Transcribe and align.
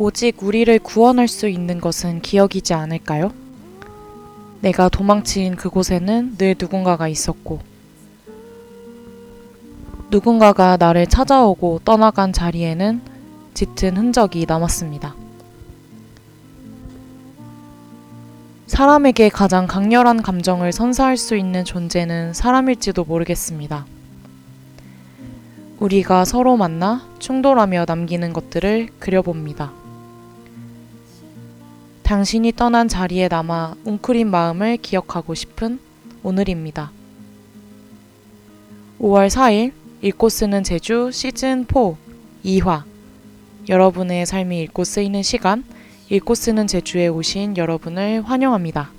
오직 0.00 0.44
우리를 0.44 0.78
구원할 0.78 1.26
수 1.26 1.48
있는 1.48 1.80
것은 1.80 2.22
기억이지 2.22 2.72
않을까요? 2.72 3.32
내가 4.60 4.88
도망친 4.88 5.56
그곳에는 5.56 6.36
늘 6.38 6.54
누군가가 6.56 7.08
있었고, 7.08 7.58
누군가가 10.08 10.76
나를 10.76 11.08
찾아오고 11.08 11.80
떠나간 11.84 12.32
자리에는 12.32 13.00
짙은 13.54 13.96
흔적이 13.96 14.46
남았습니다. 14.46 15.16
사람에게 18.68 19.30
가장 19.30 19.66
강렬한 19.66 20.22
감정을 20.22 20.70
선사할 20.70 21.16
수 21.16 21.36
있는 21.36 21.64
존재는 21.64 22.34
사람일지도 22.34 23.02
모르겠습니다. 23.02 23.84
우리가 25.80 26.24
서로 26.24 26.56
만나 26.56 27.04
충돌하며 27.18 27.86
남기는 27.88 28.32
것들을 28.32 28.90
그려봅니다. 29.00 29.87
당신이 32.08 32.52
떠난 32.52 32.88
자리에 32.88 33.28
남아 33.28 33.74
웅크린 33.84 34.30
마음을 34.30 34.78
기억하고 34.78 35.34
싶은 35.34 35.78
오늘입니다. 36.22 36.90
5월 38.98 39.28
4일 39.28 39.72
읽고 40.00 40.30
쓰는 40.30 40.64
제주 40.64 41.10
시즌 41.12 41.66
4 41.70 41.96
2화 42.46 42.84
여러분의 43.68 44.24
삶이 44.24 44.58
읽고 44.62 44.84
쓰이는 44.84 45.22
시간 45.22 45.64
읽고 46.08 46.34
쓰는 46.34 46.66
제주에 46.66 47.08
오신 47.08 47.58
여러분을 47.58 48.22
환영합니다. 48.22 48.90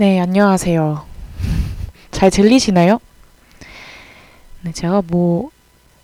네, 0.00 0.20
안녕하세요. 0.20 1.04
잘 2.12 2.30
들리시나요? 2.30 3.00
네, 4.60 4.70
제가 4.70 5.02
뭐 5.08 5.50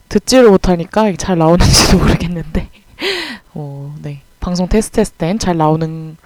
듣지를 0.08 0.50
못하니까 0.50 1.12
잘 1.16 1.38
나오는지도 1.38 1.98
모르겠는데, 2.02 2.70
어, 3.54 3.94
네, 4.02 4.22
방송 4.40 4.66
테스트했을 4.66 5.14
땐 5.16 5.38
잘 5.38 5.56
나오는 5.56 6.16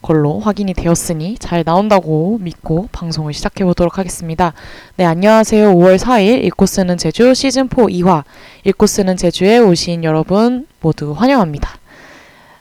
걸로 0.00 0.40
확인이 0.40 0.72
되었으니 0.72 1.36
잘 1.36 1.64
나온다고 1.66 2.38
믿고 2.40 2.88
방송을 2.92 3.34
시작해 3.34 3.62
보도록 3.62 3.98
하겠습니다. 3.98 4.54
네, 4.96 5.04
안녕하세요. 5.04 5.74
5월 5.74 5.98
4일 5.98 6.42
읽고 6.44 6.64
쓰는 6.64 6.96
제주 6.96 7.34
시즌 7.34 7.68
4 7.68 7.76
2화 7.88 8.24
읽고 8.64 8.86
쓰는 8.86 9.18
제주에 9.18 9.58
오신 9.58 10.04
여러분 10.04 10.66
모두 10.80 11.12
환영합니다. 11.12 11.78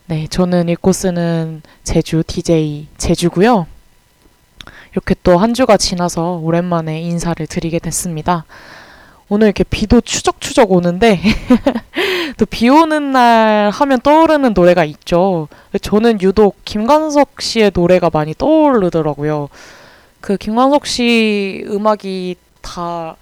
네, 0.07 0.27
저는 0.27 0.67
읽고 0.67 0.91
쓰는 0.91 1.61
제주 1.85 2.21
DJ 2.27 2.87
제주고요. 2.97 3.67
이렇게 4.93 5.15
또 5.23 5.37
한 5.37 5.53
주가 5.53 5.77
지나서 5.77 6.37
오랜만에 6.43 7.01
인사를 7.01 7.45
드리게 7.47 7.79
됐습니다. 7.79 8.45
오늘 9.29 9.47
이렇게 9.47 9.63
비도 9.63 10.01
추적추적 10.01 10.71
오는데 10.71 11.19
또 12.37 12.45
비 12.45 12.69
오는 12.69 13.11
날 13.11 13.69
하면 13.71 14.01
떠오르는 14.01 14.53
노래가 14.53 14.83
있죠. 14.85 15.47
저는 15.81 16.21
유독 16.21 16.57
김광석 16.65 17.41
씨의 17.41 17.71
노래가 17.73 18.09
많이 18.11 18.33
떠오르더라고요. 18.33 19.49
그 20.19 20.37
김광석 20.37 20.85
씨 20.85 21.63
음악이 21.67 22.35
다 22.61 23.15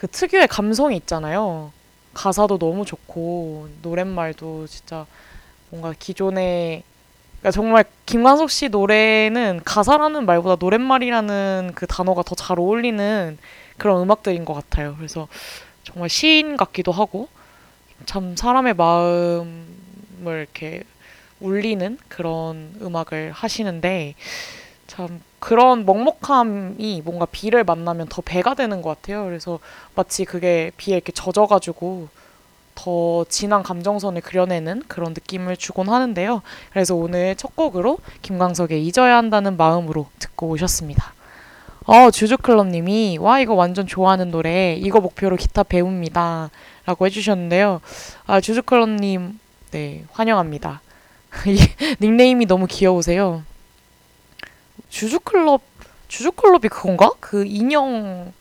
그 0.00 0.06
특유의 0.08 0.48
감성이 0.48 0.96
있잖아요. 0.96 1.72
가사도 2.14 2.56
너무 2.56 2.86
좋고 2.86 3.68
노랫말도 3.82 4.66
진짜 4.66 5.04
뭔가 5.68 5.92
기존의 5.98 6.84
그러니까 7.40 7.50
정말 7.52 7.84
김광석 8.06 8.50
씨 8.50 8.68
노래는 8.68 9.62
가사라는 9.64 10.26
말보다 10.26 10.56
노랫말이라는 10.60 11.72
그 11.74 11.86
단어가 11.86 12.22
더 12.22 12.34
잘 12.34 12.58
어울리는 12.58 13.38
그런 13.78 14.02
음악들인 14.02 14.44
것 14.44 14.54
같아요. 14.54 14.94
그래서 14.96 15.26
정말 15.84 16.08
시인 16.10 16.56
같기도 16.56 16.92
하고 16.92 17.28
참 18.06 18.36
사람의 18.36 18.74
마음을 18.74 19.46
이렇게 20.24 20.82
울리는 21.40 21.98
그런 22.08 22.74
음악을 22.82 23.32
하시는데 23.32 24.14
참 24.86 25.22
그런 25.38 25.86
먹먹함이 25.86 27.00
뭔가 27.04 27.24
비를 27.24 27.64
만나면 27.64 28.08
더 28.08 28.20
배가 28.20 28.54
되는 28.54 28.82
것 28.82 28.90
같아요. 28.90 29.24
그래서 29.24 29.58
마치 29.94 30.26
그게 30.26 30.72
비에 30.76 30.96
이렇게 30.96 31.12
젖어가지고 31.12 32.08
더 32.82 33.26
진한 33.28 33.62
감정선을 33.62 34.22
그려내는 34.22 34.84
그런 34.88 35.12
느낌을 35.12 35.58
주곤 35.58 35.90
하는데요. 35.90 36.40
그래서 36.72 36.94
오늘 36.94 37.36
첫 37.36 37.54
곡으로 37.54 37.98
김광석의 38.22 38.86
잊어야 38.86 39.18
한다는 39.18 39.58
마음으로 39.58 40.06
듣고 40.18 40.48
오셨습니다. 40.48 41.12
어, 41.84 42.10
주주클럽님이 42.10 43.18
와 43.20 43.40
이거 43.40 43.52
완전 43.52 43.86
좋아하는 43.86 44.30
노래 44.30 44.74
이거 44.74 45.00
목표로 45.00 45.36
기타 45.36 45.62
배웁니다 45.62 46.50
라고 46.86 47.04
해주셨는데요. 47.04 47.82
아 48.26 48.40
주주클럽님 48.40 49.38
네 49.72 50.04
환영합니다. 50.12 50.80
이 51.46 51.58
닉네임이 52.00 52.46
너무 52.46 52.66
귀여우세요. 52.66 53.42
주주클럽 54.88 55.60
주주클럽이 56.08 56.68
그건가? 56.70 57.12
그 57.20 57.44
인형 57.44 58.32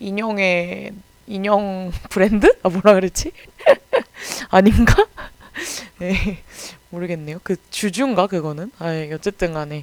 인형의 0.00 0.92
인형 1.26 1.92
브랜드? 2.10 2.56
아 2.62 2.68
뭐라 2.68 2.94
그랬지? 2.94 3.32
아닌가? 4.50 5.06
네, 5.98 6.42
모르겠네요. 6.90 7.40
그 7.42 7.56
주주인가 7.70 8.26
그거는? 8.26 8.70
아 8.78 8.90
어쨌든 9.12 9.54
간에 9.54 9.82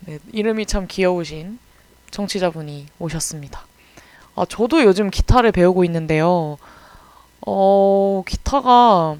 네, 0.00 0.18
이름이 0.32 0.66
참 0.66 0.86
귀여우신 0.88 1.58
청취자분이 2.10 2.86
오셨습니다. 2.98 3.66
아 4.36 4.44
저도 4.48 4.82
요즘 4.82 5.10
기타를 5.10 5.52
배우고 5.52 5.84
있는데요. 5.84 6.58
어 7.46 8.22
기타가 8.26 9.16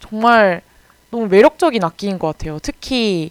정말 0.00 0.62
너무 1.10 1.26
매력적인 1.26 1.82
악기인 1.84 2.18
것 2.18 2.26
같아요. 2.28 2.58
특히 2.60 3.30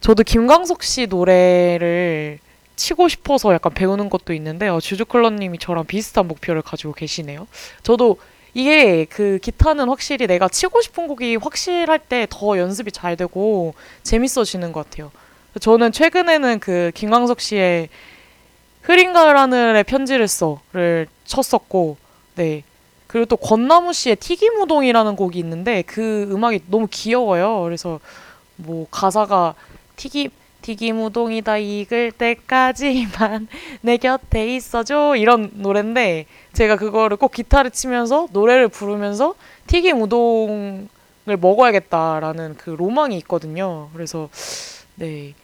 저도 0.00 0.22
김광석 0.22 0.82
씨 0.82 1.06
노래를 1.06 2.38
치고 2.76 3.08
싶어서 3.08 3.52
약간 3.54 3.72
배우는 3.72 4.10
것도 4.10 4.32
있는데 4.34 4.68
어, 4.68 4.80
주주클럽님이 4.80 5.58
저랑 5.58 5.86
비슷한 5.86 6.26
목표를 6.28 6.62
가지고 6.62 6.92
계시네요. 6.92 7.46
저도 7.82 8.18
이게 8.52 9.04
그 9.04 9.38
기타는 9.42 9.88
확실히 9.88 10.26
내가 10.26 10.48
치고 10.48 10.80
싶은 10.80 11.08
곡이 11.08 11.36
확실할 11.36 11.98
때 11.98 12.26
더 12.30 12.58
연습이 12.58 12.92
잘 12.92 13.16
되고 13.16 13.74
재밌어지는 14.02 14.72
것 14.72 14.88
같아요. 14.88 15.10
저는 15.60 15.92
최근에는 15.92 16.58
그 16.60 16.90
김광석 16.94 17.40
씨의 17.40 17.88
흐린 18.82 19.12
가을 19.12 19.36
하늘에 19.36 19.82
편지를 19.82 20.28
써를 20.28 21.06
쳤었고, 21.24 21.96
네. 22.34 22.64
그리고 23.06 23.26
또 23.26 23.36
권나무 23.36 23.92
씨의 23.92 24.16
튀김 24.16 24.60
우동이라는 24.60 25.14
곡이 25.16 25.38
있는데 25.38 25.82
그 25.82 26.28
음악이 26.30 26.62
너무 26.66 26.88
귀여워요. 26.90 27.62
그래서 27.62 28.00
뭐 28.56 28.86
가사가 28.90 29.54
튀김 29.96 30.30
튀김 30.64 31.04
우동이 31.04 31.42
다 31.42 31.58
익을 31.58 32.10
때까지만 32.12 33.48
내 33.82 33.98
곁에 33.98 34.54
있어줘 34.56 35.14
이런 35.14 35.50
노래인데 35.52 36.24
제가 36.54 36.76
그거를 36.76 37.18
꼭 37.18 37.32
기타를 37.32 37.70
치면서 37.70 38.28
노래를 38.32 38.68
부르면서 38.68 39.34
튀김 39.66 40.00
우동을 40.00 40.88
먹어야겠다라는 41.26 42.56
그 42.56 42.70
로망이 42.70 43.14
있거든요. 43.18 43.90
그래서 43.92 44.30
네 44.94 45.34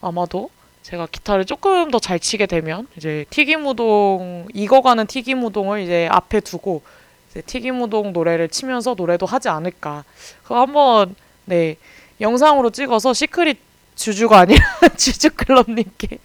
아마도 0.00 0.48
제가 0.82 1.08
기타를 1.12 1.44
조금 1.44 1.90
더 1.90 1.98
잘 1.98 2.18
치게 2.18 2.46
되면 2.46 2.88
이제 2.96 3.26
튀김 3.28 3.66
우동 3.66 4.48
익어가는 4.54 5.06
튀김 5.08 5.44
우동을 5.44 5.82
이제 5.82 6.08
앞에 6.10 6.40
두고 6.40 6.80
이제 7.28 7.42
튀김 7.42 7.82
우동 7.82 8.14
노래를 8.14 8.48
치면서 8.48 8.94
노래도 8.94 9.26
하지 9.26 9.50
않을까. 9.50 10.04
그거 10.42 10.62
한번 10.62 11.14
네 11.44 11.76
영상으로 12.18 12.70
찍어서 12.70 13.12
시크릿 13.12 13.65
주주가 13.96 14.38
아니라 14.38 14.64
주주클럽님께 14.96 16.18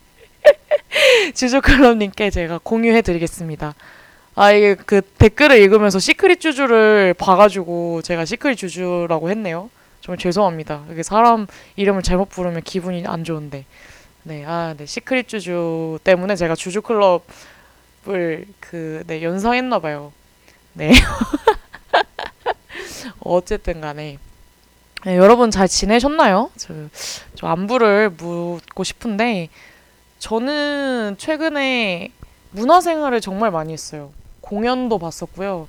주주클럽님께 1.34 2.30
제가 2.30 2.60
공유해드리겠습니다. 2.62 3.74
아 4.36 4.52
이게 4.52 4.76
그 4.76 5.02
댓글을 5.02 5.58
읽으면서 5.58 6.00
시크릿 6.00 6.40
주주를 6.40 7.16
봐가지고 7.16 8.02
제가 8.04 8.26
시크릿 8.26 8.58
주주라고 8.58 9.30
했네요. 9.30 9.70
정말 10.02 10.18
죄송합니다. 10.18 10.84
이게 10.92 11.04
사람 11.04 11.48
이름을 11.76 12.04
잘못 12.04 12.30
부르면 12.30 12.62
기분이 12.64 13.06
안 13.08 13.24
좋은데. 13.24 13.66
네, 14.24 14.46
아, 14.46 14.76
네, 14.78 14.86
시크릿 14.86 15.28
주주 15.28 15.98
때문에 16.04 16.36
제가 16.36 16.56
주주 16.56 16.84
클럽을 16.84 18.46
그, 18.60 19.04
네, 19.08 19.24
연상했나 19.24 19.80
봐요. 19.80 20.14
네. 20.74 20.92
어쨌든 23.20 23.82
간에. 23.82 24.20
네, 25.04 25.18
여러분 25.18 25.50
잘 25.50 25.68
지내셨나요? 25.68 26.52
저, 26.58 26.76
저 27.34 27.48
안부를 27.48 28.12
묻고 28.12 28.84
싶은데, 28.84 29.50
저는 30.20 31.16
최근에 31.18 32.12
문화 32.52 32.82
생활을 32.82 33.20
정말 33.20 33.50
많이 33.50 33.74
했어요. 33.74 34.12
공연도 34.42 35.00
봤었고요. 35.00 35.68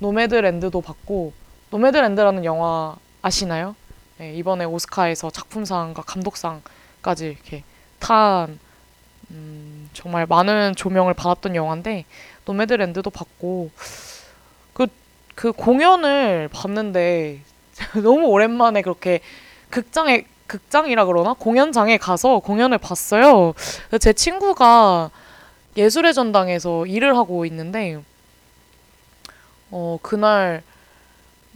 노매드랜드도 0.00 0.80
봤고, 0.80 1.32
노매드랜드라는 1.70 2.44
영화 2.44 2.96
아시나요? 3.22 3.76
네, 4.18 4.34
이번에 4.34 4.64
오스카에서 4.64 5.30
작품상과 5.30 6.02
감독상까지 6.02 7.26
이렇게 7.26 7.62
탄 8.00 8.58
음, 9.30 9.88
정말 9.92 10.26
많은 10.26 10.74
조명을 10.74 11.14
받았던 11.14 11.54
영화인데 11.54 12.04
노매드랜드도 12.44 13.10
봤고 13.10 13.70
그, 14.72 14.88
그 15.34 15.52
공연을 15.52 16.48
봤는데 16.52 17.40
너무 18.02 18.26
오랜만에 18.26 18.82
그렇게 18.82 19.20
극장에 19.70 20.24
극장이라 20.46 21.06
그러나 21.06 21.34
공연장에 21.34 21.96
가서 21.96 22.38
공연을 22.40 22.78
봤어요. 22.78 23.54
제 24.00 24.12
친구가 24.12 25.10
예술의 25.76 26.12
전당에서 26.12 26.84
일을 26.86 27.16
하고 27.16 27.46
있는데 27.46 28.02
어 29.70 29.98
그날 30.02 30.62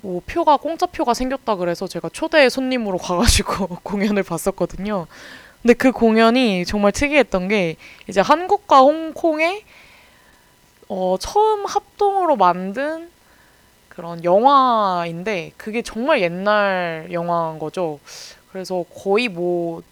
뭐 0.00 0.22
표가 0.24 0.56
공짜 0.56 0.86
표가 0.86 1.12
생겼다 1.12 1.56
그래서 1.56 1.86
제가 1.86 2.08
초대 2.10 2.48
손님으로 2.48 2.96
가가지고 2.96 3.80
공연을 3.84 4.22
봤었거든요. 4.22 5.06
근데 5.60 5.74
그 5.74 5.92
공연이 5.92 6.64
정말 6.64 6.92
특이했던 6.92 7.48
게 7.48 7.76
이제 8.08 8.20
한국과 8.20 8.80
홍콩의 8.80 9.64
어, 10.88 11.16
처음 11.18 11.66
합동으로 11.66 12.36
만든 12.36 13.10
그런 13.96 14.22
영화인데 14.22 15.52
그게 15.56 15.80
정말 15.80 16.20
옛날 16.20 17.08
영화인 17.10 17.58
거죠. 17.58 17.98
그래서 18.52 18.84
거의 18.94 19.28
뭐 19.28 19.82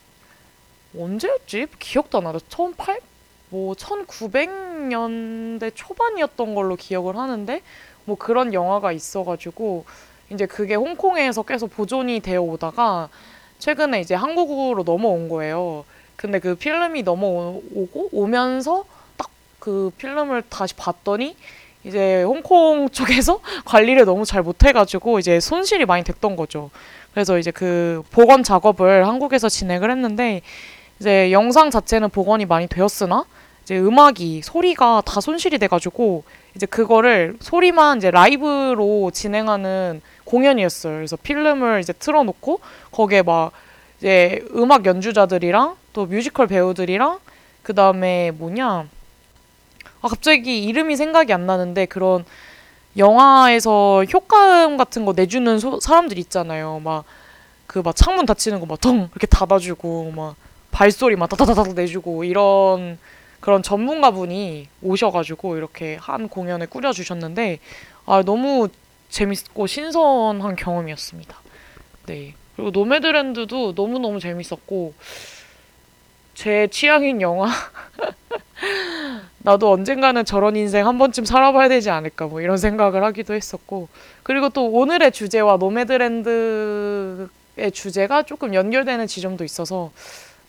언제였지? 0.96 1.66
기억도 1.78 2.18
안 2.18 2.24
나다. 2.24 2.38
18? 2.48 3.00
뭐 3.48 3.74
1900년대 3.74 5.72
초반이었던 5.74 6.54
걸로 6.54 6.76
기억을 6.76 7.16
하는데 7.16 7.62
뭐 8.04 8.16
그런 8.16 8.52
영화가 8.52 8.92
있어가지고 8.92 9.86
이제 10.30 10.46
그게 10.46 10.74
홍콩에서 10.74 11.42
계속 11.42 11.70
보존이 11.70 12.20
되어 12.20 12.42
오다가 12.42 13.08
최근에 13.58 14.00
이제 14.00 14.14
한국으로 14.14 14.84
넘어온 14.84 15.30
거예요. 15.30 15.84
근데 16.16 16.38
그 16.38 16.54
필름이 16.54 17.02
넘어오고 17.02 18.10
오면서 18.12 18.84
딱 19.16 19.30
그 19.64 19.90
필름을 19.96 20.42
다시 20.50 20.74
봤더니 20.74 21.34
이제 21.84 22.22
홍콩 22.22 22.88
쪽에서 22.92 23.40
관리를 23.64 24.04
너무 24.04 24.24
잘 24.24 24.42
못해가지고 24.42 25.18
이제 25.18 25.40
손실이 25.40 25.84
많이 25.84 26.04
됐던 26.04 26.36
거죠. 26.36 26.70
그래서 27.12 27.38
이제 27.38 27.50
그 27.50 28.02
복원 28.10 28.42
작업을 28.42 29.06
한국에서 29.06 29.48
진행을 29.48 29.90
했는데 29.90 30.42
이제 30.98 31.30
영상 31.32 31.70
자체는 31.70 32.10
복원이 32.10 32.46
많이 32.46 32.66
되었으나 32.66 33.24
이제 33.62 33.78
음악이 33.78 34.42
소리가 34.42 35.02
다 35.06 35.20
손실이 35.20 35.58
돼가지고 35.58 36.24
이제 36.54 36.66
그거를 36.66 37.36
소리만 37.40 37.98
이제 37.98 38.10
라이브로 38.10 39.10
진행하는 39.12 40.02
공연이었어요. 40.24 40.96
그래서 40.96 41.16
필름을 41.16 41.80
이제 41.80 41.92
틀어놓고 41.92 42.60
거기에 42.90 43.22
막 43.22 43.52
이제 43.98 44.44
음악 44.54 44.86
연주자들이랑 44.86 45.76
또 45.92 46.06
뮤지컬 46.06 46.46
배우들이랑 46.46 47.18
그 47.62 47.74
다음에 47.74 48.30
뭐냐 48.32 48.86
아 50.04 50.08
갑자기 50.08 50.62
이름이 50.64 50.96
생각이 50.96 51.32
안 51.32 51.46
나는데 51.46 51.86
그런 51.86 52.26
영화에서 52.98 54.04
효과음 54.04 54.76
같은 54.76 55.04
거 55.04 55.12
내주는 55.14 55.58
소- 55.58 55.80
사람들 55.80 56.18
있잖아요. 56.18 56.80
막 56.84 57.04
그 57.66 57.80
막 57.82 57.96
창문 57.96 58.26
닫히는 58.26 58.60
거 58.60 58.66
막 58.66 58.78
덩 58.80 59.08
이렇게 59.12 59.26
닫아주고 59.26 60.12
막 60.14 60.36
발소리 60.70 61.16
막 61.16 61.28
다다다다 61.30 61.72
내주고 61.72 62.22
이런 62.24 62.98
그런 63.40 63.62
전문가분이 63.62 64.68
오셔가지고 64.82 65.56
이렇게 65.56 65.96
한 66.00 66.28
공연을 66.28 66.66
꾸려주셨는데 66.68 67.58
아 68.06 68.22
너무 68.22 68.68
재밌고 69.08 69.66
신선한 69.66 70.56
경험이었습니다. 70.56 71.34
네. 72.06 72.34
그리고 72.54 72.70
노매드랜드도 72.70 73.72
너무너무 73.74 74.20
재밌었고 74.20 74.92
제 76.34 76.68
취향인 76.70 77.20
영화 77.20 77.48
나도 79.38 79.70
언젠가는 79.70 80.24
저런 80.24 80.56
인생 80.56 80.86
한 80.86 80.98
번쯤 80.98 81.24
살아봐야 81.24 81.68
되지 81.68 81.90
않을까 81.90 82.26
뭐 82.26 82.40
이런 82.40 82.56
생각을 82.56 83.04
하기도 83.04 83.34
했었고 83.34 83.88
그리고 84.22 84.48
또 84.48 84.70
오늘의 84.70 85.12
주제와 85.12 85.58
노매드랜드의 85.58 87.28
주제가 87.72 88.22
조금 88.24 88.54
연결되는 88.54 89.06
지점도 89.06 89.44
있어서 89.44 89.92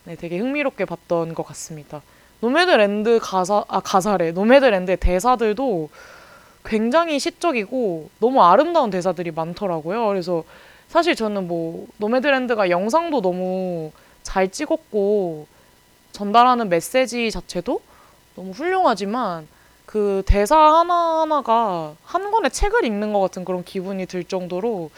네, 0.05 0.15
되게 0.15 0.37
흥미롭게 0.37 0.85
봤던 0.85 1.33
것 1.33 1.45
같습니다. 1.47 2.01
노매드랜드 2.39 3.19
가사 3.21 3.65
아 3.67 3.79
가사래 3.79 4.31
노매드랜드의 4.31 4.97
대사들도 4.97 5.89
굉장히 6.63 7.19
시적이고 7.19 8.09
너무 8.19 8.43
아름다운 8.43 8.89
대사들이 8.89 9.31
많더라고요. 9.31 10.07
그래서 10.07 10.43
사실 10.88 11.15
저는 11.15 11.47
뭐 11.47 11.88
노매드랜드가 11.97 12.69
영상도 12.69 13.21
너무 13.21 13.91
잘 14.23 14.49
찍었고 14.49 15.47
전달하는 16.15 16.69
메시지 16.69 17.29
자체도 17.29 17.81
너무 18.35 18.51
훌륭하지만 18.51 19.47
그 19.85 20.23
대사 20.25 20.57
하나하나가 20.57 21.94
한 22.06 22.31
권의 22.31 22.51
책을 22.51 22.85
읽는 22.85 23.12
것 23.12 23.19
같은 23.19 23.44
그런 23.44 23.65
기분이 23.65 24.06
들 24.06 24.23
정도로 24.23 24.91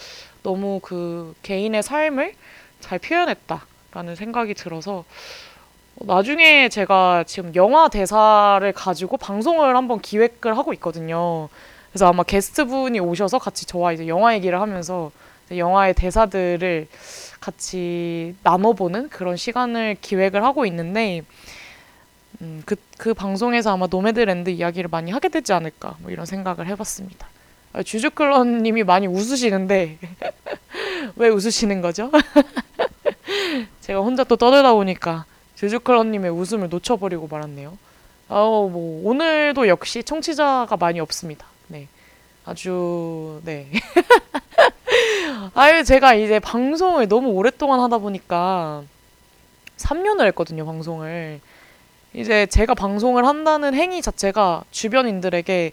너무 0.43 0.79
그 0.81 1.33
개인의 1.41 1.81
삶을 1.81 2.35
잘 2.81 2.99
표현했다라는 2.99 4.15
생각이 4.15 4.53
들어서 4.53 5.05
나중에 5.95 6.69
제가 6.69 7.23
지금 7.25 7.55
영화 7.55 7.89
대사를 7.89 8.71
가지고 8.73 9.17
방송을 9.17 9.75
한번 9.75 9.99
기획을 9.99 10.55
하고 10.55 10.71
있거든요. 10.73 11.49
그래서 11.89 12.07
아마 12.07 12.21
게스트분이 12.21 12.99
오셔서 12.99 13.39
같이 13.39 13.65
저와 13.65 13.93
이제 13.93 14.07
영화 14.07 14.35
얘기를 14.35 14.61
하면서 14.61 15.11
영화의 15.49 15.95
대사들을 15.95 16.87
같이 17.47 18.35
나눠보는 18.43 19.07
그런 19.07 19.37
시간을 19.37 19.95
기획을 20.01 20.43
하고 20.43 20.65
있는데, 20.65 21.21
음, 22.41 22.61
그, 22.65 22.75
그 22.97 23.13
방송에서 23.13 23.71
아마 23.71 23.87
노매드랜드 23.89 24.49
이야기를 24.49 24.89
많이 24.89 25.11
하게 25.11 25.29
되지 25.29 25.53
않을까, 25.53 25.95
뭐 25.99 26.11
이런 26.11 26.25
생각을 26.25 26.67
해봤습니다. 26.67 27.25
아, 27.71 27.83
주주클런님이 27.83 28.83
많이 28.83 29.07
웃으시는데, 29.07 29.97
왜 31.15 31.29
웃으시는 31.29 31.79
거죠? 31.79 32.11
제가 33.79 34.01
혼자 34.01 34.25
또 34.25 34.35
떠들다 34.35 34.73
보니까 34.73 35.23
주주클런님의 35.55 36.29
웃음을 36.31 36.67
놓쳐버리고 36.67 37.29
말았네요. 37.29 37.77
아우, 38.27 38.69
뭐, 38.69 39.09
오늘도 39.09 39.69
역시 39.69 40.03
청취자가 40.03 40.75
많이 40.75 40.99
없습니다. 40.99 41.45
네. 41.69 41.87
아주, 42.43 43.41
네. 43.45 43.71
아유, 45.53 45.83
제가 45.83 46.13
이제 46.13 46.39
방송을 46.39 47.07
너무 47.07 47.29
오랫동안 47.29 47.79
하다 47.79 47.97
보니까 47.99 48.83
3년을 49.77 50.25
했거든요, 50.27 50.65
방송을. 50.65 51.39
이제 52.13 52.45
제가 52.47 52.73
방송을 52.73 53.25
한다는 53.25 53.73
행위 53.73 54.01
자체가 54.01 54.63
주변인들에게 54.71 55.71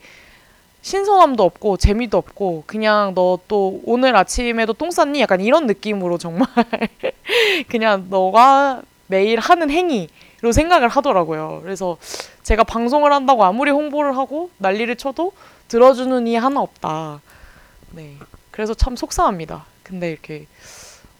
신선함도 0.83 1.43
없고 1.43 1.79
재미도 1.79 2.19
없고 2.19 2.65
그냥 2.67 3.15
너 3.15 3.39
또 3.49 3.81
오늘 3.85 4.15
아침에도 4.17 4.75
똥 4.75 4.91
쌌니? 4.91 5.21
약간 5.21 5.41
이런 5.41 5.67
느낌으로 5.67 6.19
정말 6.19 6.47
그냥 7.71 8.07
너가 8.11 8.83
매일 9.07 9.39
하는 9.39 9.71
행위로 9.71 10.53
생각을 10.53 10.89
하더라고요. 10.89 11.61
그래서 11.63 11.97
제가 12.43 12.65
방송을 12.65 13.13
한다고 13.13 13.45
아무리 13.45 13.71
홍보를 13.71 14.17
하고 14.17 14.51
난리를 14.59 14.95
쳐도 14.97 15.33
들어주는 15.69 16.27
이 16.27 16.37
하나 16.37 16.61
없다. 16.61 17.21
네. 17.93 18.17
그래서 18.55 18.73
참 18.73 18.95
속상합니다. 18.95 19.65
근데 19.83 20.13
이렇게 20.13 20.47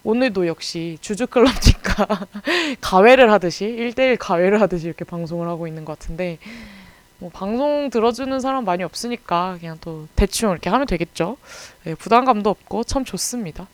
오늘도 0.05 0.47
역시 0.47 0.99
주주클럽니까 1.01 2.29
가회를 2.81 3.33
하듯이 3.33 3.67
1대1 3.67 4.19
가회를 4.21 4.61
하듯이 4.61 4.87
이렇게 4.87 5.05
방송을 5.05 5.49
하고 5.49 5.67
있는 5.67 5.85
것 5.85 5.99
같은데 5.99 6.39
뭐 7.19 7.31
방송 7.31 7.91
들어주는 7.91 8.39
사람 8.39 8.65
많이 8.65 8.85
없으니까 8.85 9.57
그냥 9.59 9.79
또 9.81 10.07
대충 10.15 10.53
이렇게 10.53 10.71
하면 10.71 10.87
되겠죠. 10.87 11.37
네, 11.83 11.97
부담감도 11.97 12.49
없고 12.49 12.85
참 12.85 13.05
좋습니다. 13.05 13.67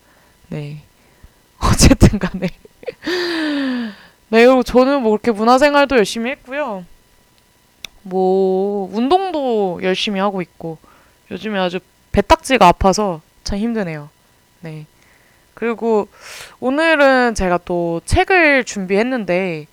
네. 0.49 0.81
어쨌든 1.61 2.17
간에 2.17 2.47
네, 4.29 4.45
그리고 4.45 4.63
저는 4.63 5.03
뭐 5.03 5.11
그렇게 5.11 5.29
문화생활도 5.29 5.97
열심히 5.97 6.31
했고요. 6.31 6.83
뭐 8.01 8.89
운동도 8.91 9.81
열심히 9.83 10.19
하고 10.19 10.41
있고 10.41 10.79
요즘에 11.29 11.59
아주 11.59 11.79
배딱지가 12.11 12.67
아파서 12.67 13.21
참 13.43 13.57
힘드네요. 13.57 14.09
네. 14.61 14.85
그리고 15.53 16.07
오늘은 16.59 17.35
제가 17.35 17.59
또 17.65 18.01
책을 18.05 18.63
준비했는데 18.63 19.67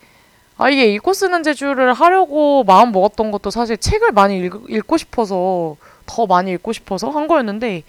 아 0.56 0.68
이게 0.68 0.92
읽고 0.94 1.12
쓰는 1.14 1.42
제주를 1.42 1.92
하려고 1.94 2.64
마음 2.64 2.92
먹었던 2.92 3.30
것도 3.30 3.50
사실 3.50 3.76
책을 3.76 4.12
많이 4.12 4.38
읽, 4.38 4.52
읽고 4.68 4.96
싶어서 4.96 5.76
더 6.04 6.26
많이 6.26 6.52
읽고 6.52 6.72
싶어서 6.72 7.10
한 7.10 7.28
거였는데 7.28 7.84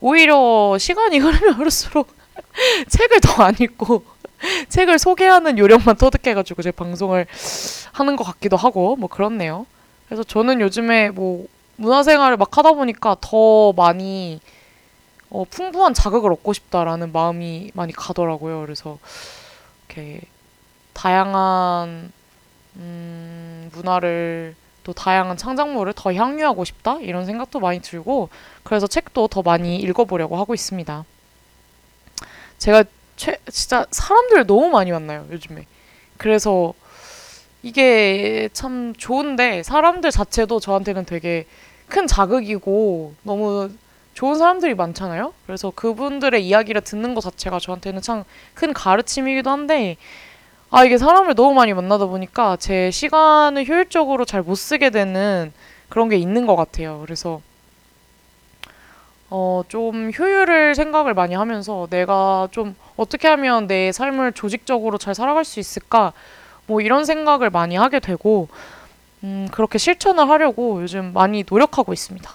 오히려 0.00 0.76
시간이 0.78 1.18
흐르면 1.20 1.54
흐를수록 1.54 2.08
책을 2.88 3.20
더 3.20 3.44
안 3.44 3.54
읽고 3.58 4.04
책을 4.68 4.98
소개하는 4.98 5.58
요령만 5.58 5.96
터득해가지고 5.96 6.62
제 6.62 6.70
방송을 6.70 7.26
하는 7.92 8.16
것 8.16 8.24
같기도 8.24 8.56
하고 8.56 8.96
뭐 8.96 9.08
그렇네요. 9.08 9.66
그래서 10.06 10.22
저는 10.22 10.60
요즘에 10.60 11.10
뭐 11.10 11.46
문화생활을 11.76 12.36
막 12.36 12.56
하다 12.56 12.72
보니까 12.72 13.16
더 13.20 13.72
많이 13.72 14.40
어, 15.30 15.44
풍부한 15.44 15.94
자극을 15.94 16.32
얻고 16.32 16.52
싶다라는 16.52 17.12
마음이 17.12 17.70
많이 17.74 17.92
가더라고요. 17.92 18.62
그래서 18.62 18.98
이렇게 19.86 20.20
다양한 20.94 22.12
음, 22.76 23.70
문화를 23.74 24.54
또 24.84 24.92
다양한 24.92 25.36
창작물을 25.36 25.92
더 25.94 26.12
향유하고 26.12 26.64
싶다 26.64 26.98
이런 27.00 27.26
생각도 27.26 27.60
많이 27.60 27.80
들고 27.80 28.30
그래서 28.62 28.86
책도 28.86 29.28
더 29.28 29.42
많이 29.42 29.76
읽어보려고 29.76 30.36
하고 30.36 30.54
있습니다. 30.54 31.04
제가 32.58 32.84
최, 33.16 33.36
진짜 33.50 33.84
사람들 33.90 34.46
너무 34.46 34.70
많이 34.70 34.90
만나요 34.92 35.26
요즘에. 35.30 35.66
그래서 36.16 36.72
이게 37.62 38.48
참 38.52 38.94
좋은데 38.96 39.62
사람들 39.62 40.10
자체도 40.10 40.60
저한테는 40.60 41.04
되게 41.04 41.46
큰 41.88 42.06
자극이고 42.06 43.14
너무 43.24 43.70
좋은 44.18 44.34
사람들이 44.34 44.74
많잖아요. 44.74 45.32
그래서 45.46 45.70
그분들의 45.70 46.44
이야기를 46.44 46.80
듣는 46.82 47.14
것 47.14 47.20
자체가 47.20 47.60
저한테는 47.60 48.02
참 48.02 48.24
큰 48.54 48.72
가르침이기도 48.72 49.48
한데 49.48 49.96
아 50.70 50.84
이게 50.84 50.98
사람을 50.98 51.36
너무 51.36 51.54
많이 51.54 51.72
만나다 51.72 52.06
보니까 52.06 52.56
제 52.56 52.90
시간을 52.90 53.68
효율적으로 53.68 54.24
잘 54.24 54.42
못 54.42 54.56
쓰게 54.56 54.90
되는 54.90 55.52
그런 55.88 56.08
게 56.08 56.16
있는 56.16 56.46
것 56.46 56.56
같아요. 56.56 57.00
그래서 57.04 57.40
어, 59.30 59.62
좀 59.68 60.10
효율을 60.18 60.74
생각을 60.74 61.14
많이 61.14 61.34
하면서 61.34 61.86
내가 61.90 62.48
좀 62.50 62.74
어떻게 62.96 63.28
하면 63.28 63.66
내 63.66 63.92
삶을 63.92 64.32
조직적으로 64.32 64.98
잘 64.98 65.14
살아갈 65.14 65.44
수 65.44 65.60
있을까? 65.60 66.12
뭐 66.66 66.80
이런 66.80 67.04
생각을 67.04 67.50
많이 67.50 67.76
하게 67.76 68.00
되고, 68.00 68.48
음, 69.24 69.48
그렇게 69.52 69.78
실천을 69.78 70.28
하려고 70.28 70.82
요즘 70.82 71.12
많이 71.12 71.44
노력하고 71.48 71.92
있습니다. 71.92 72.30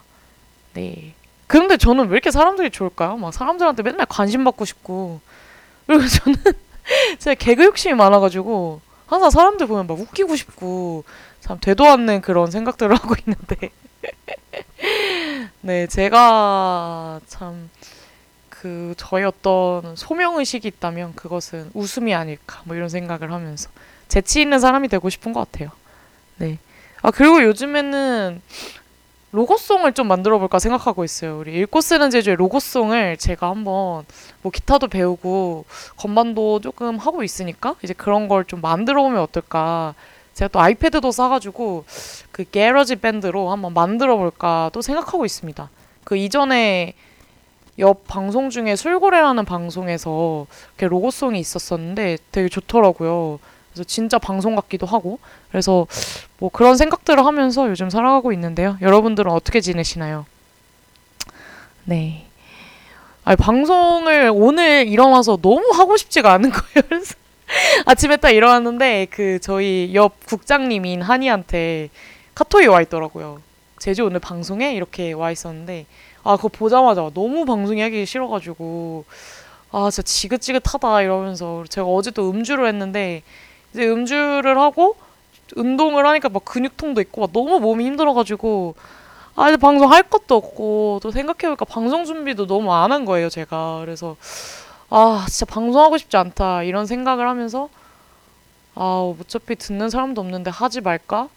네. 0.75 1.13
근데 1.47 1.77
저는 1.77 2.07
왜 2.07 2.13
이렇게 2.13 2.31
사람들이 2.31 2.71
좋을까요? 2.71 3.17
막 3.17 3.33
사람들한테 3.33 3.83
맨날 3.83 4.05
관심 4.07 4.43
받고 4.43 4.65
싶고, 4.65 5.21
그리고 5.85 6.07
저는 6.07 6.37
제가 7.19 7.35
개그 7.35 7.63
욕심이 7.63 7.93
많아가지고, 7.93 8.81
항상 9.07 9.29
사람들 9.29 9.67
보면 9.67 9.87
막 9.87 9.99
웃기고 9.99 10.35
싶고, 10.35 11.03
참 11.41 11.59
되도 11.59 11.85
않는 11.87 12.21
그런 12.21 12.49
생각들을 12.51 12.95
하고 12.95 13.15
있는데, 13.25 13.71
네, 15.61 15.87
제가 15.87 17.19
참 17.27 17.69
그 18.63 18.93
저의 18.95 19.25
어떤 19.25 19.93
소명 19.97 20.37
의식이 20.39 20.65
있다면 20.69 21.15
그것은 21.15 21.69
웃음이 21.73 22.15
아닐까 22.15 22.61
뭐 22.63 22.77
이런 22.77 22.87
생각을 22.87 23.33
하면서 23.33 23.69
재치 24.07 24.39
있는 24.39 24.61
사람이 24.61 24.87
되고 24.87 25.09
싶은 25.09 25.33
것 25.33 25.51
같아요. 25.51 25.69
네. 26.37 26.59
아 27.01 27.11
그리고 27.11 27.43
요즘에는 27.43 28.41
로고송을 29.33 29.93
좀 29.93 30.07
만들어 30.07 30.37
볼까 30.37 30.59
생각하고 30.59 31.03
있어요. 31.03 31.39
우리 31.39 31.55
읽고 31.59 31.81
쓰는 31.81 32.11
제주의 32.11 32.35
로고송을 32.35 33.17
제가 33.17 33.49
한번 33.49 34.05
뭐 34.43 34.51
기타도 34.51 34.87
배우고 34.87 35.65
건반도 35.97 36.59
조금 36.61 36.97
하고 36.99 37.23
있으니까 37.23 37.75
이제 37.83 37.93
그런 37.93 38.27
걸 38.27 38.43
좀 38.45 38.61
만들어 38.61 39.01
보면 39.01 39.19
어떨까. 39.21 39.95
제가 40.35 40.49
또 40.49 40.59
아이패드도 40.59 41.11
싸가지고 41.11 41.85
그 42.31 42.43
게러지 42.43 42.97
밴드로 42.97 43.49
한번 43.51 43.73
만들어 43.73 44.17
볼까 44.17 44.69
또 44.71 44.81
생각하고 44.81 45.25
있습니다. 45.25 45.69
그 46.03 46.15
이전에 46.15 46.93
옆 47.79 48.05
방송 48.05 48.51
중에 48.51 48.75
술고래라는 48.75 49.45
방송에서 49.45 50.45
이렇게 50.77 50.87
로고송이 50.87 51.39
있었었는데 51.39 52.17
되게 52.31 52.49
좋더라고요. 52.49 53.39
그래서 53.71 53.83
진짜 53.83 54.19
방송 54.19 54.55
같기도 54.55 54.85
하고 54.85 55.17
그래서 55.53 55.85
뭐 56.39 56.49
그런 56.49 56.77
생각들을 56.77 57.23
하면서 57.23 57.69
요즘 57.69 57.91
살아가고 57.91 58.33
있는데요. 58.33 58.75
여러분들은 58.81 59.31
어떻게 59.31 59.61
지내시나요? 59.61 60.25
네. 61.83 62.25
아니, 63.23 63.37
방송을 63.37 64.31
오늘 64.33 64.87
일어나서 64.87 65.37
너무 65.37 65.69
하고 65.75 65.95
싶지가 65.95 66.33
않은 66.33 66.49
거예요. 66.49 67.03
아침에 67.85 68.17
딱 68.17 68.31
일어났는데 68.31 69.05
그 69.11 69.37
저희 69.43 69.91
옆 69.93 70.25
국장님인 70.25 71.03
한이한테 71.03 71.89
카톡이 72.33 72.65
와 72.65 72.81
있더라고요. 72.81 73.39
제주 73.77 74.05
오늘 74.05 74.19
방송에 74.19 74.73
이렇게 74.73 75.11
와 75.11 75.29
있었는데 75.29 75.85
아 76.23 76.35
그거 76.35 76.47
보자마자 76.47 77.11
너무 77.13 77.45
방송이 77.45 77.79
하기 77.79 78.07
싫어가지고 78.07 79.05
아 79.71 79.89
진짜 79.91 80.01
지긋지긋하다 80.01 81.03
이러면서 81.03 81.63
제가 81.69 81.85
어제도 81.85 82.31
음주를 82.31 82.67
했는데 82.67 83.21
이제 83.71 83.87
음주를 83.87 84.57
하고 84.57 84.95
운동을 85.55 86.05
하니까 86.07 86.29
막 86.29 86.43
근육통도 86.45 87.01
있고 87.01 87.21
막 87.21 87.31
너무 87.33 87.59
몸이 87.59 87.85
힘들어가지고 87.85 88.75
아 89.35 89.49
이제 89.49 89.57
방송 89.57 89.91
할 89.91 90.03
것도 90.03 90.35
없고 90.35 90.99
또 91.01 91.11
생각해보니까 91.11 91.65
방송 91.65 92.05
준비도 92.05 92.45
너무 92.47 92.73
안 92.73 92.91
한 92.91 93.05
거예요 93.05 93.29
제가. 93.29 93.79
그래서 93.81 94.15
아 94.89 95.25
진짜 95.29 95.45
방송하고 95.45 95.97
싶지 95.97 96.17
않다 96.17 96.63
이런 96.63 96.85
생각을 96.85 97.27
하면서 97.27 97.69
아 98.75 99.13
어차피 99.19 99.55
듣는 99.55 99.89
사람도 99.89 100.21
없는데 100.21 100.51
하지 100.51 100.81
말까? 100.81 101.29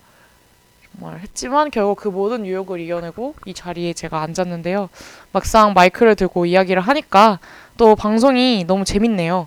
정말 0.98 1.20
했지만 1.20 1.70
결국 1.70 1.96
그 1.98 2.08
모든 2.08 2.46
유혹을 2.46 2.80
이겨내고 2.80 3.34
이 3.46 3.52
자리에 3.54 3.92
제가 3.92 4.22
앉았는데요. 4.22 4.88
막상 5.32 5.74
마이크를 5.74 6.14
들고 6.16 6.46
이야기를 6.46 6.80
하니까 6.82 7.38
또 7.76 7.94
방송이 7.96 8.64
너무 8.66 8.84
재밌네요 8.84 9.46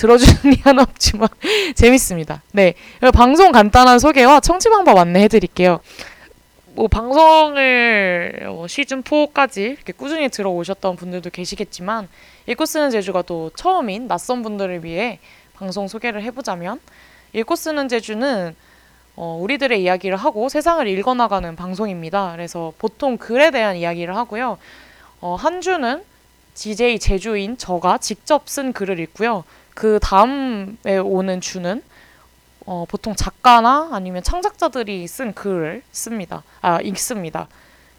들어주는 0.00 0.54
이 0.54 0.60
하나 0.62 0.82
없지만 0.82 1.28
재밌습니다 1.76 2.42
네 2.52 2.74
방송 3.12 3.52
간단한 3.52 3.98
소개와 3.98 4.40
청취 4.40 4.70
방법 4.70 4.96
안내해 4.96 5.28
드릴게요 5.28 5.80
뭐 6.72 6.88
방송을 6.88 8.46
어, 8.48 8.66
시즌 8.66 9.02
4까지 9.02 9.72
이렇게 9.72 9.92
꾸준히 9.92 10.30
들어오셨던 10.30 10.96
분들도 10.96 11.28
계시겠지만 11.28 12.08
읽고 12.46 12.64
쓰는 12.64 12.90
제주가 12.90 13.22
또 13.22 13.50
처음인 13.54 14.08
낯선 14.08 14.42
분들을 14.42 14.84
위해 14.84 15.18
방송 15.54 15.86
소개를 15.86 16.22
해보자면 16.22 16.80
읽고 17.34 17.54
쓰는 17.54 17.88
제주는 17.88 18.54
어, 19.16 19.38
우리들의 19.42 19.82
이야기를 19.82 20.16
하고 20.16 20.48
세상을 20.48 20.86
읽어나가는 20.88 21.54
방송입니다. 21.54 22.32
그래서 22.32 22.72
보통 22.78 23.18
글에 23.18 23.50
대한 23.50 23.76
이야기를 23.76 24.16
하고요. 24.16 24.56
어, 25.20 25.34
한 25.34 25.60
주는 25.60 26.02
DJ 26.54 26.98
제주인 26.98 27.58
저가 27.58 27.98
직접 27.98 28.48
쓴 28.48 28.72
글을 28.72 28.98
읽고요. 29.00 29.44
그 29.74 29.98
다음에 30.00 30.98
오는 31.02 31.40
주는 31.40 31.82
어, 32.66 32.84
보통 32.88 33.14
작가나 33.16 33.88
아니면 33.92 34.22
창작자들이 34.22 35.06
쓴 35.06 35.32
글을 35.32 35.82
씁니다. 35.90 36.42
아, 36.60 36.80
읽습니다. 36.82 37.48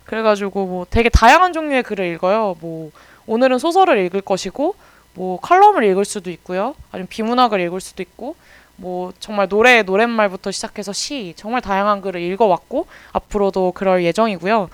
그래가지고 0.06 0.66
뭐 0.66 0.86
되게 0.90 1.10
다양한 1.10 1.54
종류의 1.54 1.84
글을 1.84 2.06
읽어요. 2.14 2.56
뭐 2.62 2.92
오늘은 3.28 3.60
소설을 3.60 3.98
읽을 4.06 4.22
것이고 4.22 4.76
뭐 5.14 5.40
칼럼을 5.40 5.84
읽을 5.84 6.06
수도 6.06 6.30
있고요. 6.32 6.76
아니면 6.92 7.08
비문학을 7.08 7.60
읽을 7.60 7.82
수도 7.82 8.02
있고 8.04 8.36
뭐 8.76 9.14
정말 9.20 9.48
노래 9.48 9.84
노랫말부터 9.84 10.52
시작해서 10.52 10.94
시 10.94 11.34
정말 11.36 11.62
다양한 11.62 12.02
글을 12.02 12.22
읽어왔고 12.22 12.88
앞으로도 13.14 13.74
그럴 13.74 14.04
예정이고요. 14.04 14.70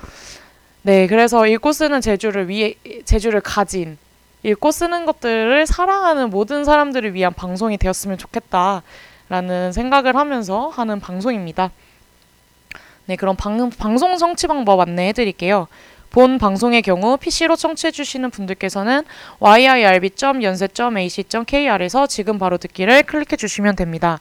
네, 0.83 1.07
그래서 1.07 1.45
읽고 1.45 1.73
쓰는 1.73 2.01
제주를 2.01 2.47
위해 2.47 2.75
제주를 3.03 3.41
가진 3.41 3.97
읽고 4.43 4.71
쓰는 4.71 5.05
것들을 5.05 5.65
사랑하는 5.65 6.29
모든 6.29 6.63
사람들을 6.63 7.13
위한 7.13 7.33
방송이 7.33 7.77
되었으면 7.77 8.17
좋겠다라는 8.17 9.71
생각을 9.73 10.15
하면서 10.15 10.69
하는 10.69 10.99
방송입니다. 10.99 11.71
네, 13.05 13.15
그럼 13.15 13.35
방, 13.35 13.69
방송 13.71 14.17
청취 14.17 14.47
방법 14.47 14.79
안내해 14.79 15.13
드릴게요. 15.13 15.67
본 16.09 16.37
방송의 16.37 16.81
경우 16.81 17.17
PC로 17.17 17.55
청취해 17.55 17.91
주시는 17.91 18.31
분들께서는 18.31 19.03
yirb.연세.ac.kr에서 19.39 22.07
지금 22.07 22.37
바로 22.37 22.57
듣기를 22.57 23.03
클릭해 23.03 23.35
주시면 23.37 23.75
됩니다. 23.75 24.19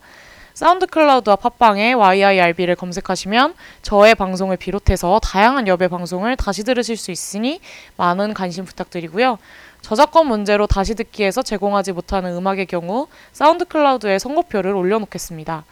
사운드 0.56 0.86
클라우드와 0.86 1.36
팟빵에 1.36 1.92
yirb를 1.92 2.76
검색하시면 2.76 3.52
저의 3.82 4.14
방송을 4.14 4.56
비롯해서 4.56 5.20
다양한 5.22 5.68
여배 5.68 5.88
방송을 5.88 6.34
다시 6.36 6.64
들으실 6.64 6.96
수 6.96 7.10
있으니 7.10 7.60
많은 7.98 8.32
관심 8.32 8.64
부탁드리고요. 8.64 9.36
저작권 9.82 10.28
문제로 10.28 10.66
다시 10.66 10.94
듣기에서 10.94 11.42
제공하지 11.42 11.92
못하는 11.92 12.34
음악의 12.34 12.64
경우 12.64 13.06
사운드 13.32 13.66
클라우드에 13.66 14.18
선고표를 14.18 14.74
올려놓겠습니다. 14.74 15.66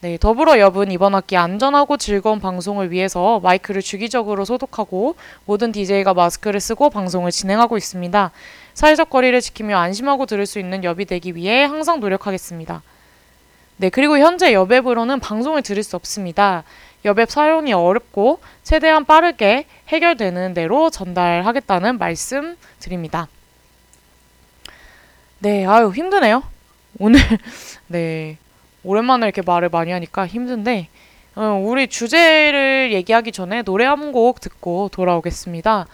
네, 0.00 0.16
더불어 0.16 0.58
엽은 0.58 0.90
이번 0.90 1.14
학기 1.14 1.36
안전하고 1.36 1.98
즐거운 1.98 2.40
방송을 2.40 2.90
위해서 2.90 3.40
마이크를 3.40 3.82
주기적으로 3.82 4.46
소독하고 4.46 5.16
모든 5.44 5.70
DJ가 5.70 6.14
마스크를 6.14 6.60
쓰고 6.60 6.88
방송을 6.88 7.30
진행하고 7.30 7.76
있습니다. 7.76 8.30
사회적 8.72 9.10
거리를 9.10 9.38
지키며 9.42 9.76
안심하고 9.76 10.24
들을 10.24 10.46
수 10.46 10.58
있는 10.58 10.82
엽이 10.82 11.04
되기 11.04 11.36
위해 11.36 11.64
항상 11.64 12.00
노력하겠습니다. 12.00 12.80
네, 13.78 13.90
그리고 13.90 14.18
현재 14.18 14.52
여앱으로는 14.52 15.20
방송을 15.20 15.62
들을 15.62 15.82
수 15.82 15.96
없습니다. 15.96 16.64
여앱 17.04 17.30
사용이 17.30 17.72
어렵고 17.72 18.40
최대한 18.64 19.04
빠르게 19.04 19.66
해결되는 19.88 20.52
대로 20.54 20.90
전달하겠다는 20.90 21.98
말씀 21.98 22.56
드립니다. 22.80 23.28
네, 25.38 25.64
아유, 25.64 25.92
힘드네요. 25.94 26.42
오늘, 26.98 27.20
네, 27.86 28.36
오랜만에 28.82 29.26
이렇게 29.26 29.42
말을 29.42 29.68
많이 29.68 29.92
하니까 29.92 30.26
힘든데, 30.26 30.88
어, 31.36 31.62
우리 31.64 31.86
주제를 31.86 32.90
얘기하기 32.92 33.30
전에 33.30 33.62
노래 33.62 33.84
한 33.84 34.10
곡 34.12 34.40
듣고 34.40 34.88
돌아오겠습니다. 34.90 35.86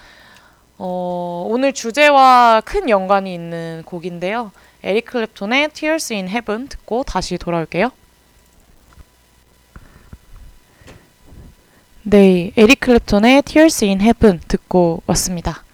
어, 0.79 1.47
오늘 1.51 1.75
주제와 1.75 2.63
큰 2.65 2.89
연관이 2.89 3.35
있는 3.35 3.83
곡인데요. 3.85 4.53
에릭 4.87 5.07
클랩톤의 5.07 5.73
Tears 5.73 6.13
in 6.13 6.29
Heaven 6.29 6.69
듣고 6.69 7.05
다시 7.05 7.39
돌아올게요. 7.39 7.91
네, 12.03 12.53
에릭 12.55 12.81
클랩톤의 12.81 13.47
Tears 13.47 13.83
in 13.87 14.03
Heaven 14.03 14.41
듣고 14.47 15.03
왔습니다. 15.07 15.65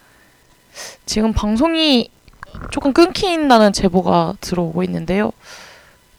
지금 1.07 1.33
방송이 1.33 2.09
조금 2.71 2.93
끊긴다는 2.93 3.73
제보가 3.73 4.35
들어오고 4.41 4.85
있는데요. 4.85 5.33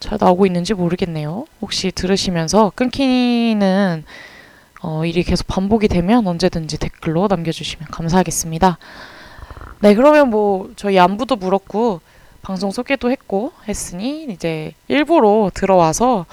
잘 0.02 0.18
나오고 0.20 0.46
있는지 0.46 0.74
모르겠네요. 0.74 1.46
혹시 1.62 1.94
들으시면서 1.94 2.74
끊기는 2.76 4.04
어, 4.82 5.06
일이 5.06 5.24
계속 5.24 5.48
반복이 5.48 5.88
되면 5.88 6.28
언제든지 6.28 6.78
댓글로 6.78 7.28
남겨주시면 7.30 7.88
감사하겠습니다. 7.90 8.78
네, 9.80 9.96
그러면 9.96 10.30
뭐 10.30 10.74
저희 10.76 11.00
안부도 11.00 11.38
물었고 11.38 12.02
방송 12.42 12.72
소개도 12.72 13.12
했고 13.12 13.52
했으니 13.68 14.24
이제 14.26 14.74
일부로 14.88 15.52
들어와서 15.54 16.26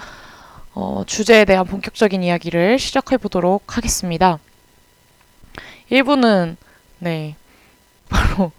어, 0.75 1.03
주제에 1.07 1.45
대한 1.45 1.67
본격적인 1.67 2.23
이야기를 2.23 2.79
시작해 2.79 3.17
보도록 3.17 3.77
하겠습니다. 3.77 4.39
1부는 5.91 6.57
네 6.99 7.37
바로 8.09 8.53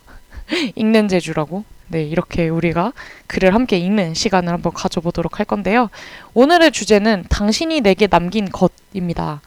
읽는 0.75 1.08
재주라고 1.08 1.63
네 1.88 2.03
이렇게 2.03 2.50
우리가 2.50 2.94
글을 3.27 3.56
함께 3.56 3.77
읽는 3.77 4.13
시간을 4.13 4.53
한번 4.53 4.74
가져보도록 4.74 5.39
할 5.39 5.46
건데요. 5.46 5.89
오늘의 6.36 6.72
주제는 6.72 7.25
당신이 7.29 7.82
내게 7.82 8.06
남긴 8.06 8.50
것입니다. 8.50 9.41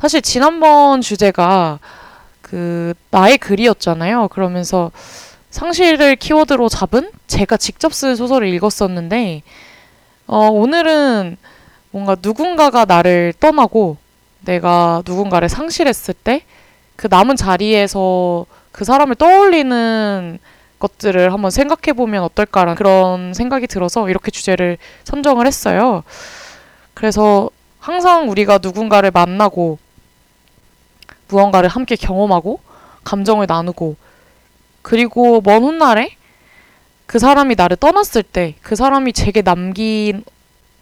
사실 0.00 0.22
지난번 0.22 1.02
주제가 1.02 1.78
그 2.40 2.94
나의 3.10 3.36
글이었잖아요. 3.36 4.28
그러면서 4.28 4.90
상실을 5.50 6.16
키워드로 6.16 6.68
잡은 6.68 7.10
제가 7.26 7.56
직접 7.56 7.94
쓴 7.94 8.16
소설을 8.16 8.48
읽었었는데 8.48 9.42
어, 10.26 10.48
오늘은 10.48 11.36
뭔가 11.90 12.16
누군가가 12.20 12.84
나를 12.84 13.32
떠나고 13.40 13.96
내가 14.40 15.02
누군가를 15.06 15.48
상실했을 15.48 16.14
때 16.14 16.42
그 16.98 17.06
남은 17.08 17.36
자리에서 17.36 18.44
그 18.72 18.84
사람을 18.84 19.14
떠올리는 19.14 20.38
것들을 20.80 21.32
한번 21.32 21.52
생각해 21.52 21.92
보면 21.96 22.24
어떨까라는 22.24 22.74
그런 22.74 23.34
생각이 23.34 23.68
들어서 23.68 24.10
이렇게 24.10 24.32
주제를 24.32 24.78
선정을 25.04 25.46
했어요. 25.46 26.02
그래서 26.94 27.50
항상 27.78 28.28
우리가 28.28 28.58
누군가를 28.60 29.12
만나고 29.12 29.78
무언가를 31.28 31.68
함께 31.68 31.94
경험하고 31.94 32.58
감정을 33.04 33.46
나누고 33.48 33.94
그리고 34.82 35.40
먼 35.40 35.62
훗날에 35.64 36.16
그 37.06 37.18
사람이 37.18 37.54
나를 37.56 37.76
떠났을 37.76 38.22
때 38.22 38.54
그 38.62 38.76
사람이 38.76 39.12
제게 39.12 39.42
남긴 39.42 40.24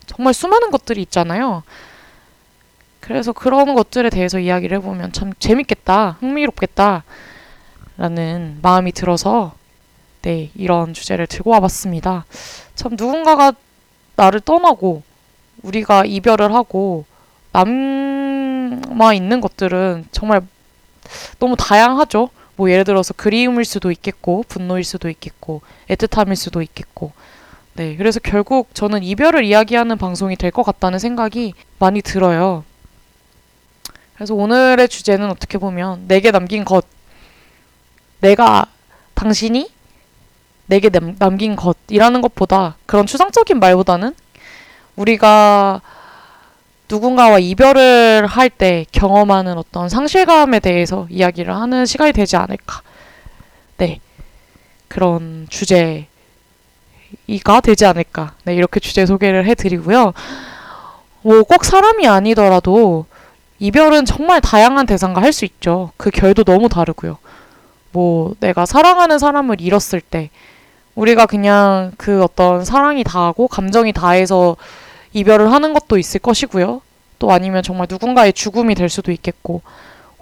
정말 0.06 0.34
수많은 0.34 0.70
것들이 0.70 1.02
있잖아요. 1.02 1.62
그래서 3.00 3.32
그런 3.32 3.74
것들에 3.74 4.10
대해서 4.10 4.40
이야기를 4.40 4.78
해보면 4.78 5.12
참 5.12 5.32
재밌겠다, 5.38 6.16
흥미롭겠다, 6.20 7.04
라는 7.96 8.58
마음이 8.62 8.90
들어서, 8.90 9.54
네, 10.22 10.50
이런 10.56 10.92
주제를 10.92 11.28
들고 11.28 11.50
와봤습니다. 11.50 12.24
참 12.74 12.96
누군가가 12.98 13.52
나를 14.16 14.40
떠나고, 14.40 15.02
우리가 15.62 16.04
이별을 16.04 16.52
하고, 16.52 17.04
남아 17.52 19.14
있는 19.14 19.40
것들은 19.40 20.06
정말 20.10 20.40
너무 21.38 21.54
다양하죠. 21.56 22.28
뭐 22.56 22.70
예를 22.70 22.84
들어서 22.84 23.12
그리움일 23.14 23.64
수도 23.64 23.90
있겠고, 23.90 24.44
분노일 24.48 24.84
수도 24.84 25.08
있겠고, 25.08 25.62
애틋함일 25.88 26.36
수도 26.36 26.62
있겠고, 26.62 27.12
네, 27.74 27.94
그래서 27.96 28.18
결국 28.20 28.74
저는 28.74 29.02
이별을 29.02 29.44
이야기하는 29.44 29.98
방송이 29.98 30.36
될 30.36 30.50
것 30.50 30.62
같다는 30.62 30.98
생각이 30.98 31.52
많이 31.78 32.00
들어요. 32.00 32.64
그래서 34.14 34.34
오늘의 34.34 34.88
주제는 34.88 35.30
어떻게 35.30 35.58
보면 35.58 36.08
내게 36.08 36.30
남긴 36.30 36.64
것, 36.64 36.86
내가 38.20 38.66
당신이 39.14 39.70
내게 40.66 40.88
남, 40.88 41.16
남긴 41.18 41.54
것이라는 41.54 42.22
것보다 42.22 42.76
그런 42.86 43.06
추상적인 43.06 43.60
말보다는 43.60 44.14
우리가 44.96 45.82
누군가와 46.90 47.38
이별을 47.40 48.26
할 48.26 48.48
때 48.50 48.86
경험하는 48.92 49.58
어떤 49.58 49.88
상실감에 49.88 50.60
대해서 50.60 51.06
이야기를 51.10 51.54
하는 51.54 51.84
시간이 51.84 52.12
되지 52.12 52.36
않을까. 52.36 52.80
네. 53.78 54.00
그런 54.88 55.46
주제 55.50 56.06
이가 57.26 57.60
되지 57.60 57.84
않을까. 57.86 58.34
네, 58.44 58.54
이렇게 58.54 58.80
주제 58.80 59.04
소개를 59.04 59.46
해드리고요. 59.46 60.12
뭐 61.22 61.42
꼭 61.42 61.64
사람이 61.64 62.06
아니더라도 62.06 63.06
이별은 63.58 64.04
정말 64.04 64.40
다양한 64.40 64.86
대상과 64.86 65.20
할 65.22 65.32
수 65.32 65.44
있죠. 65.44 65.90
그 65.96 66.10
결도 66.10 66.44
너무 66.44 66.68
다르고요. 66.68 67.18
뭐 67.92 68.34
내가 68.40 68.64
사랑하는 68.66 69.18
사람을 69.18 69.60
잃었을 69.60 70.00
때 70.00 70.30
우리가 70.94 71.26
그냥 71.26 71.92
그 71.96 72.22
어떤 72.22 72.64
사랑이 72.64 73.02
다하고 73.04 73.48
감정이 73.48 73.92
다해서 73.92 74.56
이별을 75.16 75.50
하는 75.50 75.72
것도 75.72 75.98
있을 75.98 76.20
것이고요. 76.20 76.82
또 77.18 77.32
아니면 77.32 77.62
정말 77.62 77.86
누군가의 77.88 78.32
죽음이 78.34 78.74
될 78.74 78.90
수도 78.90 79.10
있겠고 79.12 79.62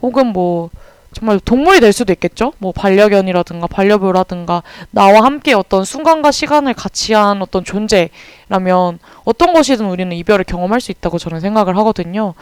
혹은 0.01 0.29
뭐 0.29 0.71
정말 1.13 1.41
동물이 1.41 1.81
될 1.81 1.93
수도 1.93 2.13
있겠죠. 2.13 2.53
뭐 2.59 2.73
반려견이라든가 2.73 3.67
반려묘라든가 3.67 4.63
나와 4.91 5.25
함께 5.25 5.53
어떤 5.53 5.85
순간과 5.85 6.31
시간을 6.31 6.75
같이 6.75 7.13
한 7.15 7.43
어떤 7.43 7.65
존재라면 7.65 8.99
어떤 9.25 9.53
것이든 9.53 9.87
우리는 9.87 10.17
이별을 10.17 10.45
경험할 10.45 10.81
수 10.81 10.93
있다고 10.93 11.19
저는 11.19 11.41
생각을 11.41 11.77
하거든요. 11.79 12.35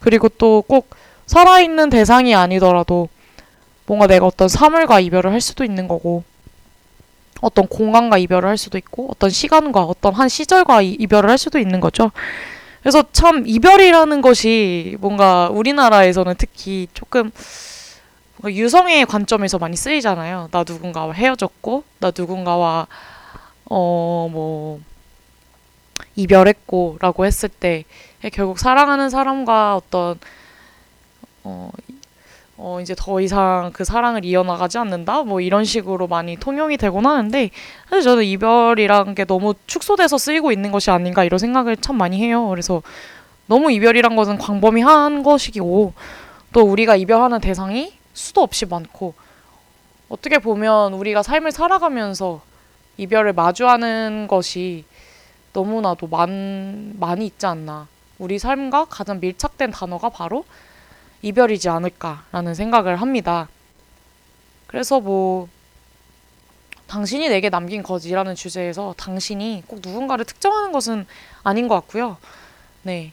그리고 0.00 0.28
또 0.28 0.62
꼭 0.66 0.90
살아있는 1.26 1.90
대상이 1.90 2.34
아니더라도 2.34 3.08
뭔가 3.86 4.06
내가 4.06 4.26
어떤 4.26 4.48
사물과 4.48 5.00
이별을 5.00 5.32
할 5.32 5.40
수도 5.40 5.64
있는 5.64 5.88
거고 5.88 6.22
어떤 7.42 7.66
공간과 7.68 8.18
이별을 8.18 8.48
할 8.48 8.56
수도 8.56 8.78
있고 8.78 9.08
어떤 9.10 9.30
시간과 9.30 9.82
어떤 9.84 10.14
한 10.14 10.28
시절과 10.28 10.82
이- 10.82 10.96
이별을 10.98 11.28
할 11.30 11.38
수도 11.38 11.58
있는 11.58 11.80
거죠. 11.80 12.10
그래서 12.82 13.02
참 13.12 13.44
이별이라는 13.46 14.20
것이 14.22 14.96
뭔가 15.00 15.48
우리나라에서는 15.50 16.34
특히 16.38 16.88
조금 16.94 17.30
유성의 18.44 19.06
관점에서 19.06 19.58
많이 19.58 19.76
쓰이잖아요. 19.76 20.48
나 20.52 20.64
누군가와 20.66 21.12
헤어졌고, 21.12 21.84
나 21.98 22.12
누군가와 22.16 22.86
어 23.68 24.28
뭐 24.30 24.80
이별했고라고 26.14 27.26
했을 27.26 27.48
때 27.48 27.84
결국 28.32 28.58
사랑하는 28.58 29.10
사람과 29.10 29.76
어떤 29.76 30.18
어, 31.44 31.70
어 32.58 32.80
이제 32.80 32.94
더 32.96 33.20
이상 33.20 33.70
그 33.74 33.84
사랑을 33.84 34.24
이어나가지 34.24 34.78
않는다 34.78 35.24
뭐 35.24 35.40
이런 35.40 35.64
식으로 35.64 36.06
많이 36.06 36.36
통용이 36.36 36.78
되곤 36.78 37.06
하는데 37.06 37.50
사실 37.88 38.02
저는 38.02 38.24
이별이란 38.24 39.14
게 39.14 39.24
너무 39.24 39.54
축소돼서 39.66 40.16
쓰이고 40.16 40.52
있는 40.52 40.72
것이 40.72 40.90
아닌가 40.90 41.24
이런 41.24 41.38
생각을 41.38 41.76
참 41.76 41.96
많이 41.96 42.22
해요. 42.22 42.48
그래서 42.48 42.82
너무 43.46 43.70
이별이란 43.70 44.16
것은 44.16 44.38
광범위한 44.38 45.22
것이고 45.22 45.92
또 46.52 46.62
우리가 46.62 46.96
이별하는 46.96 47.40
대상이 47.40 47.92
수도 48.14 48.40
없이 48.40 48.64
많고 48.64 49.14
어떻게 50.08 50.38
보면 50.38 50.94
우리가 50.94 51.22
삶을 51.22 51.52
살아가면서 51.52 52.40
이별을 52.96 53.34
마주하는 53.34 54.26
것이 54.28 54.84
너무나도 55.52 56.06
많, 56.06 56.94
많이 56.98 57.26
있지 57.26 57.46
않나. 57.46 57.88
우리 58.18 58.38
삶과 58.38 58.86
가장 58.86 59.20
밀착된 59.20 59.70
단어가 59.70 60.08
바로 60.08 60.44
이별이지 61.26 61.68
않을까라는 61.68 62.54
생각을 62.54 62.96
합니다. 62.96 63.48
그래서 64.68 65.00
뭐 65.00 65.48
당신이 66.86 67.28
내게 67.28 67.50
남긴 67.50 67.82
것이라는 67.82 68.36
주제에서 68.36 68.94
당신이 68.96 69.64
꼭 69.66 69.80
누군가를 69.82 70.24
특정하는 70.24 70.70
것은 70.70 71.04
아닌 71.42 71.66
것 71.66 71.74
같고요. 71.74 72.16
네. 72.82 73.12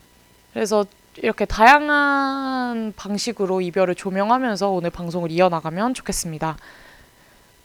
그래서 0.54 0.86
이렇게 1.18 1.46
다양한 1.46 2.94
방식으로 2.96 3.62
이별을 3.62 3.96
조명하면서 3.96 4.70
오늘 4.70 4.92
방송을 4.92 5.32
이어나가면 5.32 5.96
좋겠습니다. 5.96 6.58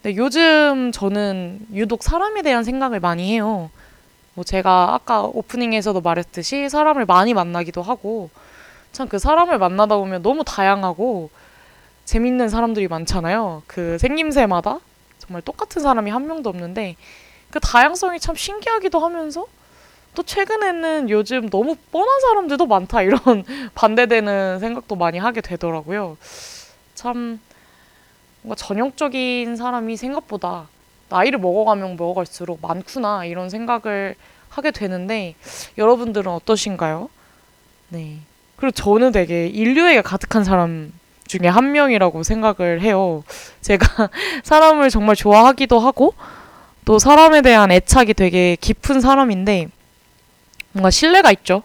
네, 0.03 0.17
요즘 0.17 0.93
저는 0.93 1.67
유독 1.75 2.03
사람에 2.03 2.41
대한 2.41 2.65
생각을 2.65 3.01
많이 3.01 3.33
해요. 3.33 3.71
뭐 4.33 4.45
제가 4.45 4.95
아까 4.95 5.23
오프닝에서도 5.23 6.01
말했듯이 6.01 6.71
사람을 6.71 7.05
많이 7.05 7.35
만나기도 7.35 7.83
하고 7.83 8.31
참 8.93 9.09
그 9.09 9.19
사람을 9.19 9.59
만나다 9.59 9.97
보면 9.97 10.23
너무 10.23 10.45
다양하고 10.45 11.31
재밌는 12.05 12.49
사람들이 12.49 12.89
많잖아요. 12.89 13.63
그 13.67 13.99
생김새마다 13.99 14.81
정말 15.19 15.43
똑같은 15.43 15.83
사람이 15.83 16.11
한 16.11 16.27
명도 16.27 16.49
없는데 16.51 16.97
그 17.51 17.61
다양성이 17.61 18.19
참 18.19 18.35
신기하기도 18.35 18.99
하면서 18.99 19.47
또 20.15 20.23
최근에는 20.23 21.11
요즘 21.11 21.49
너무 21.51 21.77
뻔한 21.93 22.21
사람들도 22.21 22.67
많다 22.67 23.03
이런 23.03 23.21
반대되는 23.75 24.59
생각도 24.59 24.97
많이 24.97 25.19
하게 25.19 25.41
되더라고요. 25.41 26.17
참 26.95 27.41
뭔가 28.43 28.57
전형적인 28.57 29.57
사람이 29.57 29.97
생각보다 29.97 30.69
나이를 31.11 31.39
먹어가면 31.39 31.97
먹어갈수록 31.97 32.61
많구나 32.63 33.25
이런 33.25 33.51
생각을 33.51 34.15
하게 34.49 34.71
되는데 34.71 35.35
여러분들은 35.77 36.31
어떠신가요? 36.33 37.11
네. 37.91 38.19
그리고 38.59 38.73
저는 38.73 39.13
되게 39.13 39.47
인류애가 39.47 40.03
가득한 40.03 40.45
사람 40.45 40.93
중에 41.27 41.49
한 41.49 41.73
명이라고 41.73 42.23
생각을 42.23 42.81
해요. 42.81 43.23
제가 43.61 44.11
사람을 44.43 44.91
정말 44.91 45.15
좋아하기도 45.15 45.79
하고 45.79 46.15
또 46.85 46.99
사람에 46.99 47.43
대한 47.43 47.71
애착이 47.71 48.15
되게 48.15 48.57
깊은 48.61 49.01
사람인데 49.01 49.69
뭔가 50.73 50.91
신뢰가 50.91 51.31
있죠. 51.33 51.63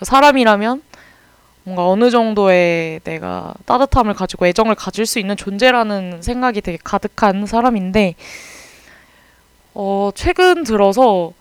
사람이라면 0.00 0.82
뭔가 1.64 1.86
어느 1.86 2.10
정도의 2.10 3.00
내가 3.04 3.52
따뜻함을 3.66 4.14
가지고 4.14 4.46
애정을 4.46 4.74
가질 4.74 5.04
수 5.04 5.18
있는 5.18 5.36
존재라는 5.36 6.22
생각이 6.22 6.62
되게 6.62 6.78
가득한 6.82 7.46
사람인데 7.46 8.14
어, 9.74 10.10
최근 10.14 10.64
들어서 10.64 11.32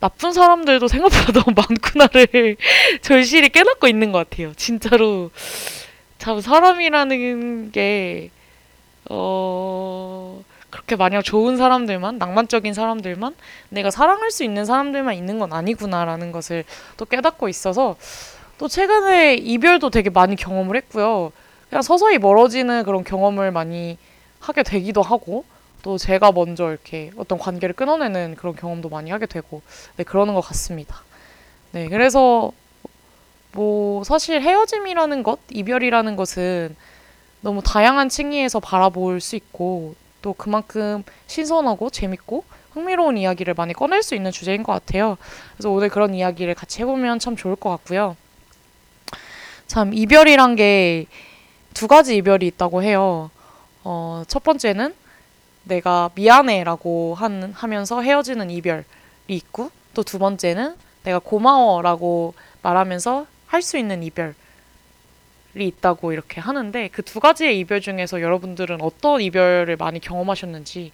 나쁜 0.00 0.32
사람들도 0.32 0.88
생각보다 0.88 1.32
너무 1.40 1.54
많구나를 1.56 2.56
절실히 3.02 3.48
깨닫고 3.48 3.86
있는 3.88 4.12
것 4.12 4.28
같아요. 4.28 4.52
진짜로 4.54 5.30
참 6.18 6.40
사람이라는 6.40 7.72
게 7.72 8.30
어, 9.08 10.42
그렇게 10.70 10.96
마냥 10.96 11.22
좋은 11.22 11.56
사람들만 11.56 12.18
낭만적인 12.18 12.74
사람들만 12.74 13.34
내가 13.70 13.90
사랑할 13.90 14.30
수 14.30 14.44
있는 14.44 14.64
사람들만 14.64 15.14
있는 15.14 15.38
건 15.38 15.52
아니구나라는 15.52 16.32
것을 16.32 16.64
또 16.96 17.04
깨닫고 17.04 17.48
있어서 17.48 17.96
또 18.58 18.68
최근에 18.68 19.34
이별도 19.34 19.90
되게 19.90 20.10
많이 20.10 20.34
경험을 20.36 20.76
했고요. 20.76 21.32
그냥 21.68 21.82
서서히 21.82 22.18
멀어지는 22.18 22.84
그런 22.84 23.04
경험을 23.04 23.52
많이 23.52 23.98
하게 24.40 24.62
되기도 24.62 25.02
하고 25.02 25.44
또 25.86 25.98
제가 25.98 26.32
먼저 26.32 26.68
이렇게 26.70 27.12
어떤 27.16 27.38
관계를 27.38 27.72
끊어내는 27.72 28.34
그런 28.34 28.56
경험도 28.56 28.88
많이 28.88 29.12
하게 29.12 29.26
되고 29.26 29.62
네 29.96 30.02
그러는 30.02 30.34
것 30.34 30.40
같습니다. 30.40 31.04
네 31.70 31.88
그래서 31.88 32.50
뭐 33.52 34.02
사실 34.02 34.42
헤어짐이라는 34.42 35.22
것, 35.22 35.38
이별이라는 35.48 36.16
것은 36.16 36.74
너무 37.40 37.62
다양한 37.62 38.08
층위에서 38.08 38.58
바라볼 38.58 39.20
수 39.20 39.36
있고 39.36 39.94
또 40.22 40.32
그만큼 40.32 41.04
신선하고 41.28 41.90
재밌고 41.90 42.42
흥미로운 42.72 43.16
이야기를 43.16 43.54
많이 43.54 43.72
꺼낼 43.72 44.02
수 44.02 44.16
있는 44.16 44.32
주제인 44.32 44.64
것 44.64 44.72
같아요. 44.72 45.16
그래서 45.54 45.70
오늘 45.70 45.88
그런 45.88 46.14
이야기를 46.14 46.56
같이 46.56 46.80
해보면 46.82 47.20
참 47.20 47.36
좋을 47.36 47.54
것 47.54 47.70
같고요. 47.70 48.16
참 49.68 49.94
이별이란 49.94 50.56
게 50.56 51.06
두 51.76 51.86
가지 51.88 52.16
이별이 52.16 52.46
있다고 52.46 52.82
해요. 52.82 53.30
어, 53.84 54.22
첫 54.26 54.42
번째는 54.42 54.94
내가 55.66 56.10
미안해라고 56.14 57.14
한, 57.14 57.52
하면서 57.54 58.00
헤어지는 58.02 58.50
이별이 58.50 58.84
있고 59.28 59.70
또 59.94 60.02
두 60.02 60.18
번째는 60.18 60.74
내가 61.04 61.18
고마워라고 61.18 62.34
말하면서 62.62 63.26
할 63.46 63.62
수 63.62 63.78
있는 63.78 64.02
이별이 64.02 64.34
있다고 65.56 66.12
이렇게 66.12 66.40
하는데 66.40 66.88
그 66.88 67.02
두 67.02 67.20
가지의 67.20 67.58
이별 67.58 67.80
중에서 67.80 68.20
여러분들은 68.20 68.80
어떤 68.82 69.20
이별을 69.20 69.76
많이 69.76 70.00
경험하셨는지 70.00 70.92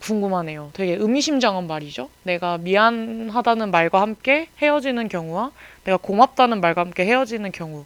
궁금하네요. 0.00 0.70
되게 0.74 0.94
의미심장한 0.94 1.66
말이죠. 1.66 2.08
내가 2.22 2.56
미안하다는 2.58 3.70
말과 3.72 4.00
함께 4.00 4.48
헤어지는 4.62 5.08
경우와 5.08 5.50
내가 5.84 5.96
고맙다는 5.96 6.60
말과 6.60 6.82
함께 6.82 7.04
헤어지는 7.04 7.50
경우. 7.50 7.84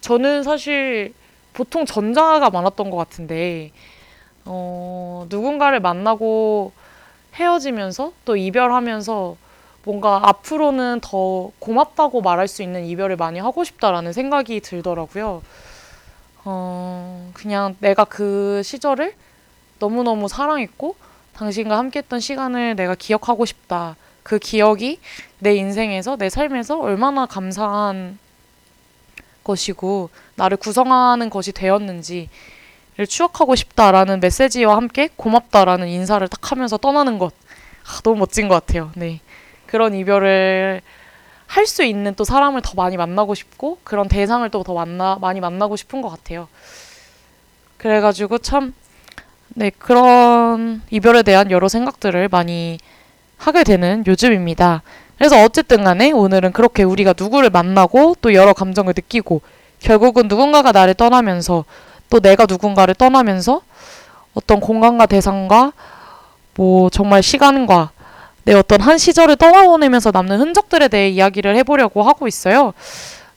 저는 0.00 0.42
사실 0.42 1.12
보통 1.52 1.84
전자가 1.84 2.48
많았던 2.50 2.88
것 2.88 2.96
같은데, 2.96 3.72
어, 4.50 5.26
누군가를 5.28 5.78
만나고 5.80 6.72
헤어지면서 7.34 8.12
또 8.24 8.36
이별하면서 8.36 9.36
뭔가 9.84 10.20
앞으로는 10.28 11.00
더 11.02 11.50
고맙다고 11.58 12.22
말할 12.22 12.48
수 12.48 12.62
있는 12.62 12.84
이별을 12.86 13.16
많이 13.16 13.38
하고 13.38 13.62
싶다라는 13.62 14.12
생각이 14.12 14.60
들더라고요. 14.60 15.42
어, 16.44 17.30
그냥 17.34 17.76
내가 17.80 18.04
그 18.04 18.62
시절을 18.64 19.14
너무너무 19.78 20.28
사랑했고, 20.28 20.96
당신과 21.34 21.78
함께했던 21.78 22.20
시간을 22.20 22.74
내가 22.74 22.94
기억하고 22.94 23.44
싶다. 23.44 23.96
그 24.22 24.38
기억이 24.38 24.98
내 25.38 25.54
인생에서, 25.54 26.16
내 26.16 26.28
삶에서 26.28 26.80
얼마나 26.80 27.26
감사한 27.26 28.18
것이고, 29.44 30.10
나를 30.34 30.56
구성하는 30.56 31.30
것이 31.30 31.52
되었는지를 31.52 32.28
추억하고 33.06 33.54
싶다라는 33.54 34.20
메시지와 34.20 34.76
함께 34.76 35.08
고맙다라는 35.16 35.88
인사를 35.88 36.26
딱 36.28 36.50
하면서 36.52 36.76
떠나는 36.76 37.18
것. 37.18 37.32
아, 37.86 38.00
너무 38.02 38.18
멋진 38.18 38.48
것 38.48 38.54
같아요. 38.54 38.90
네. 38.96 39.20
그런 39.66 39.94
이별을 39.94 40.80
할 41.46 41.66
수 41.66 41.82
있는 41.82 42.14
또 42.14 42.24
사람을 42.24 42.60
더 42.62 42.72
많이 42.74 42.96
만나고 42.96 43.34
싶고, 43.34 43.78
그런 43.82 44.08
대상을 44.08 44.48
또 44.50 44.62
더 44.62 44.74
만나, 44.74 45.16
많이 45.20 45.40
만나고 45.40 45.76
싶은 45.76 46.02
것 46.02 46.10
같아요. 46.10 46.48
그래가지고 47.78 48.38
참, 48.38 48.74
네, 49.54 49.70
그런 49.70 50.82
이별에 50.90 51.22
대한 51.22 51.50
여러 51.50 51.68
생각들을 51.68 52.28
많이 52.28 52.78
하게 53.38 53.64
되는 53.64 54.04
요즘입니다. 54.06 54.82
그래서 55.16 55.42
어쨌든 55.42 55.84
간에 55.84 56.10
오늘은 56.12 56.52
그렇게 56.52 56.82
우리가 56.82 57.14
누구를 57.18 57.50
만나고 57.50 58.16
또 58.20 58.34
여러 58.34 58.52
감정을 58.52 58.92
느끼고 58.94 59.40
결국은 59.80 60.28
누군가가 60.28 60.72
나를 60.72 60.94
떠나면서 60.94 61.64
또 62.10 62.20
내가 62.20 62.46
누군가를 62.48 62.94
떠나면서 62.94 63.62
어떤 64.34 64.60
공간과 64.60 65.06
대상과 65.06 65.72
뭐 66.54 66.90
정말 66.90 67.22
시간과 67.22 67.90
내 68.44 68.54
어떤 68.54 68.80
한 68.80 68.98
시절을 68.98 69.36
떠나보내면서 69.36 70.10
남는 70.12 70.40
흔적들에 70.40 70.88
대해 70.88 71.08
이야기를 71.10 71.54
해보려고 71.56 72.02
하고 72.02 72.26
있어요. 72.26 72.72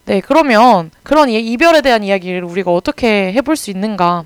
네, 0.06 0.22
그러면 0.22 0.90
그런 1.04 1.30
이- 1.30 1.40
이별에 1.40 1.82
대한 1.82 2.04
이야기를 2.04 2.44
우리가 2.44 2.72
어떻게 2.74 3.34
해볼 3.34 3.56
수 3.56 3.70
있는가? 3.72 4.24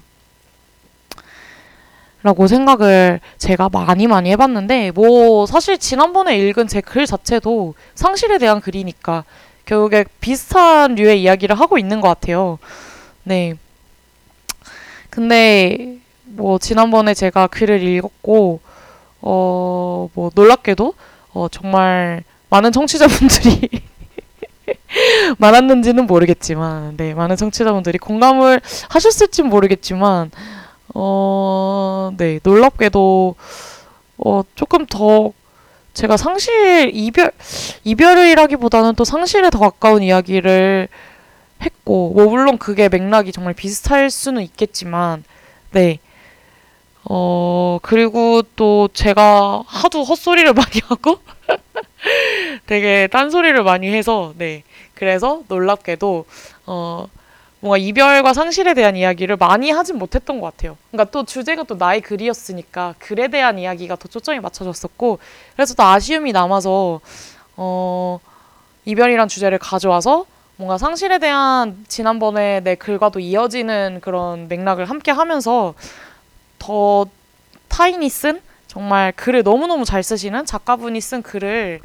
라고 2.24 2.48
생각을 2.48 3.20
제가 3.38 3.70
많이 3.70 4.08
많이 4.08 4.32
해봤는데, 4.32 4.92
뭐, 4.92 5.46
사실 5.46 5.78
지난번에 5.78 6.36
읽은 6.38 6.68
제 6.68 6.82
글 6.82 7.06
자체도 7.06 7.76
상실에 7.94 8.40
대한 8.40 8.62
글이니까 8.62 9.24
결국에 9.66 10.06
비슷한 10.22 10.96
류의 10.96 11.22
이야기를 11.22 11.60
하고 11.60 11.78
있는 11.78 12.02
것 12.02 12.08
같아요. 12.08 12.58
네. 13.24 13.56
근데, 15.16 15.96
뭐, 16.26 16.60
지난번에 16.60 17.14
제가 17.14 17.48
글을 17.48 17.82
읽었고, 17.82 18.60
어, 19.22 20.10
뭐, 20.14 20.30
놀랍게도, 20.36 20.94
어, 21.34 21.48
정말 21.50 22.26
많은 22.50 22.74
청취자분들이 22.74 23.70
많았는지는 25.40 26.06
모르겠지만, 26.06 26.98
네, 26.98 27.14
많은 27.14 27.38
청취자분들이 27.38 27.98
공감을 27.98 28.60
하셨을진 28.90 29.48
모르겠지만, 29.48 30.32
어, 30.94 32.12
네, 32.18 32.42
놀랍게도, 32.44 33.36
어, 34.18 34.42
조금 34.56 34.86
더, 34.86 35.32
제가 35.94 36.18
상실, 36.18 36.92
이별, 36.94 37.32
이별이라기보다는 37.86 38.96
또 38.96 39.06
상실에 39.06 39.50
더 39.50 39.60
가까운 39.60 40.04
이야기를 40.04 40.90
했고, 41.66 42.12
뭐, 42.14 42.30
물론 42.30 42.58
그게 42.58 42.90
맥락이 42.90 43.32
정말 43.32 43.54
비슷할 43.54 44.10
수는 44.10 44.42
있겠지만, 44.44 45.24
네. 45.72 46.00
어, 47.04 47.80
그리고 47.82 48.42
또 48.56 48.90
제가 48.94 49.64
하도 49.66 50.04
헛소리를 50.04 50.52
많이 50.54 50.82
하고, 50.86 51.20
되게 52.66 53.08
딴소리를 53.12 53.62
많이 53.64 53.94
해서, 53.94 54.34
네. 54.38 54.64
그래서 54.94 55.42
놀랍게도, 55.48 56.26
어, 56.66 57.08
뭔가 57.60 57.78
이별과 57.78 58.34
상실에 58.34 58.74
대한 58.74 58.96
이야기를 58.96 59.38
많이 59.38 59.72
하진 59.72 59.98
못했던 59.98 60.40
것 60.40 60.52
같아요. 60.52 60.78
그러니까 60.92 61.12
또 61.12 61.24
주제가 61.26 61.64
또 61.64 61.76
나의 61.76 62.02
글이었으니까 62.02 62.94
글에 63.00 63.28
대한 63.28 63.58
이야기가 63.58 63.96
더 63.96 64.08
초점이 64.08 64.40
맞춰졌었고, 64.40 65.20
그래서 65.56 65.74
또 65.74 65.84
아쉬움이 65.84 66.32
남아서, 66.32 67.02
어, 67.58 68.20
이별이란 68.86 69.28
주제를 69.28 69.58
가져와서 69.58 70.26
뭔가 70.58 70.78
상실에 70.78 71.20
대한 71.20 71.84
지난번에 71.88 72.62
내 72.62 72.76
글과도 72.76 73.20
이어지는 73.20 74.00
그런 74.02 74.48
맥락을 74.48 74.90
함께 74.90 75.12
하면서 75.12 75.74
더 76.60 77.06
타인이 77.68 78.08
쓴 78.10 78.42
정말 78.68 79.12
글을 79.14 79.44
너무너무 79.44 79.84
잘 79.84 80.02
쓰시는 80.02 80.46
작가분이 80.46 81.02
쓴 81.02 81.22
글을 81.22 81.82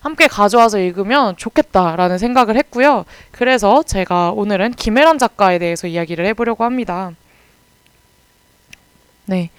함께 0.00 0.28
가져와서 0.28 0.78
읽으면 0.78 1.36
좋겠다라는 1.36 2.18
생각을 2.18 2.56
했고요. 2.56 3.04
그래서 3.32 3.82
제가 3.82 4.30
오늘은 4.30 4.72
김혜란 4.72 5.18
작가에 5.18 5.58
대해서 5.58 5.86
이야기를 5.86 6.26
해보려고 6.26 6.64
합니다. 6.64 7.12
네. 9.24 9.50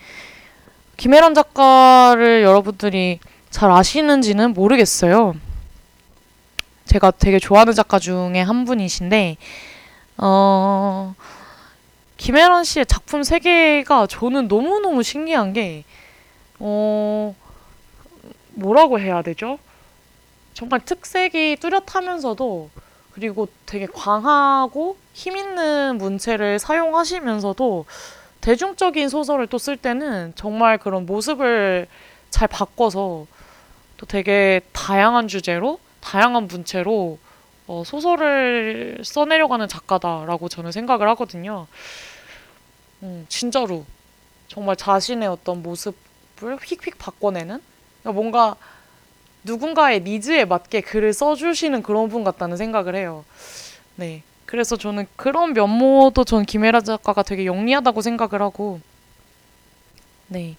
김혜란 0.95 1.34
작가를 1.34 2.43
여러분들이 2.43 3.19
잘 3.50 3.71
아시는지는 3.71 4.54
모르겠어요. 4.54 5.36
제가 6.88 7.12
되게 7.12 7.39
좋아하는 7.39 7.73
작가 7.73 8.00
중에 8.00 8.41
한 8.41 8.65
분이신데, 8.65 9.38
어, 10.17 11.13
김혜란 12.17 12.63
씨의 12.63 12.86
작품 12.86 13.23
세계가 13.23 14.08
저는 14.08 14.47
너무너무 14.47 15.04
신기한 15.04 15.54
게, 15.54 15.84
어, 16.60 17.36
뭐라고 18.54 19.00
해야 19.00 19.21
되죠? 19.21 19.60
정말 20.54 20.80
특색이 20.84 21.58
뚜렷하면서도, 21.58 22.69
그리고 23.13 23.47
되게 23.65 23.86
광하고 23.86 24.97
힘 25.13 25.38
있는 25.38 25.97
문체를 25.97 26.58
사용하시면서도, 26.60 27.86
대중적인 28.41 29.10
소설을 29.10 29.47
또 29.47 29.58
쓸 29.58 29.76
때는 29.78 30.34
정말 30.36 30.78
그런 30.78 31.06
모습을 31.06 31.88
잘 32.30 32.47
바꿔서 32.47 33.26
또 33.97 34.06
되게 34.06 34.62
다양한 34.71 35.28
주제로 35.28 35.80
다양한 36.08 36.48
문체로 36.48 37.20
어, 37.67 37.84
소설을 37.86 39.00
써내려가는 39.04 39.67
작가다라고 39.67 40.48
저는 40.48 40.72
생각을 40.72 41.10
하거든요. 41.10 41.67
음, 43.04 43.26
진짜로 43.28 43.86
정말 44.48 44.78
자신의 44.78 45.28
어떤 45.28 45.62
모습을 45.62 46.56
휙휙 46.63 46.98
바꿔내는 46.98 47.62
그러니까 48.02 48.12
뭔가 48.13 48.56
누군가의 49.43 50.02
니즈에 50.04 50.46
맞게 50.46 50.80
글을 50.80 51.12
써주시는 51.12 51.84
그런 51.84 52.08
분 52.08 52.24
같다는 52.24 52.56
생각을 52.56 52.96
해요. 52.96 53.26
네. 53.98 54.24
그래서 54.46 54.78
저는 54.78 55.08
그런 55.17 55.52
면모도 55.52 56.24
전 56.24 56.46
김혜라 56.46 56.80
작가가 56.80 57.22
되게 57.22 57.46
영리하다고 57.46 58.02
생각을 58.02 58.41
하고, 58.41 58.80
네. 60.28 60.56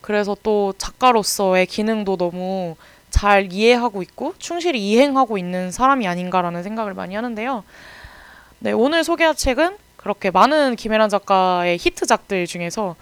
그래서 0.00 0.34
또 0.42 0.72
작가로서의 0.78 1.66
기능도 1.66 2.16
너무 2.16 2.76
잘 3.10 3.52
이해하고 3.52 4.02
있고 4.02 4.34
충실히 4.38 4.80
이행하고 4.90 5.38
있는 5.38 5.70
사람이 5.70 6.06
아닌가라는 6.06 6.62
생각을 6.62 6.94
많이 6.94 7.14
하는데요. 7.14 7.64
네, 8.60 8.72
오늘 8.72 9.04
소개할 9.04 9.34
책은 9.34 9.76
그렇게 9.96 10.30
많은 10.30 10.76
김혜란 10.76 11.08
작가의 11.10 11.78
히트작들 11.78 12.46
중에서 12.46 12.96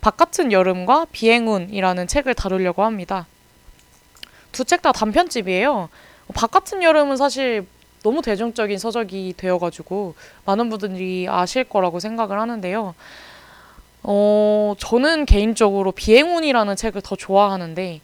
바깥은 0.00 0.52
여름과 0.52 1.06
비행운이라는 1.12 2.06
책을 2.06 2.34
다루려고 2.34 2.84
합니다. 2.84 3.26
두 4.52 4.64
책 4.64 4.82
다 4.82 4.92
단편집이에요. 4.92 5.88
바깥은 6.34 6.82
여름은 6.82 7.16
사실 7.16 7.66
너무 8.02 8.22
대중적인 8.22 8.78
서적이 8.78 9.34
되어가지고 9.36 10.14
많은 10.44 10.68
분들이 10.70 11.26
아실 11.28 11.64
거라고 11.64 11.98
생각을 12.00 12.38
하는데요. 12.38 12.94
어, 14.02 14.74
저는 14.78 15.24
개인적으로 15.24 15.90
비행운이라는 15.90 16.76
책을 16.76 17.00
더 17.00 17.16
좋아하는데, 17.16 18.00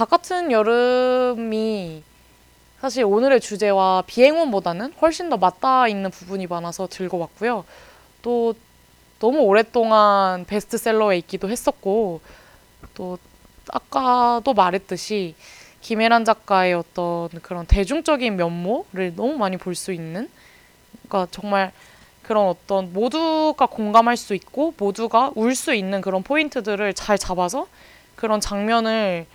바깥은 0.00 0.50
여름이 0.50 2.02
사실 2.80 3.04
오늘의 3.04 3.38
주제와 3.38 4.02
비행운보다는 4.06 4.94
훨씬 5.02 5.28
더 5.28 5.36
맞닿아 5.36 5.88
있는 5.88 6.10
부분이 6.10 6.46
많아서 6.46 6.88
왔고요. 7.18 7.66
또 8.22 8.54
너무 9.18 9.40
오랫동안 9.40 10.46
베스트셀러에 10.46 11.18
있기도 11.18 11.50
했었고, 11.50 12.22
또 12.94 13.18
아까도 13.70 14.54
말했듯이 14.54 15.34
김혜란 15.82 16.24
작가의 16.24 16.72
어떤 16.72 17.28
그런 17.42 17.66
대중적인 17.66 18.36
면모를 18.36 19.14
너무 19.16 19.36
많이 19.36 19.58
볼 19.58 19.74
수 19.74 19.92
있는, 19.92 20.30
그러니까 21.08 21.30
정말 21.30 21.72
그런 22.22 22.46
어떤 22.48 22.94
모두가 22.94 23.66
공감할 23.66 24.16
수 24.16 24.34
있고 24.34 24.72
모두가 24.78 25.32
울 25.34 25.54
수 25.54 25.74
있는 25.74 26.00
그런 26.00 26.22
포인트들을 26.22 26.94
잘 26.94 27.18
잡아서 27.18 27.66
그런 28.16 28.40
장면을 28.40 29.26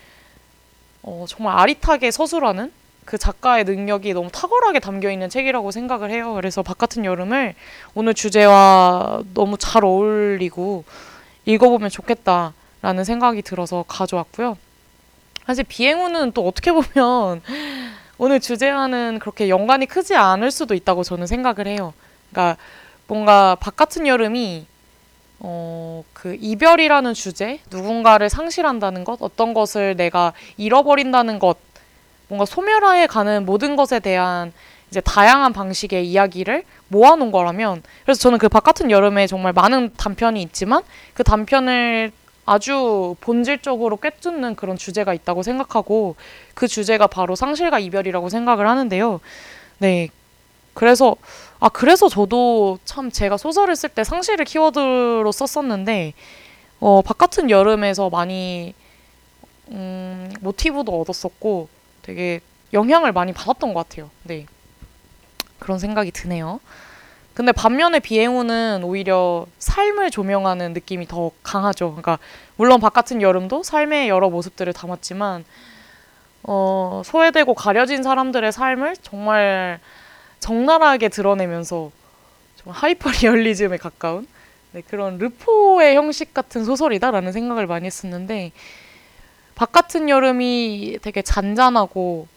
어, 1.08 1.26
정말 1.28 1.58
아릿하게 1.60 2.10
서술하는 2.10 2.72
그 3.06 3.20
작가의 3.20 3.64
능력이 3.64 4.14
너무 4.16 4.30
탁월하게 4.32 4.80
담겨 4.80 5.12
있는 5.12 5.30
책이라고 5.30 5.70
생각을 5.70 6.10
해요. 6.10 6.34
그래서 6.34 6.64
바깥은 6.64 7.06
여름을 7.06 7.54
오늘 7.94 8.16
주제와 8.16 9.22
너무 9.36 9.58
잘 9.60 9.86
어울리고 9.86 10.84
읽어보면 11.46 11.92
좋겠다라는 11.92 13.04
생각이 13.04 13.44
들어서 13.44 13.86
가져왔고요. 13.88 14.58
사실 15.46 15.64
비행운은 15.64 16.32
또 16.32 16.48
어떻게 16.48 16.72
보면 16.72 17.44
오늘 18.18 18.40
주제와는 18.40 19.20
그렇게 19.20 19.48
연관이 19.48 19.86
크지 19.86 20.16
않을 20.16 20.50
수도 20.50 20.74
있다고 20.74 21.04
저는 21.04 21.28
생각을 21.28 21.68
해요. 21.68 21.94
그러니까 22.32 22.58
뭔가 23.06 23.54
바깥은 23.60 24.08
여름이 24.08 24.66
어, 25.40 26.04
그 26.14 26.38
이별이라는 26.40 27.14
주제, 27.14 27.60
누군가를 27.70 28.30
상실한다는 28.30 29.04
것, 29.04 29.22
어떤 29.22 29.54
것을 29.54 29.96
내가 29.96 30.34
잃어버린다는 30.58 31.40
것, 31.40 31.58
뭔가 32.28 32.46
소멸하에 32.46 33.08
가는 33.08 33.46
모든 33.46 33.76
것에 33.76 34.00
대한 34.00 34.54
이제 34.90 35.02
다양한 35.02 35.54
방식의 35.54 36.08
이야기를 36.08 36.64
모아놓은 36.88 37.32
거라면, 37.32 37.84
그래서 38.04 38.20
저는 38.20 38.38
그 38.38 38.50
바깥은 38.50 38.92
여름에 38.92 39.28
정말 39.28 39.54
많은 39.54 39.94
단편이 39.98 40.42
있지만 40.42 40.84
그 41.14 41.24
단편을 41.24 42.12
아주 42.46 43.16
본질적으로 43.22 43.98
꿰뚫는 43.98 44.56
그런 44.56 44.78
주제가 44.78 45.14
있다고 45.14 45.42
생각하고 45.44 46.16
그 46.54 46.68
주제가 46.68 47.08
바로 47.08 47.36
상실과 47.36 47.80
이별이라고 47.80 48.30
생각을 48.30 48.68
하는데요. 48.68 49.20
네. 49.80 50.10
그래서 50.76 51.16
아 51.60 51.70
그래서 51.70 52.10
저도 52.10 52.80
참 52.86 53.10
제가 53.10 53.38
소설을 53.38 53.76
쓸 53.76 53.90
때 53.90 54.04
상실을 54.04 54.46
키워드로 54.46 55.32
썼었는데 55.32 56.14
어 56.80 57.02
바깥은 57.02 57.50
여름에서 57.50 58.10
많이 58.10 58.74
음 59.70 60.32
모티브도 60.42 61.02
얻었었고 61.02 61.70
되게 62.02 62.42
영향을 62.74 63.14
많이 63.14 63.34
받았던 63.34 63.74
것 63.74 63.88
같아요. 63.88 64.10
네. 64.24 64.46
그런 65.60 65.80
생각이 65.80 66.12
드네요. 66.12 66.60
근데 67.34 67.52
반면에 67.52 68.00
비행우는 68.00 68.84
오히려 68.84 69.46
삶을 69.60 70.12
조명하는 70.12 70.74
느낌이 70.74 71.08
더 71.08 71.32
강하죠. 71.44 71.90
그러니까 71.90 72.18
물론 72.56 72.80
바깥은 72.80 73.22
여름도 73.22 73.64
삶의 73.64 74.08
여러 74.08 74.30
모습들을 74.30 74.72
담았지만 74.72 75.44
어, 76.44 77.02
소외되고 77.04 77.54
가려진 77.54 78.04
사람들의 78.04 78.52
삶을 78.52 78.98
정말 79.02 79.80
적나라하게 80.40 81.10
드러내면서 81.10 81.92
좀 82.58 82.72
하이퍼 82.72 83.12
리얼리즘에 83.12 83.78
가까운 83.78 84.28
네, 84.72 84.82
그런 84.82 85.18
르포의 85.18 85.96
형식 85.96 86.34
같은 86.34 86.66
소설이다라는 86.66 87.32
생각을 87.32 87.68
많이 87.68 87.86
했었는데 87.86 88.52
바깥은 89.56 90.10
여름이 90.10 91.00
되게 91.02 91.22
잔잔하고 91.22 92.28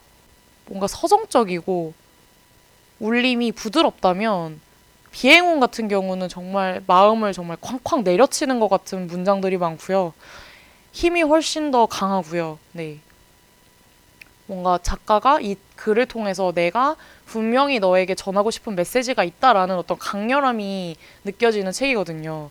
뭔가 0.67 0.87
서정적이고 0.87 1.95
울림이 3.01 3.53
부드럽다면 3.53 4.61
비행운 5.11 5.59
같은 5.59 5.89
경우는 5.89 6.29
정말 6.29 6.83
마음을 6.87 7.33
정말 7.33 7.57
쾅쾅 7.61 8.05
내려치는 8.05 8.61
것 8.61 8.69
같은 8.69 9.07
문장들이 9.07 9.57
많고요. 9.57 10.13
힘이 10.93 11.23
훨씬 11.23 11.71
더 11.71 11.87
강하고요. 11.87 12.59
네. 12.73 12.99
뭔가 14.47 14.79
작가가 14.83 15.41
이 15.41 15.57
글을 15.77 16.07
통해서 16.07 16.53
내가 16.55 16.97
분명히 17.29 17.79
너에게 17.79 18.15
전하고 18.15 18.51
싶은 18.51 18.75
메시지가 18.75 19.23
있다라는 19.23 19.77
어떤 19.77 19.99
강렬함이 19.99 20.97
느껴지는 21.25 21.73
책이거든요. 21.73 22.51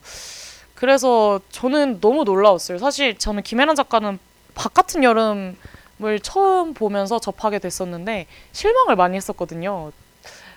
그래서 0.75 1.41
저는 1.49 1.99
너무 1.99 2.23
놀라웠어요. 2.23 2.77
사실 2.77 3.17
저는 3.17 3.41
김혜란 3.41 3.75
작가는 3.75 4.19
바깥은 4.53 5.03
여름을 5.03 6.19
처음 6.21 6.75
보면서 6.75 7.19
접하게 7.19 7.57
됐었는데 7.57 8.27
실망을 8.51 8.95
많이 8.95 9.17
했었거든요. 9.17 9.91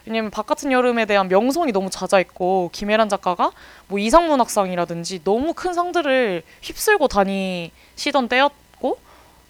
왜냐면 0.05 0.31
바깥은 0.31 0.73
여름에 0.73 1.07
대한 1.07 1.29
명성이 1.29 1.73
너무 1.73 1.89
잦아있고 1.89 2.71
김혜란 2.73 3.09
작가가 3.09 3.53
뭐 3.89 3.99
이상문학상이라든지 3.99 5.25
너무 5.25 5.55
큰 5.55 5.73
상들을 5.73 6.43
휩쓸고 6.63 7.09
다니시던 7.09 8.29
때였고 8.29 8.60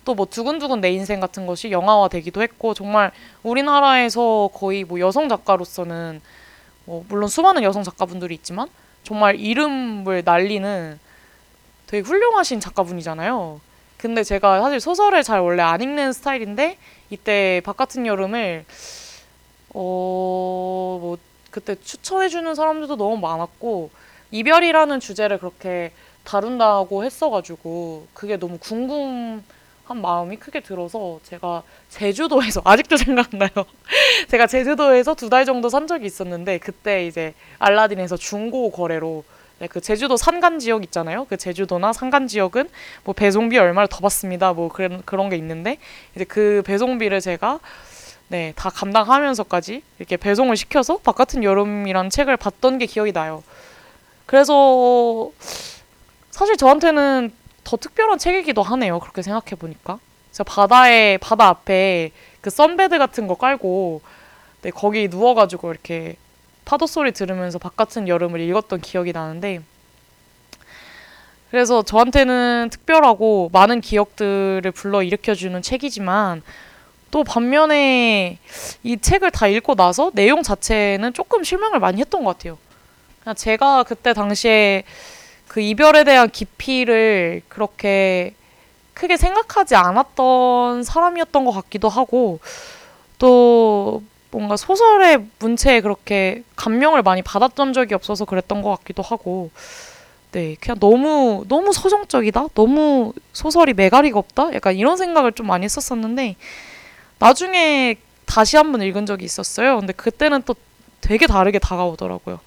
또 0.05 0.15
뭐 0.15 0.27
두근두근 0.27 0.81
내 0.81 0.91
인생 0.91 1.21
같은 1.21 1.47
것이 1.47 1.71
영화화 1.71 2.09
되기도 2.09 2.43
했고 2.43 2.75
정말 2.75 3.13
우리나라에서 3.43 4.51
거의 4.53 4.85
뭐 4.85 4.99
여성 5.01 5.29
작가로서는 5.29 6.21
뭐 6.85 7.05
물론 7.09 7.29
수많은 7.29 7.63
여성 7.63 7.83
작가분들이 7.83 8.35
있지만 8.35 8.69
정말 9.05 9.37
이름을 9.39 10.23
날리는 10.25 10.99
되게 11.87 12.07
훌륭하신 12.07 12.61
작가분이잖아요. 12.61 13.61
근데 13.99 14.23
제가 14.25 14.61
사실 14.63 14.81
소설을 14.81 15.23
잘 15.23 15.41
원래 15.41 15.63
안 15.63 15.81
읽는 15.81 16.13
스타일인데 16.13 16.79
이때 17.11 17.61
바깥은 17.65 18.07
여름을 18.07 18.65
어, 19.75 20.99
뭐 21.01 21.19
그때 21.51 21.75
추천해 21.75 22.29
주는 22.29 22.55
사람들도 22.55 22.97
너무 22.97 23.19
많았고 23.19 23.91
이별이라는 24.31 25.01
주제를 25.01 25.39
그렇게 25.39 25.93
다룬다고 26.25 27.05
했어가지고 27.05 28.07
그게 28.15 28.37
너무 28.37 28.59
궁금 28.59 29.45
한 29.91 30.01
마음이 30.01 30.37
크게 30.37 30.61
들어서 30.61 31.19
제가 31.25 31.65
제주도에서 31.89 32.63
아직도 32.65 32.97
생각나요. 32.97 33.51
제가 34.29 34.47
제주도에서 34.47 35.15
두 35.15 35.29
달 35.29 35.45
정도 35.45 35.69
산 35.69 35.87
적이 35.87 36.07
있었는데 36.07 36.59
그때 36.59 37.07
이제 37.07 37.35
알라딘에서 37.59 38.17
중고 38.17 38.71
거래로 38.71 39.25
네, 39.59 39.67
그 39.67 39.81
제주도 39.81 40.17
산간 40.17 40.59
지역 40.61 40.85
있잖아요. 40.85 41.27
그 41.29 41.37
제주도나 41.37 41.93
산간 41.93 42.29
지역은 42.29 42.69
뭐 43.05 43.15
배송비 43.15 43.59
얼마를 43.59 43.89
더 43.89 43.99
받습니다. 43.99 44.53
뭐 44.53 44.69
그런 44.69 45.03
그런 45.05 45.29
게 45.29 45.37
있는데 45.37 45.79
이제 46.15 46.25
그 46.25 46.63
배송비를 46.65 47.21
제가 47.21 47.59
네, 48.29 48.53
다 48.55 48.71
감당하면서까지 48.71 49.83
이렇게 49.99 50.17
배송을 50.17 50.57
시켜서 50.57 50.99
바깥은 50.99 51.43
여름이라는 51.43 52.11
책을 52.11 52.37
봤던 52.37 52.79
게 52.79 52.87
기억이 52.87 53.13
나요. 53.13 53.43
그래서 54.27 55.31
사실 56.31 56.57
저한테는 56.57 57.40
더 57.65 57.77
특별한 57.77 58.19
책이기도 58.19 58.63
하네요. 58.63 58.99
그렇게 58.99 59.23
생각해 59.23 59.57
보니까. 59.59 59.99
제가 60.33 60.45
바다에 60.45 61.19
바다 61.19 61.49
앞에 61.49 62.13
그 62.41 62.51
선베드 62.51 62.99
같은 62.99 63.27
거 63.27 63.35
깔고 63.35 64.01
네, 64.63 64.71
거기 64.71 65.09
누워가지고 65.09 65.71
이렇게 65.71 66.17
파도 66.65 66.87
소리 66.87 67.13
들으면서 67.13 67.59
바깥은 67.59 68.09
여름을 68.09 68.41
읽었던 68.41 68.81
기억이 68.81 69.13
나는데 69.13 69.63
그래서 71.51 71.83
저한테는 71.83 72.69
특별하고 72.71 73.51
많은 73.53 73.81
기억들을 73.81 74.71
불러 74.71 75.03
일으켜주는 75.03 75.61
책이지만 75.63 76.43
또 77.11 77.25
반면에 77.25 78.39
이 78.85 78.99
책을 79.01 79.33
다 79.33 79.49
읽고 79.49 79.75
나서 79.75 80.13
내용 80.15 80.45
자체는 80.45 81.13
조금 81.13 81.43
실망을 81.43 81.81
많이 81.81 82.01
했던 82.01 82.23
것 82.23 82.37
같아요. 82.39 82.57
제가 83.37 83.83
그때 83.83 84.13
당시에 84.13 84.85
그 85.51 85.61
이별에 85.61 86.05
대한 86.05 86.31
깊이를 86.31 87.43
그렇게 87.49 88.35
크게 88.95 89.17
생각하지 89.17 89.75
않았던 89.75 90.85
사람이었던 90.85 91.45
것 91.45 91.51
같기도 91.51 91.89
하고 91.89 92.39
또 93.19 94.01
뭔가 94.31 94.57
소설의 94.57 95.27
문체에 95.41 95.81
그렇게 95.81 96.45
감명을 96.55 97.03
많이 97.03 97.23
받았던 97.23 97.73
적이 97.73 97.95
없어서 97.95 98.27
그랬던 98.27 98.63
것 98.63 98.71
같기도 98.77 99.03
하고 99.03 99.51
네 100.31 100.55
그냥 100.61 100.79
너무 100.79 101.45
너무 101.49 101.73
서정적이다? 101.73 102.51
너무 102.55 103.13
소설이 103.33 103.75
매가리가 103.75 104.21
없다? 104.21 104.55
약간 104.55 104.77
이런 104.77 104.97
생각을 104.97 105.33
좀 105.33 105.49
많이 105.49 105.65
했었었는데 105.65 106.37
나중에 107.19 107.97
다시 108.25 108.57
한번 108.57 108.83
읽은 108.83 109.05
적이 109.05 109.25
있었어요. 109.25 109.81
근데 109.81 109.93
그때는 109.95 110.43
또 110.47 110.55
되게 111.01 111.27
다르게 111.27 111.59
다가오더라고요. 111.59 112.39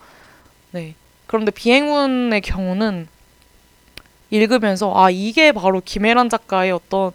네 0.71 0.95
그런데 1.33 1.49
비행운의 1.49 2.41
경우는 2.41 3.07
읽으면서 4.29 4.93
아 4.95 5.09
이게 5.09 5.51
바로 5.51 5.81
김혜란 5.83 6.29
작가의 6.29 6.71
어떤 6.71 7.11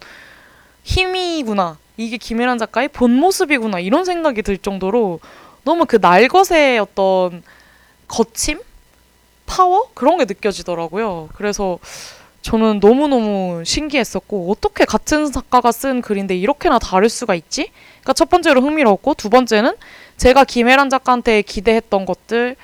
힘이구나 0.82 1.78
이게 1.96 2.16
김혜란 2.16 2.58
작가의 2.58 2.88
본 2.88 3.12
모습이구나 3.12 3.78
이런 3.78 4.04
생각이 4.04 4.42
들 4.42 4.58
정도로 4.58 5.20
너무 5.62 5.86
그 5.86 6.00
날것의 6.02 6.80
어떤 6.80 7.44
거침? 8.08 8.60
파워? 9.46 9.88
그런 9.94 10.18
게 10.18 10.24
느껴지더라고요. 10.24 11.28
그래서 11.36 11.78
저는 12.42 12.80
너무너무 12.80 13.62
신기했었고 13.64 14.50
어떻게 14.50 14.84
같은 14.84 15.30
작가가 15.30 15.70
쓴 15.70 16.02
글인데 16.02 16.36
이렇게나 16.36 16.80
다를 16.80 17.08
수가 17.08 17.36
있지? 17.36 17.70
그러니까 18.00 18.14
첫 18.14 18.28
번째로 18.28 18.62
흥미로웠고 18.62 19.14
두 19.14 19.30
번째는 19.30 19.76
제가 20.16 20.42
김혜란 20.42 20.90
작가한테 20.90 21.42
기대했던 21.42 22.04
것들 22.04 22.56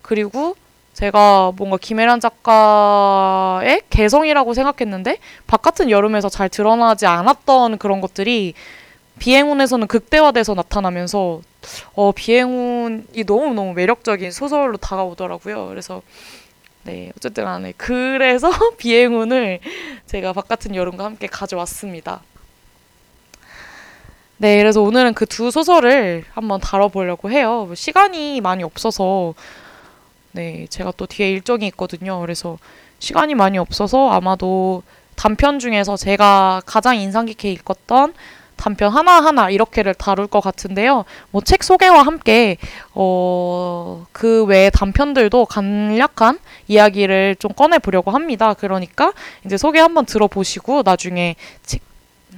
그리고 0.00 0.56
제가 0.92 1.52
뭔가 1.56 1.78
김혜란 1.78 2.20
작가의 2.20 3.82
개성이라고 3.90 4.54
생각했는데 4.54 5.18
바깥은 5.46 5.90
여름에서 5.90 6.28
잘 6.28 6.48
드러나지 6.48 7.06
않았던 7.06 7.78
그런 7.78 8.00
것들이 8.00 8.54
비행운에서는 9.18 9.86
극대화돼서 9.86 10.54
나타나면서 10.54 11.40
어 11.94 12.12
비행운이 12.12 13.24
너무너무 13.26 13.72
매력적인 13.72 14.30
소설로 14.32 14.76
다가오더라고요. 14.76 15.68
그래서 15.68 16.02
네 16.82 17.12
어쨌든 17.16 17.44
간에 17.44 17.72
그래서 17.76 18.50
비행운을 18.76 19.60
제가 20.06 20.32
바깥은 20.32 20.74
여름과 20.74 21.04
함께 21.04 21.26
가져왔습니다. 21.26 22.22
네, 24.38 24.58
그래서 24.58 24.82
오늘은 24.82 25.14
그 25.14 25.24
두 25.26 25.52
소설을 25.52 26.24
한번 26.32 26.60
다뤄보려고 26.60 27.30
해요. 27.30 27.70
시간이 27.74 28.40
많이 28.40 28.64
없어서 28.64 29.34
네, 30.32 30.66
제가 30.68 30.92
또 30.96 31.06
뒤에 31.06 31.30
일정이 31.30 31.66
있거든요. 31.68 32.20
그래서 32.20 32.58
시간이 32.98 33.34
많이 33.34 33.58
없어서 33.58 34.10
아마도 34.10 34.82
단편 35.16 35.58
중에서 35.58 35.96
제가 35.96 36.62
가장 36.66 36.96
인상 36.96 37.26
깊게 37.26 37.50
읽었던 37.52 38.14
단편 38.56 38.92
하나하나 38.92 39.50
이렇게를 39.50 39.94
다룰 39.94 40.26
것 40.28 40.40
같은데요. 40.40 41.04
뭐 41.32 41.42
책 41.44 41.64
소개와 41.64 42.02
함께 42.02 42.58
어, 42.94 44.06
그 44.12 44.44
외의 44.44 44.70
단편들도 44.70 45.46
간략한 45.46 46.38
이야기를 46.68 47.36
좀 47.40 47.52
꺼내 47.52 47.78
보려고 47.78 48.12
합니다. 48.12 48.54
그러니까 48.54 49.12
이제 49.44 49.56
소개 49.56 49.80
한번 49.80 50.06
들어보시고 50.06 50.82
나중에 50.84 51.34
책, 51.66 51.82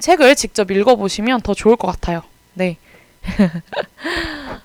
책을 0.00 0.34
직접 0.34 0.70
읽어 0.70 0.96
보시면 0.96 1.42
더 1.42 1.52
좋을 1.54 1.76
것 1.76 1.88
같아요. 1.88 2.22
네. 2.54 2.78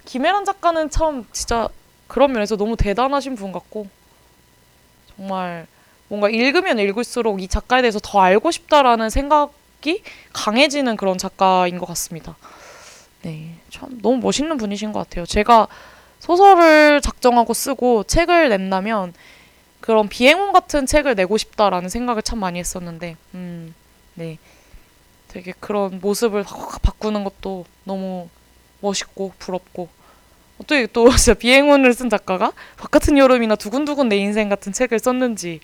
김혜란 0.05 0.45
작가는 0.45 0.89
참 0.89 1.25
진짜 1.31 1.67
그런 2.09 2.33
면에서 2.33 2.57
너무 2.57 2.75
대단하신 2.75 3.35
분 3.35 3.53
같고 3.53 3.87
정말 5.15 5.67
뭔가 6.09 6.27
읽으면 6.27 6.79
읽을수록 6.79 7.41
이 7.41 7.47
작가에 7.47 7.81
대해서 7.81 7.99
더 8.01 8.19
알고 8.19 8.51
싶다라는 8.51 9.09
생각이 9.09 10.03
강해지는 10.33 10.97
그런 10.97 11.17
작가인 11.17 11.77
것 11.77 11.85
같습니다. 11.85 12.35
네, 13.21 13.53
참 13.69 13.99
너무 14.01 14.17
멋있는 14.17 14.57
분이신 14.57 14.91
것 14.91 14.99
같아요. 14.99 15.25
제가 15.25 15.67
소설을 16.19 16.99
작정하고 17.01 17.53
쓰고 17.53 18.03
책을 18.05 18.49
낸다면 18.49 19.13
그런 19.79 20.09
비행운 20.09 20.51
같은 20.51 20.85
책을 20.85 21.15
내고 21.15 21.37
싶다라는 21.37 21.89
생각을 21.89 22.23
참 22.23 22.39
많이 22.39 22.59
했었는데, 22.59 23.17
음, 23.35 23.75
네, 24.15 24.39
되게 25.27 25.53
그런 25.59 25.99
모습을 26.01 26.43
확 26.43 26.81
바꾸는 26.81 27.23
것도 27.23 27.65
너무 27.83 28.29
멋있고 28.81 29.33
부럽고 29.37 29.89
어떻게 30.59 30.87
또 30.87 31.09
진짜 31.15 31.33
비행운을 31.33 31.93
쓴 31.93 32.09
작가가 32.09 32.51
바깥은 32.77 33.17
여름이나 33.17 33.55
두근두근 33.55 34.09
내 34.09 34.17
인생 34.17 34.49
같은 34.49 34.71
책을 34.71 34.99
썼는지 34.99 35.59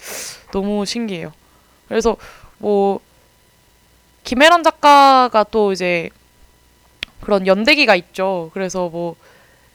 너무 0.51 0.85
신기해요. 0.85 1.31
그래서 1.87 2.17
뭐 2.57 2.99
김혜란 4.23 4.63
작가가 4.63 5.43
또 5.43 5.71
이제 5.71 6.09
그런 7.21 7.45
연대기가 7.45 7.95
있죠. 7.95 8.49
그래서 8.53 8.89
뭐 8.89 9.15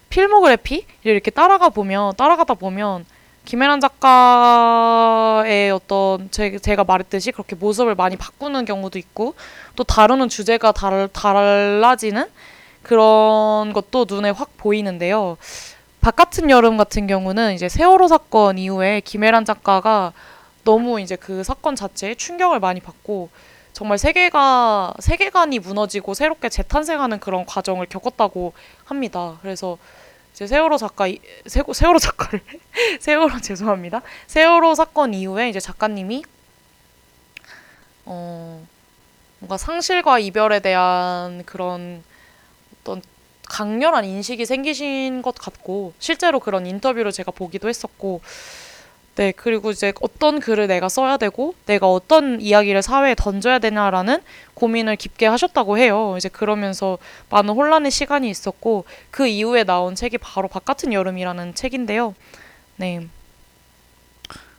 필모그래피를 0.08 0.86
이렇게 1.04 1.30
따라가 1.30 1.68
보면 1.68 2.14
따라가다 2.16 2.54
보면 2.54 3.06
김혜란 3.44 3.80
작가의 3.80 5.70
어떤 5.70 6.30
제, 6.30 6.58
제가 6.58 6.84
말했듯이 6.84 7.32
그렇게 7.32 7.56
모습을 7.56 7.94
많이 7.94 8.16
바꾸는 8.16 8.64
경우도 8.64 8.98
있고 8.98 9.34
또 9.76 9.84
다루는 9.84 10.28
주제가 10.28 10.72
달, 10.72 11.08
달라지는 11.12 12.26
그런 12.82 13.72
것도 13.72 14.06
눈에 14.08 14.30
확 14.30 14.56
보이는데요. 14.56 15.36
바깥은 16.00 16.48
여름 16.50 16.76
같은 16.76 17.06
경우는 17.06 17.52
이제 17.54 17.68
세월호 17.68 18.08
사건 18.08 18.56
이후에 18.58 19.00
김혜란 19.00 19.44
작가가 19.44 20.12
너무 20.64 21.00
이제 21.00 21.16
그 21.16 21.44
사건 21.44 21.76
자체에 21.76 22.14
충격을 22.14 22.58
많이 22.60 22.80
받고 22.80 23.28
정말 23.72 23.98
세계가 23.98 24.94
세계관이 24.98 25.58
무너지고 25.58 26.14
새롭게 26.14 26.48
재탄생하는 26.48 27.20
그런 27.20 27.44
과정을 27.46 27.86
겪었다고 27.86 28.52
합니다. 28.84 29.38
그래서 29.42 29.78
이제 30.32 30.46
세월호 30.46 30.76
작가 30.78 31.06
이- 31.06 31.20
세, 31.46 31.62
세월호 31.70 31.98
작가를 31.98 32.40
세월호 33.00 33.40
죄송합니다. 33.40 34.00
세월호 34.26 34.74
사건 34.74 35.12
이후에 35.14 35.50
이제 35.50 35.60
작가님이 35.60 36.24
어 38.06 38.64
뭔가 39.38 39.56
상실과 39.56 40.18
이별에 40.18 40.60
대한 40.60 41.42
그런 41.44 42.02
강렬한 43.50 44.04
인식이 44.04 44.46
생기신 44.46 45.22
것 45.22 45.34
같고 45.34 45.92
실제로 45.98 46.38
그런 46.38 46.66
인터뷰를 46.66 47.10
제가 47.10 47.32
보기도 47.32 47.68
했었고 47.68 48.20
네 49.16 49.32
그리고 49.32 49.72
이제 49.72 49.92
어떤 50.00 50.38
글을 50.38 50.68
내가 50.68 50.88
써야 50.88 51.16
되고 51.16 51.54
내가 51.66 51.90
어떤 51.90 52.40
이야기를 52.40 52.80
사회에 52.80 53.16
던져야 53.16 53.58
되냐라는 53.58 54.22
고민을 54.54 54.94
깊게 54.94 55.26
하셨다고 55.26 55.78
해요. 55.78 56.14
이제 56.16 56.28
그러면서 56.28 56.96
많은 57.28 57.52
혼란의 57.52 57.90
시간이 57.90 58.30
있었고 58.30 58.84
그 59.10 59.26
이후에 59.26 59.64
나온 59.64 59.96
책이 59.96 60.18
바로 60.18 60.46
바깥은 60.46 60.92
여름이라는 60.92 61.56
책인데요. 61.56 62.14
네. 62.76 63.08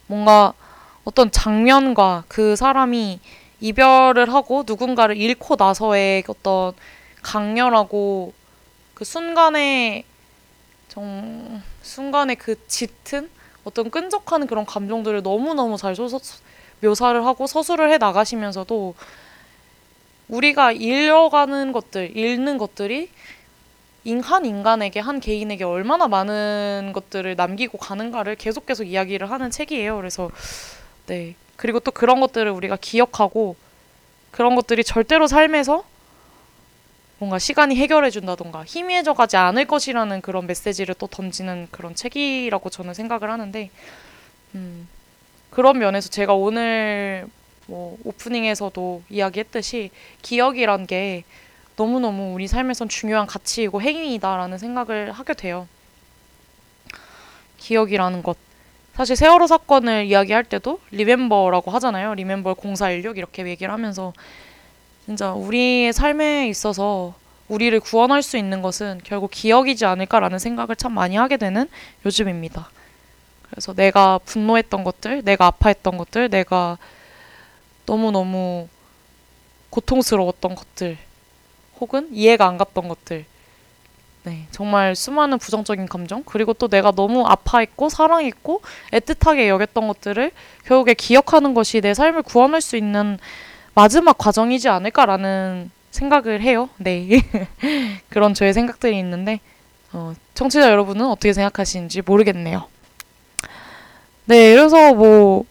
뭔가 0.06 0.54
어떤 1.06 1.32
장면과 1.32 2.26
그 2.28 2.58
사람이 2.58 3.22
이별을 3.62 4.34
하고 4.34 4.66
누군가를 4.68 5.16
잃고 5.16 5.56
나서의 5.58 6.26
어떤 6.28 6.74
강렬하고 7.22 8.34
그 9.02 9.06
순간에 9.06 10.04
정 10.88 11.60
순간에 11.82 12.36
그 12.36 12.56
짙은 12.68 13.32
어떤 13.64 13.90
끈적하는 13.90 14.46
그런 14.46 14.64
감정들을 14.64 15.24
너무너무 15.24 15.76
잘 15.76 15.96
소서, 15.96 16.20
묘사를 16.82 17.26
하고 17.26 17.48
서술을 17.48 17.92
해 17.92 17.98
나가시면서도 17.98 18.94
우리가 20.28 20.74
잃어가는 20.74 21.72
것들, 21.72 22.16
잃는 22.16 22.60
것들이 22.60 23.10
인- 24.04 24.22
한 24.22 24.46
인간에게, 24.46 25.00
한 25.00 25.20
개인에게 25.20 25.64
얼마나 25.64 26.08
많은 26.08 26.92
것들을 26.94 27.36
남기고 27.36 27.80
가는가를 27.80 28.36
계속 28.36 28.68
계속 28.68 28.84
이야기를 28.84 29.32
하는 29.32 29.50
책이에요. 29.50 29.96
그래서, 29.96 30.30
네. 31.08 31.34
그리고 31.56 31.80
또 31.80 31.90
그런 31.90 32.20
것들을 32.20 32.52
우리가 32.52 32.78
기억하고 32.80 33.56
그런 34.30 34.54
것들이 34.54 34.84
절대로 34.84 35.26
삶에서 35.26 35.86
뭔가 37.22 37.38
시간이 37.38 37.76
해결해 37.76 38.10
준다던가 38.10 38.64
희미해져 38.66 39.14
가지 39.14 39.38
않을 39.38 39.66
것이라는 39.66 40.22
그런 40.22 40.48
메시지를 40.48 40.96
또 40.96 41.06
던지는 41.06 41.68
그런 41.70 41.94
책이라고 41.94 42.72
저는 42.72 42.96
생각을 42.96 43.30
하는데, 43.30 43.70
음, 44.56 44.88
그런 45.52 45.78
면에서 45.78 46.10
제가 46.10 46.34
오늘 46.34 47.28
뭐 47.68 47.96
오프닝에서도 48.06 49.04
이야기했듯이 49.08 49.92
기억이란 50.24 50.88
게 50.88 51.24
너무너무 51.76 52.34
우리 52.34 52.48
삶에선 52.48 52.90
중요한 52.90 53.28
가치이고 53.28 53.84
행위이다라는 53.84 54.58
생각을 54.58 55.12
하게 55.12 55.36
돼요. 55.36 55.68
기억이라는 57.60 58.24
것. 58.24 58.36
사실 58.96 59.16
세월호 59.16 59.46
사건을 59.46 60.06
이야기할 60.06 60.44
때도 60.44 60.80
리멤버라고 60.90 61.70
하잖아요. 61.70 62.16
리멤버 62.16 62.56
0416 62.56 63.20
이렇게 63.20 63.46
얘기를 63.46 63.72
하면서 63.72 64.12
진짜 65.06 65.34
우리의 65.34 65.94
삶에 65.94 66.48
있어서 66.48 67.14
우리를 67.48 67.78
구원할 67.82 68.22
수 68.22 68.38
있는 68.38 68.62
것은 68.62 69.02
결국 69.04 69.30
기억이지 69.32 69.86
않을까라는 69.86 70.40
생각을 70.40 70.76
참 70.76 70.94
많이 70.94 71.18
하게 71.18 71.38
되는 71.38 71.68
요즘입니다. 72.06 72.70
그래서 73.50 73.74
내가 73.74 74.20
분노했던 74.20 74.86
것들, 74.86 75.24
내가 75.24 75.48
아파했던 75.48 75.98
것들, 75.98 76.30
내가 76.30 76.78
너무너무 77.86 78.70
고통스러웠던 79.70 80.56
것들, 80.56 80.98
혹은 81.82 82.08
이해가 82.14 82.48
안 82.48 82.58
갔던 82.58 82.88
것들. 82.88 83.26
네, 84.24 84.46
정말 84.52 84.96
수많은 84.96 85.40
부정적인 85.40 85.88
감정, 85.88 86.24
그리고 86.24 86.54
또 86.54 86.70
내가 86.70 86.92
너무 86.92 87.26
아파했고, 87.26 87.90
사랑했고, 87.90 88.62
애틋하게 88.92 89.48
여겼던 89.48 89.88
것들을 89.88 90.32
결국에 90.66 90.94
기억하는 90.94 91.54
것이 91.54 91.82
내 91.82 91.94
삶을 91.94 92.22
구원할 92.22 92.62
수 92.62 92.78
있는 92.78 93.18
마지막 93.74 94.18
과정이지 94.18 94.70
않을까라는 94.70 95.72
생각을 95.92 96.42
해요. 96.42 96.70
네. 96.78 97.08
그런 98.10 98.34
저의 98.34 98.54
생각들이 98.54 98.98
있는데, 99.00 99.40
어, 99.94 100.14
청취자 100.34 100.70
여러분은 100.70 101.06
어떻게 101.06 101.34
생각하시는지 101.34 102.02
모르겠네요. 102.06 102.68
네, 104.26 104.54
그래서 104.56 104.94
뭐, 104.94 105.46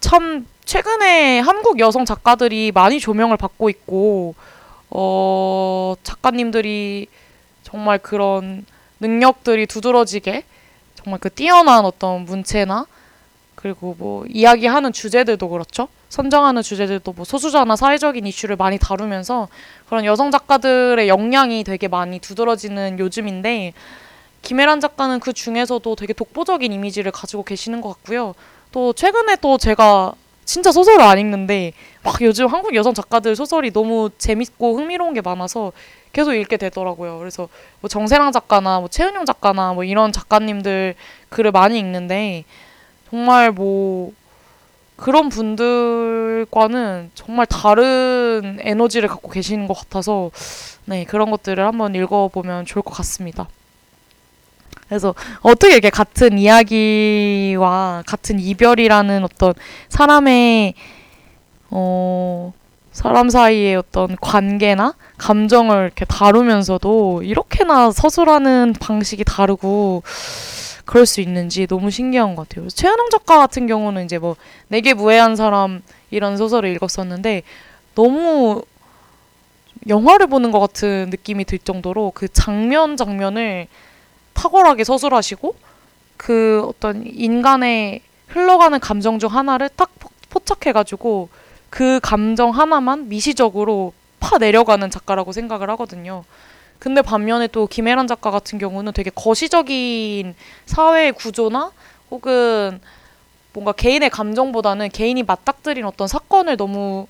참, 0.00 0.46
최근에 0.64 1.40
한국 1.40 1.78
여성 1.80 2.04
작가들이 2.04 2.72
많이 2.72 3.00
조명을 3.00 3.36
받고 3.36 3.68
있고, 3.70 4.34
어, 4.90 5.94
작가님들이 6.02 7.08
정말 7.62 7.98
그런 7.98 8.64
능력들이 9.00 9.66
두드러지게 9.66 10.44
정말 10.94 11.18
그 11.20 11.28
뛰어난 11.28 11.84
어떤 11.84 12.24
문체나 12.24 12.86
그리고 13.54 13.96
뭐 13.98 14.24
이야기하는 14.28 14.92
주제들도 14.92 15.48
그렇죠. 15.48 15.88
선정하는 16.14 16.62
주제들도 16.62 17.12
뭐 17.12 17.24
소수자나 17.24 17.74
사회적인 17.74 18.24
이슈를 18.24 18.54
많이 18.54 18.78
다루면서 18.78 19.48
그런 19.88 20.04
여성 20.04 20.30
작가들의 20.30 21.08
역량이 21.08 21.64
되게 21.64 21.88
많이 21.88 22.20
두드러지는 22.20 23.00
요즘인데 23.00 23.72
김혜란 24.42 24.78
작가는 24.78 25.18
그 25.18 25.32
중에서도 25.32 25.96
되게 25.96 26.12
독보적인 26.12 26.72
이미지를 26.72 27.10
가지고 27.10 27.42
계시는 27.42 27.80
것 27.80 27.88
같고요. 27.88 28.36
또 28.70 28.92
최근에 28.92 29.36
또 29.40 29.58
제가 29.58 30.12
진짜 30.44 30.70
소설을 30.70 31.00
안 31.00 31.18
읽는데 31.18 31.72
막 32.04 32.22
요즘 32.22 32.46
한국 32.46 32.76
여성 32.76 32.94
작가들 32.94 33.34
소설이 33.34 33.72
너무 33.72 34.10
재밌고 34.16 34.76
흥미로운 34.76 35.14
게 35.14 35.20
많아서 35.20 35.72
계속 36.12 36.34
읽게 36.34 36.58
되더라고요. 36.58 37.18
그래서 37.18 37.48
뭐 37.80 37.88
정세랑 37.88 38.30
작가나 38.30 38.78
뭐 38.78 38.88
최은영 38.88 39.24
작가나 39.24 39.72
뭐 39.72 39.82
이런 39.82 40.12
작가님들 40.12 40.94
글을 41.30 41.50
많이 41.50 41.76
읽는데 41.80 42.44
정말 43.10 43.50
뭐 43.50 44.12
그런 44.96 45.28
분들과는 45.28 47.10
정말 47.14 47.46
다른 47.46 48.58
에너지를 48.60 49.08
갖고 49.08 49.30
계시는 49.30 49.66
것 49.66 49.74
같아서 49.74 50.30
네 50.84 51.04
그런 51.04 51.30
것들을 51.30 51.64
한번 51.64 51.94
읽어보면 51.94 52.64
좋을 52.66 52.82
것 52.82 52.94
같습니다. 52.94 53.48
그래서 54.88 55.14
어떻게 55.40 55.72
이렇게 55.72 55.90
같은 55.90 56.38
이야기와 56.38 58.02
같은 58.06 58.38
이별이라는 58.38 59.24
어떤 59.24 59.54
사람의 59.88 60.74
어 61.70 62.52
사람 62.92 63.28
사이의 63.28 63.74
어떤 63.74 64.16
관계나 64.20 64.94
감정을 65.18 65.86
이렇게 65.86 66.04
다루면서도 66.04 67.22
이렇게나 67.24 67.90
서술하는 67.90 68.74
방식이 68.78 69.24
다르고 69.24 70.04
그럴 70.84 71.06
수 71.06 71.20
있는지 71.20 71.66
너무 71.66 71.90
신기한 71.90 72.34
것 72.36 72.48
같아요. 72.48 72.68
최은영 72.68 73.08
작가 73.10 73.38
같은 73.38 73.66
경우는 73.66 74.04
이제 74.04 74.18
뭐 74.18 74.36
내게 74.68 74.94
무해한 74.94 75.36
사람 75.36 75.82
이런 76.10 76.36
소설을 76.36 76.70
읽었었는데 76.74 77.42
너무 77.94 78.62
영화를 79.88 80.26
보는 80.26 80.50
것 80.50 80.60
같은 80.60 81.08
느낌이 81.10 81.44
들 81.44 81.58
정도로 81.58 82.12
그 82.14 82.28
장면 82.28 82.96
장면을 82.96 83.66
탁월하게 84.34 84.84
서술하시고 84.84 85.54
그 86.16 86.64
어떤 86.68 87.04
인간의 87.06 88.00
흘러가는 88.28 88.78
감정 88.80 89.18
중 89.18 89.30
하나를 89.30 89.68
딱 89.76 89.90
포- 89.98 90.10
포착해가지고 90.30 91.28
그 91.70 92.00
감정 92.02 92.50
하나만 92.50 93.08
미시적으로 93.08 93.92
파 94.20 94.38
내려가는 94.38 94.88
작가라고 94.90 95.32
생각을 95.32 95.68
하거든요. 95.70 96.24
근데 96.78 97.02
반면에 97.02 97.46
또 97.46 97.66
김혜란 97.66 98.06
작가 98.06 98.30
같은 98.30 98.58
경우는 98.58 98.92
되게 98.92 99.10
거시적인 99.10 100.34
사회 100.66 101.10
구조나 101.10 101.72
혹은 102.10 102.80
뭔가 103.52 103.72
개인의 103.72 104.10
감정보다는 104.10 104.90
개인이 104.90 105.22
맞닥뜨린 105.22 105.84
어떤 105.84 106.08
사건을 106.08 106.56
너무 106.56 107.06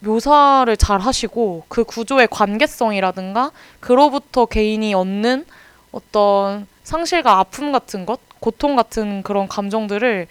묘사를 0.00 0.76
잘 0.76 1.00
하시고 1.00 1.64
그 1.68 1.84
구조의 1.84 2.28
관계성이라든가 2.30 3.52
그로부터 3.80 4.46
개인이 4.46 4.92
얻는 4.94 5.44
어떤 5.92 6.66
상실과 6.82 7.38
아픔 7.38 7.72
같은 7.72 8.04
것, 8.04 8.20
고통 8.40 8.76
같은 8.76 9.22
그런 9.22 9.48
감정들을 9.48 10.26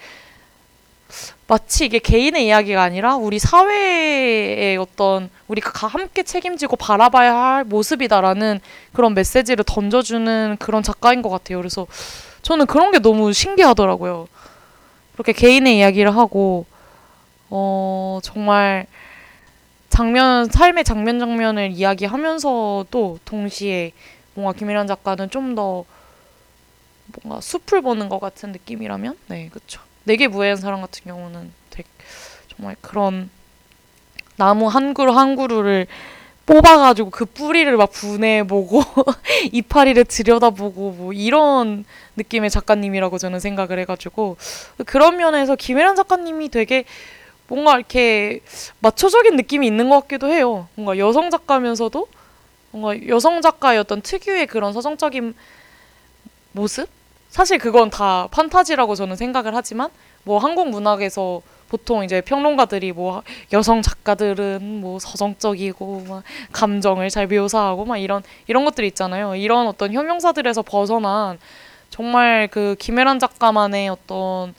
마치 1.48 1.86
이게 1.86 2.00
개인의 2.00 2.46
이야기가 2.48 2.82
아니라 2.82 3.16
우리 3.16 3.38
사회의 3.40 4.78
어떤 4.78 5.30
우리가 5.48 5.72
가- 5.72 5.88
함께 5.88 6.24
책임지고 6.24 6.78
바라봐야 6.78 7.36
할 7.36 7.64
모습이다라는 7.66 8.60
그런 8.94 9.14
메시지를 9.14 9.64
던져주는 9.66 10.58
그런 10.60 10.84
작가인 10.84 11.22
것 11.22 11.30
같아요. 11.30 11.58
그래서 11.60 11.86
저는 12.42 12.66
그런 12.66 12.92
게 12.92 13.00
너무 13.00 13.34
신기하더라고요. 13.34 14.28
그렇게 15.14 15.32
개인의 15.34 15.78
이야기를 15.78 16.16
하고 16.16 16.66
어 17.50 18.20
정말 18.24 18.88
장면 19.90 20.46
삶의 20.50 20.84
장면 20.84 21.20
장면을 21.20 21.72
이야기하면서도 21.72 23.20
동시에 23.26 23.92
뭔가 24.34 24.54
김일환 24.58 24.88
작가는 24.88 25.30
좀 25.30 25.54
더 25.56 25.86
뭔가 27.22 27.42
숲을 27.42 27.82
보는 27.84 28.10
것 28.10 28.20
같은 28.20 28.52
느낌이라면 28.54 29.16
네 29.28 29.50
그쵸 29.54 29.82
내게 30.04 30.28
무해한 30.28 30.58
사람 30.58 30.82
같은 30.82 31.04
경우는 31.06 31.52
되게 31.70 31.88
정말 32.56 32.76
그런 32.82 33.30
나무 34.36 34.68
한 34.68 34.94
그루 34.94 35.12
한 35.12 35.36
그루를 35.36 35.88
뽑아가지고 36.46 37.10
그 37.10 37.26
뿌리를 37.26 37.76
막 37.78 37.92
분해보고 37.92 38.84
이파리를 39.54 40.04
들여다보고 40.04 40.92
뭐 40.92 41.14
이런 41.14 41.86
느낌의 42.18 42.50
작가님이라고 42.50 43.18
저는 43.18 43.40
생각을 43.40 43.80
해가지고 43.80 44.36
그런 44.86 45.18
면에서 45.18 45.56
김혜란 45.56 45.96
작가님이 45.96 46.50
되게 46.50 46.84
뭔가 47.48 47.76
이렇게 47.76 48.42
마초적인 48.80 49.36
느낌이 49.38 49.66
있는 49.68 49.90
것 49.90 50.02
같기도 50.02 50.28
해요. 50.32 50.68
뭔가 50.76 50.98
여성 50.98 51.30
작가면서도 51.30 52.08
뭔가 52.72 53.08
여성 53.08 53.42
작가의 53.42 53.80
어떤 53.80 54.02
특유의 54.02 54.48
그런 54.48 54.74
서정적인 54.74 55.36
모습? 56.52 56.90
사실 57.34 57.58
그건 57.58 57.90
다 57.90 58.28
판타지라고 58.30 58.94
저는 58.94 59.16
생각을 59.16 59.56
하지만 59.56 59.90
뭐 60.24 60.38
한국 60.38 60.70
문학에서 60.70 61.42
보통 61.68 62.04
이제 62.04 62.22
평론가들이 62.22 62.92
뭐 62.92 63.24
여성 63.52 63.82
작가들은 63.82 64.82
뭐 64.82 65.00
서정적이고 65.00 66.04
막 66.08 66.24
감정을 66.52 67.10
잘 67.10 67.26
묘사하고 67.26 67.86
막 67.86 67.98
이런 67.98 68.22
이런 68.46 68.66
것들이 68.66 68.86
있잖아요. 68.90 69.36
이런 69.36 69.66
어떤 69.66 69.94
형용사들에서 69.94 70.62
벗어난 70.62 71.40
정말 71.90 72.48
그 72.52 72.76
김혜란 72.78 73.18
작가만의 73.18 73.90
어떤 73.90 74.54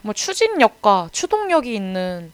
정말 0.00 0.14
추진력과 0.14 1.10
추동력이 1.12 1.74
있는 1.74 2.32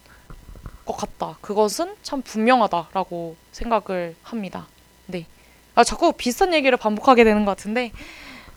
것 0.86 0.96
같다. 0.96 1.38
그것은 1.40 1.96
참 2.04 2.22
분명하다라고 2.22 3.34
생각을 3.50 4.14
합니다. 4.22 4.68
네. 5.06 5.26
아, 5.74 5.82
자꾸 5.82 6.12
비슷한 6.12 6.54
얘기를 6.54 6.78
반복하게 6.78 7.24
되는 7.24 7.44
것 7.44 7.56
같은데. 7.56 7.90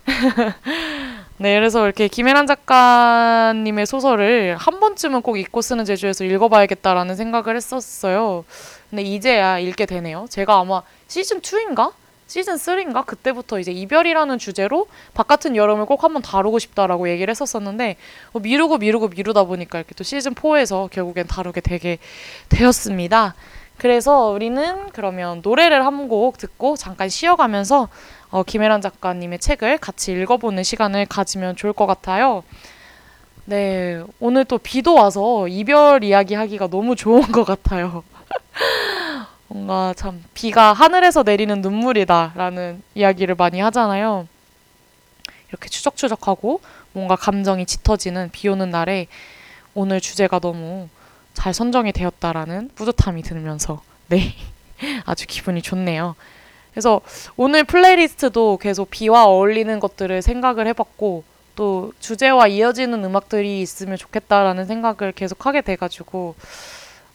네, 1.37 1.55
그래서 1.55 1.85
이렇게 1.85 2.07
김혜란 2.07 2.47
작가님의 2.47 3.85
소설을 3.85 4.55
한 4.57 4.79
번쯤은 4.79 5.21
꼭 5.21 5.37
읽고 5.37 5.61
쓰는 5.61 5.85
제주에서 5.85 6.23
읽어봐야겠다라는 6.23 7.15
생각을 7.15 7.55
했었어요. 7.55 8.45
근데 8.89 9.03
이제야 9.03 9.59
읽게 9.59 9.85
되네요. 9.85 10.25
제가 10.29 10.59
아마 10.59 10.83
시즌 11.07 11.41
2인가? 11.41 11.93
시즌 12.27 12.55
3인가? 12.55 13.05
그때부터 13.05 13.59
이제 13.59 13.71
이별이라는 13.71 14.37
주제로 14.39 14.87
바깥은 15.13 15.55
여름을 15.55 15.85
꼭 15.85 16.03
한번 16.03 16.21
다루고 16.21 16.57
싶다라고 16.59 17.09
얘기를 17.09 17.29
했었었는데 17.29 17.97
어, 18.31 18.39
미루고 18.39 18.77
미루고 18.79 19.09
미루다 19.09 19.43
보니까 19.43 19.79
이렇게 19.79 19.93
또 19.95 20.03
시즌 20.03 20.33
4에서 20.33 20.89
결국엔 20.89 21.27
다루게 21.27 21.61
되게 21.61 21.99
되었습니다. 22.49 23.35
그래서 23.77 24.27
우리는 24.29 24.89
그러면 24.91 25.41
노래를 25.43 25.85
한 25.85 26.07
곡 26.07 26.37
듣고 26.37 26.75
잠깐 26.75 27.09
쉬어가면서 27.09 27.87
어, 28.33 28.41
김혜란 28.41 28.81
작가님의 28.81 29.37
책을 29.37 29.77
같이 29.77 30.11
읽어보는 30.11 30.63
시간을 30.63 31.05
가지면 31.05 31.55
좋을 31.55 31.71
것 31.71 31.85
같아요. 31.85 32.43
네, 33.45 34.01
오늘 34.19 34.43
또 34.43 34.57
비도 34.57 34.95
와서 34.95 35.47
이별 35.47 36.03
이야기 36.03 36.33
하기가 36.33 36.65
너무 36.65 36.95
좋은 36.95 37.21
것 37.31 37.43
같아요. 37.43 38.03
뭔가 39.47 39.93
참 39.95 40.23
비가 40.33 40.73
하늘에서 40.73 41.21
내리는 41.21 41.61
눈물이다라는 41.61 42.81
이야기를 42.95 43.35
많이 43.35 43.59
하잖아요. 43.59 44.27
이렇게 45.49 45.69
추적추적하고 45.69 46.59
뭔가 46.91 47.15
감정이 47.15 47.67
짙어지는 47.67 48.31
비 48.31 48.47
오는 48.49 48.71
날에 48.71 49.05
오늘 49.75 50.01
주제가 50.01 50.39
너무 50.39 50.89
잘 51.35 51.53
선정이 51.53 51.91
되었다라는 51.91 52.71
뿌듯함이 52.73 53.21
들면서 53.21 53.83
네 54.07 54.33
아주 55.05 55.27
기분이 55.27 55.61
좋네요. 55.61 56.15
그래서 56.73 57.01
오늘 57.37 57.63
playlist도 57.63 58.57
계속 58.57 58.89
비와 58.89 59.25
어울리는 59.25 59.79
것들을 59.79 60.21
생각을 60.21 60.67
해봤고 60.67 61.23
또 61.55 61.93
주제와 61.99 62.47
이어지는 62.47 63.03
음악들이 63.03 63.61
있으면 63.61 63.95
좋겠다라는 63.97 64.65
생각을 64.65 65.11
계속 65.11 65.45
하게 65.45 65.61
돼가지고 65.61 66.35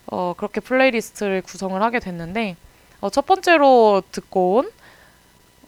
어, 0.07 0.35
그렇게 0.37 0.61
playlist를 0.61 1.43
구성을 1.43 1.81
하게 1.83 1.99
됐는데 1.99 2.57
어, 3.01 3.11
첫 3.11 3.27
번째로 3.27 4.03
듣고 4.13 4.57
온 4.57 4.71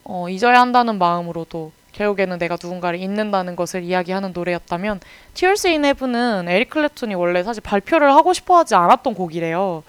어, 0.05 0.29
잊어야 0.29 0.61
한다는 0.61 0.99
마음으로도 0.99 1.73
결국에는 1.93 2.39
내가 2.39 2.57
누군가를 2.61 3.01
잊는다는 3.01 3.57
것을 3.57 3.83
이야기하는 3.83 4.33
노래였다면 4.33 5.01
Tears 5.35 5.67
in 5.67 5.85
Heaven은 5.85 6.49
에릭 6.49 6.71
클랩톤이 6.71 7.19
원래 7.19 7.43
사실 7.43 7.63
발표를 7.63 8.13
하고 8.13 8.33
싶어 8.33 8.57
하지 8.57 8.75
않았던 8.75 9.15
곡이래요. 9.15 9.83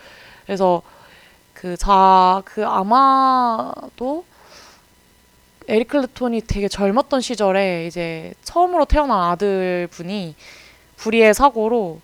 그래서 0.46 0.82
그 1.62 1.78
자, 1.78 2.42
그 2.44 2.66
아마도 2.66 4.26
에릭 5.68 5.90
클랩톤이 5.90 6.46
되게 6.48 6.68
젊었던 6.68 7.22
시절에 7.22 7.86
이제 7.86 8.34
처음으로 8.44 8.86
태어난 8.86 9.30
아들 9.30 9.88
분이 9.92 10.34
불의의 10.96 11.36
사고로 11.36 12.02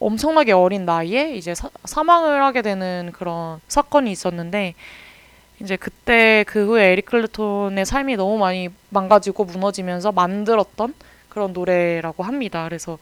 엄청나게 0.00 0.52
어린 0.52 0.86
나이에 0.86 1.36
이제 1.36 1.54
사, 1.54 1.68
사망을 1.84 2.42
하게 2.42 2.62
되는 2.62 3.12
그런 3.12 3.60
사건이 3.68 4.10
있었는데 4.10 4.72
이제 5.60 5.76
그때 5.76 6.42
그 6.48 6.66
후에 6.66 6.92
에릭 6.92 7.04
클랩톤의 7.04 7.84
삶이 7.84 8.16
너무 8.16 8.38
많이 8.38 8.70
망가지고 8.88 9.44
무너지면서 9.44 10.12
만들었던 10.12 10.94
그런 11.28 11.52
노래라고 11.52 12.22
합니다. 12.22 12.64
그래서 12.64 12.96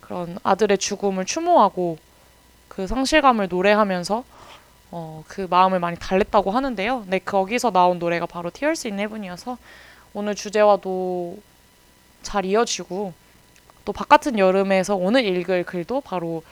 그런 0.00 0.38
아들의 0.44 0.78
죽음을 0.78 1.24
추모하고 1.24 1.98
그 2.68 2.86
상실감을 2.86 3.48
노래하면서 3.48 4.37
어, 4.90 5.22
그 5.28 5.46
마음을 5.48 5.80
많이 5.80 5.98
달랬다고 5.98 6.50
하는데요. 6.50 7.04
네, 7.08 7.18
거기서 7.18 7.70
나온 7.70 7.98
노래가 7.98 8.26
바로 8.26 8.50
Tears 8.50 8.88
in 8.88 8.98
Heaven이어서 8.98 9.58
오늘 10.14 10.34
주제와도 10.34 11.38
잘 12.22 12.44
이어지고 12.44 13.12
또 13.84 13.92
바깥은 13.92 14.38
여름에서 14.38 14.96
오늘 14.96 15.24
읽을 15.24 15.64
글도 15.64 16.00
바로 16.00 16.42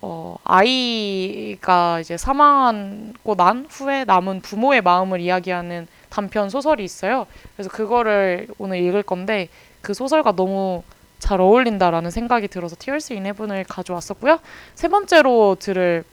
어, 0.00 0.36
아이가 0.44 1.98
이제 2.00 2.16
사망하고 2.16 3.34
난 3.34 3.66
후에 3.68 4.04
남은 4.04 4.42
부모의 4.42 4.82
마음을 4.82 5.20
이야기하는 5.20 5.88
단편 6.08 6.50
소설이 6.50 6.84
있어요. 6.84 7.26
그래서 7.56 7.68
그거를 7.70 8.46
오늘 8.58 8.78
읽을 8.78 9.02
건데 9.02 9.48
그 9.82 9.94
소설과 9.94 10.32
너무 10.32 10.82
잘 11.18 11.40
어울린다라는 11.40 12.10
생각이 12.10 12.46
들어서 12.48 12.76
Tears 12.78 13.12
in 13.12 13.26
Heaven을 13.26 13.64
가져왔었고요. 13.64 14.38
세 14.74 14.88
번째로 14.88 15.56
들을 15.58 16.04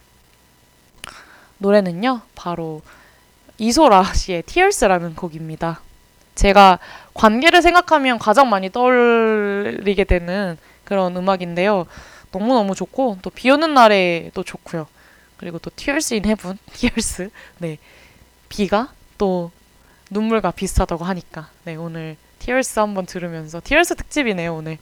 노래는요, 1.66 2.22
바로 2.36 2.82
이소라 3.58 4.14
씨의 4.14 4.44
Tears라는 4.44 5.16
곡입니다. 5.16 5.82
제가 6.36 6.78
관계를 7.16 7.62
생각하면 7.64 8.20
가장 8.20 8.50
많이 8.50 8.70
떠올리게 8.70 10.04
되는 10.04 10.58
그런 10.84 11.18
음악인데요. 11.18 11.88
너무너무 12.32 12.76
좋고, 12.76 13.18
또 13.24 13.32
비 13.32 13.50
오는 13.50 13.74
날에도 13.74 14.44
좋고요. 14.44 14.86
그리고 15.38 15.58
또 15.58 15.72
Tears 15.76 16.14
in 16.14 16.26
Heaven, 16.26 16.58
Tears. 16.74 17.30
네. 17.58 17.78
비가 18.48 18.90
또 19.18 19.52
눈물과 20.12 20.52
비슷하다고 20.52 21.04
하니까. 21.04 21.50
네, 21.64 21.76
오늘 21.76 22.16
Tears 22.40 22.78
한번 22.78 23.08
들으면서, 23.08 23.60
Tears 23.64 23.96
특집이네요, 23.96 24.54
오늘. 24.54 24.78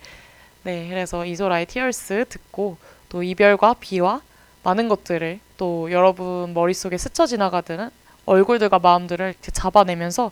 네, 0.64 0.90
그래서 0.90 1.26
이소라의 1.26 1.68
Tears 1.68 2.26
듣고, 2.28 2.78
또 3.08 3.24
이별과 3.24 3.76
비와 3.80 4.22
많은 4.64 4.90
것들을 4.90 5.40
또 5.64 5.89
여러분 5.93 6.53
머릿속에 6.53 6.97
스쳐 6.97 7.26
지나가는 7.26 7.89
얼굴들과 8.26 8.80
마음들을 8.80 9.30
이렇게 9.30 9.49
잡아내면서 9.49 10.32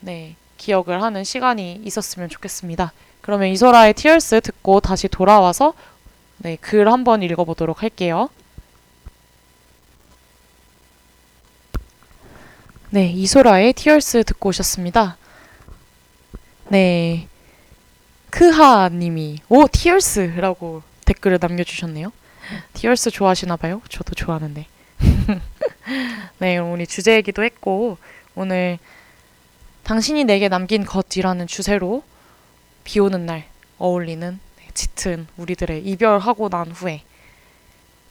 네, 0.00 0.36
기억을 0.56 1.02
하는 1.02 1.22
시간이 1.22 1.82
있었으면 1.84 2.30
좋겠습니다. 2.30 2.94
그러면 3.20 3.48
이소라의 3.48 3.92
Tears 3.92 4.40
듣고 4.40 4.80
다시 4.80 5.06
돌아와서 5.08 5.74
네, 6.38 6.56
글 6.62 6.90
한번 6.90 7.22
읽어보도록 7.22 7.82
할게요. 7.82 8.30
네, 12.88 13.10
이소라의 13.10 13.74
Tears 13.74 14.24
듣고 14.24 14.48
오셨습니다. 14.48 15.18
네, 16.68 17.28
크하 18.30 18.88
님이 18.88 19.40
오, 19.50 19.66
Tears라고 19.68 20.80
댓글을 21.04 21.36
남겨주셨네요. 21.38 22.12
티얼스 22.74 23.10
좋아하시나 23.10 23.56
봐요. 23.56 23.80
저도 23.88 24.14
좋아하는데. 24.14 24.66
네, 26.38 26.58
우리 26.58 26.86
주제 26.86 27.14
얘기도 27.16 27.42
했고 27.44 27.98
오늘 28.34 28.78
당신이 29.84 30.24
내게 30.24 30.48
남긴 30.48 30.84
것이라는 30.84 31.46
주제로 31.46 32.02
비 32.84 33.00
오는 33.00 33.26
날 33.26 33.46
어울리는 33.78 34.38
네, 34.58 34.68
짙은 34.72 35.26
우리들의 35.36 35.84
이별하고 35.86 36.48
난 36.48 36.70
후에 36.70 37.02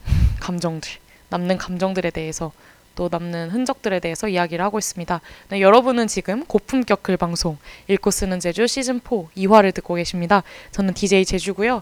감정들, 0.40 0.92
남는 1.30 1.58
감정들에 1.58 2.12
대해서 2.12 2.52
또 2.96 3.10
남는 3.12 3.50
흔적들에 3.50 4.00
대해서 4.00 4.28
이야기를 4.28 4.64
하고 4.64 4.78
있습니다. 4.78 5.22
네, 5.50 5.62
여러분은 5.62 6.08
지금 6.08 6.46
고품격 6.46 7.02
글 7.02 7.18
방송 7.18 7.58
읽고 7.88 8.12
쓰는 8.12 8.40
제주 8.40 8.68
시즌 8.68 9.00
4 9.00 9.10
2화를 9.36 9.74
듣고 9.74 9.96
계십니다. 9.96 10.44
저는 10.72 10.94
DJ 10.94 11.26
제주고요. 11.26 11.82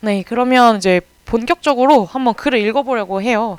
네, 0.00 0.22
그러면 0.26 0.76
이제 0.76 1.00
본격적으로 1.24 2.04
한번 2.04 2.34
글을 2.34 2.60
읽어보려고 2.60 3.22
해요. 3.22 3.58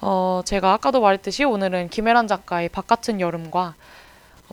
어, 0.00 0.42
제가 0.44 0.72
아까도 0.74 1.00
말했듯이 1.00 1.44
오늘은 1.44 1.90
김혜란 1.90 2.28
작가의 2.28 2.68
바깥은 2.68 3.20
여름과 3.20 3.74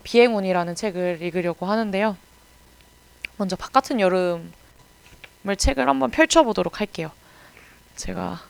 비행운이라는 0.04 0.76
책을 0.76 1.20
읽으려고 1.22 1.66
하는데요. 1.66 2.18
먼저 3.38 3.56
바깥은 3.56 4.00
여름을 4.00 4.46
책을 5.58 5.88
한번 5.88 6.12
펼쳐보도록 6.12 6.80
할게요. 6.80 7.12
제가 7.96 8.42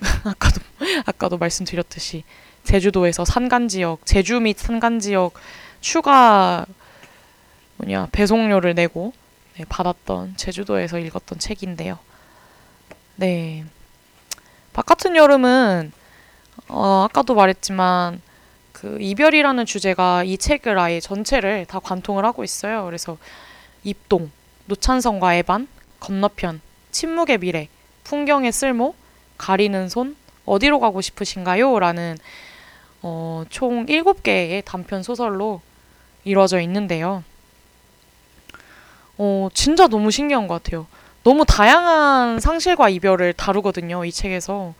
아까도 0.24 0.60
아까도 1.06 1.38
말씀드렸듯이 1.38 2.24
제주도에서 2.64 3.24
산간 3.24 3.68
지역, 3.68 4.04
제주 4.04 4.40
및 4.40 4.58
산간 4.58 5.00
지역 5.00 5.34
추가 5.80 6.66
뭐냐 7.76 8.08
배송료를 8.12 8.74
내고 8.74 9.12
네, 9.56 9.64
받았던 9.68 10.36
제주도에서 10.36 10.98
읽었던 10.98 11.38
책인데요. 11.38 11.98
네. 13.20 13.64
바깥은 14.74 15.16
여름은 15.16 15.90
어, 16.68 17.06
아까도 17.08 17.34
말했지만 17.34 18.22
그 18.70 18.96
이별이라는 19.00 19.66
주제가 19.66 20.22
이 20.22 20.38
책을 20.38 20.78
아예 20.78 21.00
전체를 21.00 21.66
다 21.66 21.80
관통을 21.80 22.24
하고 22.24 22.44
있어요. 22.44 22.84
그래서 22.84 23.18
입동, 23.82 24.30
노찬성과 24.66 25.34
에반, 25.34 25.66
건너편, 25.98 26.60
침묵의 26.92 27.38
미래, 27.38 27.66
풍경의 28.04 28.52
쓸모, 28.52 28.94
가리는 29.36 29.88
손, 29.88 30.14
어디로 30.46 30.78
가고 30.78 31.00
싶으신가요? 31.00 31.76
라는 31.80 32.16
어, 33.02 33.42
총 33.50 33.84
7개의 33.86 34.64
단편 34.64 35.02
소설로 35.02 35.60
이루어져 36.22 36.60
있는데요. 36.60 37.24
어, 39.16 39.48
진짜 39.52 39.88
너무 39.88 40.12
신기한 40.12 40.46
것 40.46 40.62
같아요. 40.62 40.86
너무 41.28 41.44
다양한 41.44 42.40
상실과 42.40 42.88
이별을 42.88 43.34
다루거든요, 43.34 44.02
이 44.06 44.10
책에서. 44.10 44.72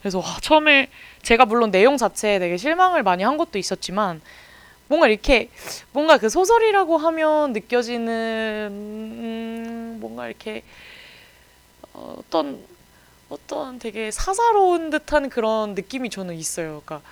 그래서 0.00 0.18
와, 0.18 0.36
처음에 0.40 0.88
제가 1.22 1.44
물론 1.44 1.70
내용 1.70 1.96
자체에 1.96 2.40
되게 2.40 2.56
실망을 2.56 3.04
많이 3.04 3.22
한 3.22 3.36
것도 3.36 3.56
있었지만 3.56 4.20
뭔가 4.88 5.06
이렇게 5.06 5.48
뭔가 5.92 6.18
그 6.18 6.28
소설이라고 6.28 6.98
하면 6.98 7.52
느껴지는 7.52 8.68
음, 8.72 9.98
뭔가 10.00 10.26
이렇게 10.26 10.64
어, 11.94 12.16
어떤 12.18 12.58
어떤 13.28 13.78
되게 13.78 14.10
사사로운 14.10 14.90
듯한 14.90 15.30
그런 15.30 15.76
느낌이 15.76 16.10
저는 16.10 16.34
있어요. 16.34 16.82
그러니까 16.84 17.08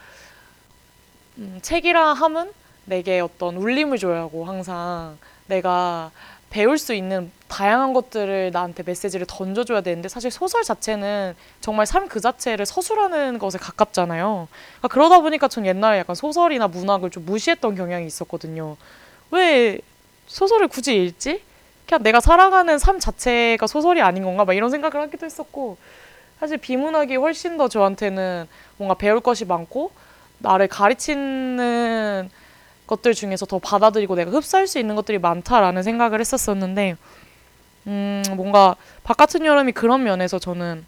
음, 1.38 1.60
책이라 1.62 2.14
함은 2.14 2.50
내게 2.86 3.20
어떤 3.20 3.56
울림을 3.56 3.98
줘야 3.98 4.22
하고 4.22 4.46
항상 4.46 5.16
내가 5.46 6.10
배울 6.50 6.76
수 6.76 6.92
있는 6.92 7.30
다양한 7.50 7.92
것들을 7.92 8.50
나한테 8.52 8.82
메시지를 8.84 9.26
던져줘야 9.28 9.80
되는데 9.82 10.08
사실 10.08 10.30
소설 10.30 10.62
자체는 10.62 11.34
정말 11.60 11.84
삶 11.86 12.08
그 12.08 12.20
자체를 12.20 12.64
서술하는 12.66 13.38
것에 13.38 13.58
가깝잖아요. 13.58 14.48
그러니까 14.78 14.88
그러다 14.88 15.20
보니까 15.20 15.48
전 15.48 15.66
옛날에 15.66 15.98
약간 15.98 16.16
소설이나 16.16 16.66
문학을 16.68 17.10
좀 17.10 17.24
무시했던 17.26 17.74
경향이 17.74 18.06
있었거든요. 18.06 18.76
왜 19.30 19.80
소설을 20.26 20.68
굳이 20.68 20.96
읽지? 21.04 21.42
그냥 21.86 22.02
내가 22.02 22.20
살아가는 22.20 22.78
삶 22.78 22.98
자체가 22.98 23.66
소설이 23.66 24.00
아닌 24.00 24.24
건가? 24.24 24.44
막 24.44 24.54
이런 24.54 24.70
생각을 24.70 25.00
하기도 25.06 25.26
했었고 25.26 25.76
사실 26.40 26.56
비문학이 26.56 27.16
훨씬 27.16 27.56
더 27.58 27.68
저한테는 27.68 28.48
뭔가 28.76 28.94
배울 28.94 29.20
것이 29.20 29.44
많고 29.44 29.90
나를 30.38 30.68
가르치는 30.68 32.30
것들 32.86 33.14
중에서 33.14 33.46
더 33.46 33.58
받아들이고 33.58 34.14
내가 34.16 34.30
흡수할 34.32 34.66
수 34.66 34.78
있는 34.78 34.96
것들이 34.96 35.18
많다라는 35.18 35.82
생각을 35.82 36.18
했었었는데 36.20 36.96
음 37.86 38.22
뭔가 38.36 38.76
바깥은 39.04 39.44
여름이 39.44 39.72
그런 39.72 40.02
면에서 40.02 40.38
저는 40.38 40.84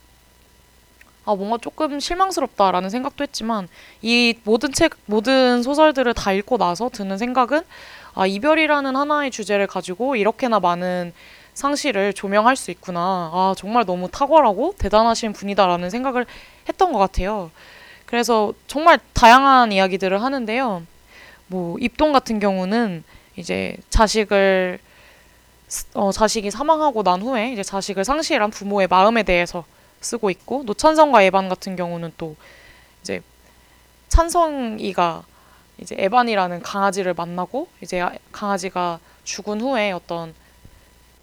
아 1.25 1.35
뭔가 1.35 1.57
조금 1.59 2.01
실망스럽다라는 2.01 2.91
생각도 2.91 3.23
했지만 3.23 3.69
이 4.03 4.35
모든 4.45 4.73
책 4.73 4.95
모든 5.07 5.63
소설들을 5.63 6.13
다 6.15 6.33
읽고 6.33 6.59
나서 6.59 6.89
드는 6.89 7.17
생각은 7.17 7.63
아 8.15 8.27
이별이라는 8.27 8.97
하나의 8.97 9.31
주제를 9.31 9.67
가지고 9.67 10.17
이렇게나 10.17 10.61
많은 10.61 11.13
상실을 11.55 12.13
조명할 12.13 12.57
수 12.57 12.71
있구나. 12.71 13.31
아 13.33 13.55
정말 13.57 13.85
너무 13.85 14.11
탁월하고 14.11 14.75
대단하신 14.79 15.33
분이다라는 15.33 15.91
생각을 15.91 16.27
했던 16.69 16.93
것 16.93 16.99
같아요. 16.99 17.51
그래서 18.07 18.53
정말 18.67 18.99
다양한 19.13 19.71
이야기들을 19.73 20.21
하는데요. 20.23 20.83
뭐 21.47 21.77
입동 21.79 22.13
같은 22.13 22.39
경우는 22.41 23.05
이제 23.37 23.77
자식을 23.91 24.79
스- 24.79 24.92
어, 25.95 26.13
자식이 26.13 26.51
사망하고 26.51 27.03
난 27.03 27.23
후에 27.23 27.53
이제 27.53 27.63
자식을 27.63 28.05
상실한 28.05 28.51
부모의 28.51 28.89
마음에 28.89 29.23
대해서 29.23 29.65
쓰고 30.01 30.31
있고 30.31 30.65
노찬성과 30.65 31.23
에반 31.23 31.49
같은 31.49 31.77
경우는 31.77 32.13
또 32.19 32.37
이제 33.03 33.23
찬성이가 34.09 35.25
이제 35.79 35.95
에반이라는 35.99 36.63
강아지를 36.63 37.15
만나고 37.15 37.69
이제 37.81 38.01
아- 38.01 38.13
강아지가 38.31 38.99
죽은 39.25 39.61
후에 39.61 39.93
어떤 39.93 40.35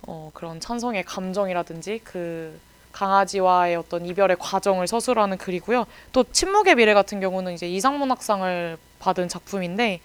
어, 0.03 0.31
그런 0.33 0.59
찬성의 0.59 1.03
감정이라든지 1.03 2.01
그 2.03 2.59
강아지와의 2.91 3.75
어떤 3.75 4.05
이별의 4.05 4.37
과정을 4.39 4.87
서술하는 4.87 5.37
글이고요. 5.37 5.85
또 6.11 6.23
침묵의 6.23 6.75
미래 6.75 6.93
같은 6.93 7.19
경우는 7.19 7.53
이제 7.53 7.67
이상문학상을 7.67 8.77
받은 8.99 9.29
작품인데 9.29 10.01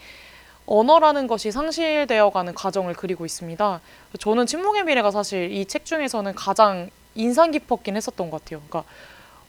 언어라는 0.67 1.27
것이 1.27 1.51
상실되어가는 1.51 2.55
과정을 2.55 2.95
그리고 2.95 3.25
있습니다. 3.27 3.81
저는 4.19 4.47
침묵의 4.47 4.85
미래가 4.85 5.11
사실 5.11 5.51
이 5.53 5.65
책 5.67 5.85
중에서는 5.85 6.35
가장 6.35 6.91
인상 7.15 7.51
깊었긴 7.51 7.97
했었던 7.97 8.31
것 8.31 8.43
같아요. 8.43 8.61
그러니까 8.69 8.85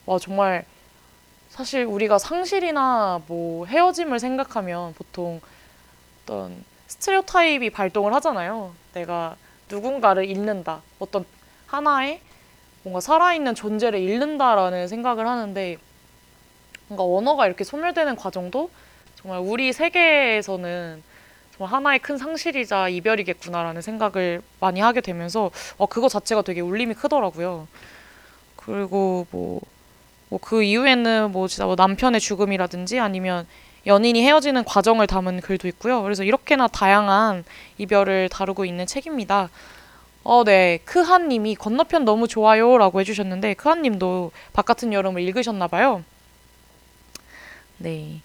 와 0.04 0.18
정말 0.18 0.64
사실 1.48 1.84
우리가 1.84 2.18
상실이나 2.18 3.22
뭐 3.26 3.66
헤어짐을 3.66 4.18
생각하면 4.20 4.92
보통 4.94 5.40
어떤 6.22 6.62
스테레오타입이 6.88 7.70
발동을 7.70 8.12
하잖아요. 8.14 8.74
내가 8.92 9.36
누군가를 9.70 10.26
잃는다. 10.26 10.82
어떤 10.98 11.24
하나의 11.66 12.20
뭔가 12.82 13.00
살아있는 13.00 13.54
존재를 13.54 13.98
잃는다라는 13.98 14.86
생각을 14.86 15.26
하는데 15.26 15.76
뭔가 16.88 17.04
언어가 17.04 17.46
이렇게 17.46 17.64
소멸되는 17.64 18.14
과정도 18.16 18.70
정말 19.16 19.40
우리 19.40 19.72
세계에서는 19.72 21.02
정말 21.56 21.72
하나의 21.72 21.98
큰 21.98 22.18
상실이자 22.18 22.88
이별이겠구나라는 22.88 23.82
생각을 23.82 24.42
많이 24.60 24.80
하게 24.80 25.00
되면서 25.00 25.50
어, 25.76 25.86
그거 25.86 26.08
자체가 26.08 26.42
되게 26.42 26.60
울림이 26.60 26.94
크더라고요. 26.94 27.66
그리고 28.56 29.26
뭐, 29.30 29.60
뭐 30.28 30.38
그 30.40 30.62
이후에는 30.62 31.32
뭐 31.32 31.48
진짜 31.48 31.66
뭐 31.66 31.74
남편의 31.76 32.20
죽음이라든지 32.20 32.98
아니면 32.98 33.46
연인이 33.86 34.22
헤어지는 34.24 34.64
과정을 34.64 35.06
담은 35.06 35.40
글도 35.40 35.68
있고요. 35.68 36.02
그래서 36.02 36.24
이렇게나 36.24 36.66
다양한 36.68 37.44
이별을 37.78 38.28
다루고 38.28 38.64
있는 38.64 38.86
책입니다. 38.86 39.48
어, 40.24 40.42
네. 40.44 40.80
크한 40.84 41.28
님이 41.28 41.54
건너편 41.54 42.04
너무 42.04 42.26
좋아요 42.26 42.78
라고 42.78 43.00
해주셨는데 43.00 43.54
크한 43.54 43.82
님도 43.82 44.32
바깥은 44.54 44.92
여름을 44.92 45.22
읽으셨나 45.22 45.68
봐요. 45.68 46.02
네. 47.78 48.20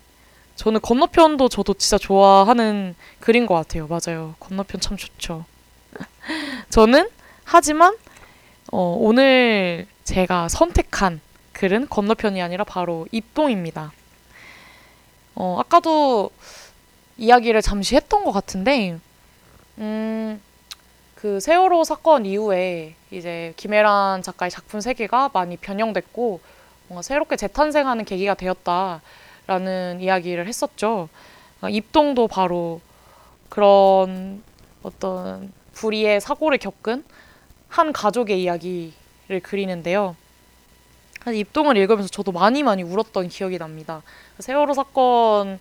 저는 0.56 0.82
건너편도 0.82 1.50
저도 1.50 1.74
진짜 1.74 1.98
좋아하는 1.98 2.96
글인 3.20 3.46
것 3.46 3.56
같아요. 3.56 3.88
맞아요. 3.88 4.36
건너편 4.40 4.80
참 4.82 4.98
좋죠. 4.98 5.46
저는 6.70 7.10
하지만 7.44 7.96
어, 8.72 8.96
오늘 9.00 9.88
제가 10.04 10.48
선택한 10.48 11.20
글은 11.54 11.90
건너편이 11.90 12.42
아니라 12.42 12.64
바로 12.64 13.08
입동입니다. 13.12 13.92
어, 15.36 15.58
아까도 15.60 16.32
이야기를 17.18 17.62
잠시 17.62 17.96
했던 17.96 18.24
것 18.24 18.32
같은데, 18.32 18.98
음, 19.78 20.42
그 21.16 21.40
세월호 21.40 21.84
사건 21.84 22.26
이후에 22.26 22.96
이제 23.12 23.54
김혜란 23.58 24.24
작가의 24.24 24.50
작품 24.50 24.82
세계가 24.82 25.30
많이 25.34 25.56
변형됐고 25.58 26.40
뭔가 26.88 27.02
새롭게 27.04 27.36
재탄생하는 27.36 28.06
계기가 28.06 28.34
되었다 28.34 29.02
라는 29.48 30.00
이야기를 30.02 30.48
했었죠. 30.48 31.10
아, 31.62 31.70
입동도 31.70 32.28
바로 32.28 32.82
그런 33.50 34.44
어떤 34.84 35.52
불의의 35.74 36.22
사고를 36.22 36.58
겪은 36.58 37.04
한 37.68 37.94
가족의 37.94 38.42
이야기를 38.42 39.40
그리는데요. 39.44 40.16
입동을 41.28 41.78
읽으면서 41.78 42.10
저도 42.10 42.32
많이 42.32 42.64
많이 42.64 42.82
울었던 42.82 43.28
기억이 43.30 43.58
납니다. 43.58 44.02
세월호 44.40 44.74
사건을 44.74 45.60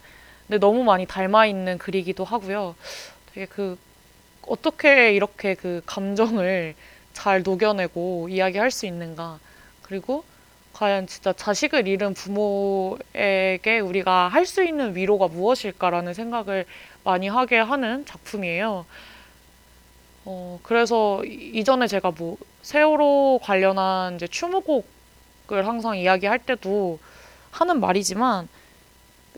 너무 0.59 0.85
많이 0.85 1.07
닮아 1.07 1.47
있는 1.47 1.77
글이기도 1.77 2.25
하고요. 2.25 2.75
되게 3.33 3.47
그 3.47 3.79
어떻게 4.47 5.13
이렇게 5.13 5.55
그 5.55 5.83
감정을 5.85 6.75
잘 7.13 7.43
녹여내고 7.43 8.29
이야기할 8.31 8.71
수 8.71 8.87
있는가. 8.87 9.39
그리고 9.83 10.25
과연 10.81 11.07
진짜 11.07 11.35
자식을 11.35 11.87
잃은 11.87 12.15
부모에게 12.15 13.81
우리가 13.83 14.29
할 14.29 14.47
수 14.47 14.65
있는 14.65 14.97
위로가 14.97 15.29
무엇일까라는 15.29 16.15
생각을 16.15 16.65
많이 17.05 17.29
하게 17.29 17.59
하는 17.59 18.07
작품이에요. 18.07 18.87
어, 20.25 20.59
그래서 20.63 21.23
이- 21.27 21.51
이전에 21.55 21.87
제가 21.87 22.13
뭐 22.17 22.39
세월호 22.63 23.41
관련한 23.43 24.17
이제 24.17 24.27
추모곡을 24.27 25.67
항상 25.67 25.99
이야기할 25.99 26.39
때도 26.39 26.99
하는 27.51 27.79
말이지만 27.81 28.49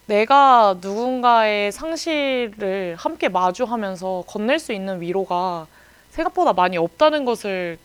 내가 0.07 0.76
누군가의 0.80 1.72
상실을 1.72 2.95
함께 2.97 3.28
마주하면서 3.28 4.24
건넬 4.28 4.61
수 4.61 4.72
있는 4.72 5.01
위로가 5.01 5.66
생각보다 6.11 6.53
많이 6.53 6.76
없다는 6.78 7.24
것을 7.24 7.78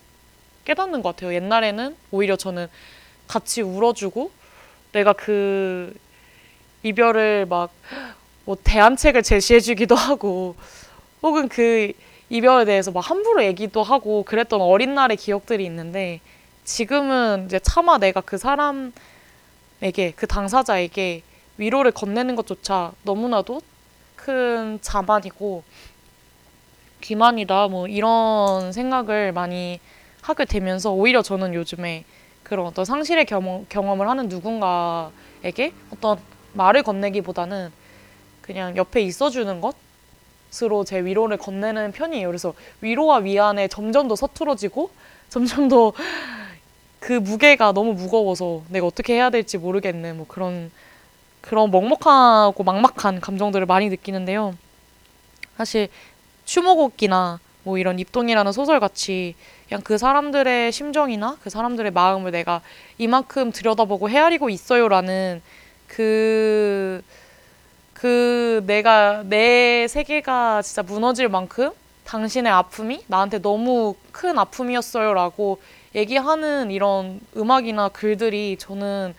깨닫는 0.66 1.02
것 1.02 1.16
같아요. 1.16 1.34
옛날에는 1.34 1.96
오히려 2.12 2.36
저는 2.36 2.68
같이 3.28 3.62
울어주고 3.62 4.32
내가 4.94 5.14
그 5.14 5.94
이별을 6.84 7.46
막 7.46 7.72
뭐 8.48 8.56
대안책을 8.64 9.24
제시해주기도 9.24 9.94
하고 9.96 10.56
혹은 11.22 11.50
그 11.50 11.92
이별에 12.30 12.64
대해서 12.66 12.92
막 12.92 13.02
함부로 13.02 13.44
얘기도 13.44 13.84
하고 13.84 14.24
그랬던 14.24 14.62
어린 14.62 14.96
날의 14.96 15.18
기억들이 15.18 15.66
있는데 15.66 16.22
지금은 16.64 17.46
이제 17.46 17.60
차마 17.60 17.98
내가 17.98 18.22
그 18.22 18.38
사람에게 18.38 18.94
그 20.16 20.28
당사자에게 20.28 21.24
위로를 21.58 21.92
건네는 21.92 22.38
것조차 22.38 22.94
너무나도 23.04 23.62
큰 24.16 24.80
자만이고 24.82 25.64
기만이다 27.02 27.68
뭐 27.68 27.88
이런 27.88 28.72
생각을 28.72 29.34
많이 29.34 29.80
하게 30.22 30.46
되면서 30.46 30.92
오히려 30.92 31.22
저는 31.22 31.54
요즘에 31.54 32.06
그런 32.48 32.66
어떤 32.66 32.86
상실의 32.86 33.26
경험, 33.26 33.66
경험을 33.70 34.10
하는 34.10 34.30
누군가에게 34.30 35.74
어떤 35.94 36.18
말을 36.54 36.84
건네기보다는 36.84 37.72
그냥 38.42 38.78
옆에 38.78 39.02
있어주는 39.02 39.62
것으로 39.62 40.84
제 40.86 41.04
위로를 41.04 41.38
건네는 41.38 41.92
편이에요. 41.92 42.28
그래서 42.28 42.54
위로와 42.82 43.18
위안에 43.18 43.68
점점 43.68 44.08
더 44.08 44.16
서투러지고 44.16 44.90
점점 45.30 45.68
더 45.68 45.94
그 47.08 47.14
무게가 47.14 47.72
너무 47.72 47.94
무거워서 47.94 48.64
내가 48.68 48.86
어떻게 48.86 49.14
해야 49.14 49.30
될지 49.30 49.58
모르겠는 49.58 50.18
뭐 50.18 50.26
그런 50.28 50.72
그런 51.40 51.72
먹먹하고 51.72 52.64
막막한 52.66 53.22
감정들을 53.22 53.66
많이 53.66 53.88
느끼는데요. 53.88 54.56
사실 55.56 55.88
추모곡기나 56.44 57.40
뭐 57.68 57.78
이런 57.78 58.00
입동이라는 58.00 58.54
소설 58.54 58.80
같이 58.80 59.36
그냥 59.68 59.82
그 59.84 59.98
사람들의 59.98 60.72
심정이나 60.72 61.38
그 61.44 61.50
사람들의 61.50 61.92
마음을 61.92 62.32
내가 62.32 62.62
이만큼 62.98 63.52
들여다보고 63.52 64.10
헤아리고 64.10 64.50
있어요라는 64.50 65.42
그, 65.86 67.02
그 67.94 68.64
내가 68.66 69.24
내 69.26 69.86
세계가 69.90 70.62
진짜 70.62 70.82
무너질 70.82 71.28
만큼 71.28 71.72
당신의 72.06 72.50
아픔이 72.50 73.04
나한테 73.08 73.40
너무 73.42 73.96
큰 74.14 74.40
아픔이었어요라고 74.40 75.60
얘기하는 75.94 76.72
이런 76.72 77.20
음악이나 77.36 77.90
글들이 77.90 78.56
저는 78.58 79.14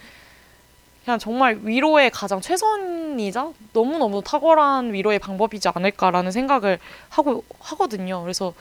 그냥 1.09 1.19
정말 1.19 1.59
위로의 1.63 2.11
가장 2.11 2.43
최선이자 2.43 3.53
너무너무 3.73 4.23
탁월한 4.23 4.93
위로의 4.93 5.19
방법이지 5.19 5.71
않을까라는 5.71 6.31
생각을 6.33 6.79
하고 7.09 7.45
하거든요. 7.61 8.21
그래서 8.21 8.53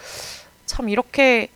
참 0.66 0.88
이렇게 0.88 1.50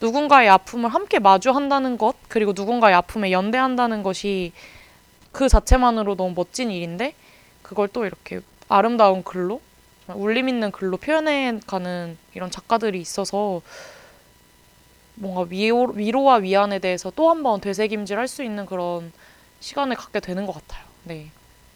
누군가의 0.00 0.48
아픔을 0.48 0.90
함께 0.90 1.18
마주한다는 1.18 1.98
것, 1.98 2.14
그리고 2.28 2.52
누군가의 2.54 2.94
아픔에 2.94 3.32
연대한다는 3.32 4.04
것이 4.04 4.52
그 5.32 5.48
자체만으로 5.48 6.14
너무 6.14 6.34
멋진 6.36 6.70
일인데, 6.70 7.14
그걸 7.62 7.88
또 7.88 8.06
이렇게 8.06 8.42
아름다운 8.68 9.24
글로, 9.24 9.60
울림 10.06 10.48
있는 10.48 10.70
글로 10.70 10.98
표현해가는 10.98 12.16
이런 12.34 12.48
작가들이 12.48 13.00
있어서 13.00 13.60
뭔가 15.16 15.46
위로, 15.50 15.90
위로와 15.96 16.36
위안에 16.36 16.78
대해서 16.78 17.10
또 17.10 17.28
한 17.28 17.42
번 17.42 17.60
되새김질 17.60 18.16
할 18.16 18.28
수 18.28 18.44
있는 18.44 18.66
그런 18.66 19.10
시간을 19.62 19.96
갖게 19.96 20.20
되는 20.20 20.44
것 20.44 20.52
같아요. 20.54 20.84
네. 21.04 21.28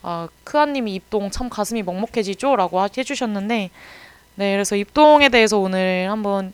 아, 0.03 0.29
크아님이 0.45 0.95
입동 0.95 1.31
참 1.31 1.49
가슴이 1.49 1.83
먹먹해지죠? 1.83 2.57
라고 2.57 2.81
하- 2.81 2.89
해주셨는데, 2.97 3.71
네, 4.35 4.53
그래서 4.53 4.77
입동에 4.77 5.29
대해서 5.29 5.59
오늘 5.59 6.09
한번 6.11 6.53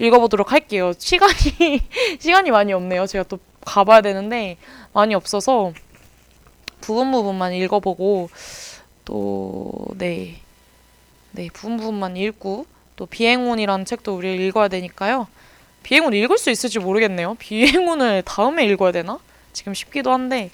읽어보도록 0.00 0.52
할게요. 0.52 0.92
시간이, 0.98 1.32
시간이 2.18 2.50
많이 2.50 2.72
없네요. 2.72 3.06
제가 3.06 3.24
또 3.24 3.38
가봐야 3.64 4.00
되는데, 4.00 4.56
많이 4.92 5.14
없어서 5.14 5.72
부분 6.80 7.12
부분만 7.12 7.54
읽어보고, 7.54 8.28
또, 9.04 9.72
네. 9.96 10.40
네, 11.30 11.48
부분 11.52 11.76
부분만 11.76 12.16
읽고, 12.16 12.66
또 12.96 13.06
비행운이라는 13.06 13.84
책도 13.84 14.16
우리 14.16 14.46
읽어야 14.46 14.68
되니까요. 14.68 15.28
비행운 15.82 16.12
읽을 16.12 16.38
수 16.38 16.50
있을지 16.50 16.78
모르겠네요. 16.80 17.34
비행운을 17.38 18.22
다음에 18.24 18.66
읽어야 18.66 18.92
되나? 18.92 19.18
지금 19.52 19.74
싶기도 19.74 20.12
한데, 20.12 20.50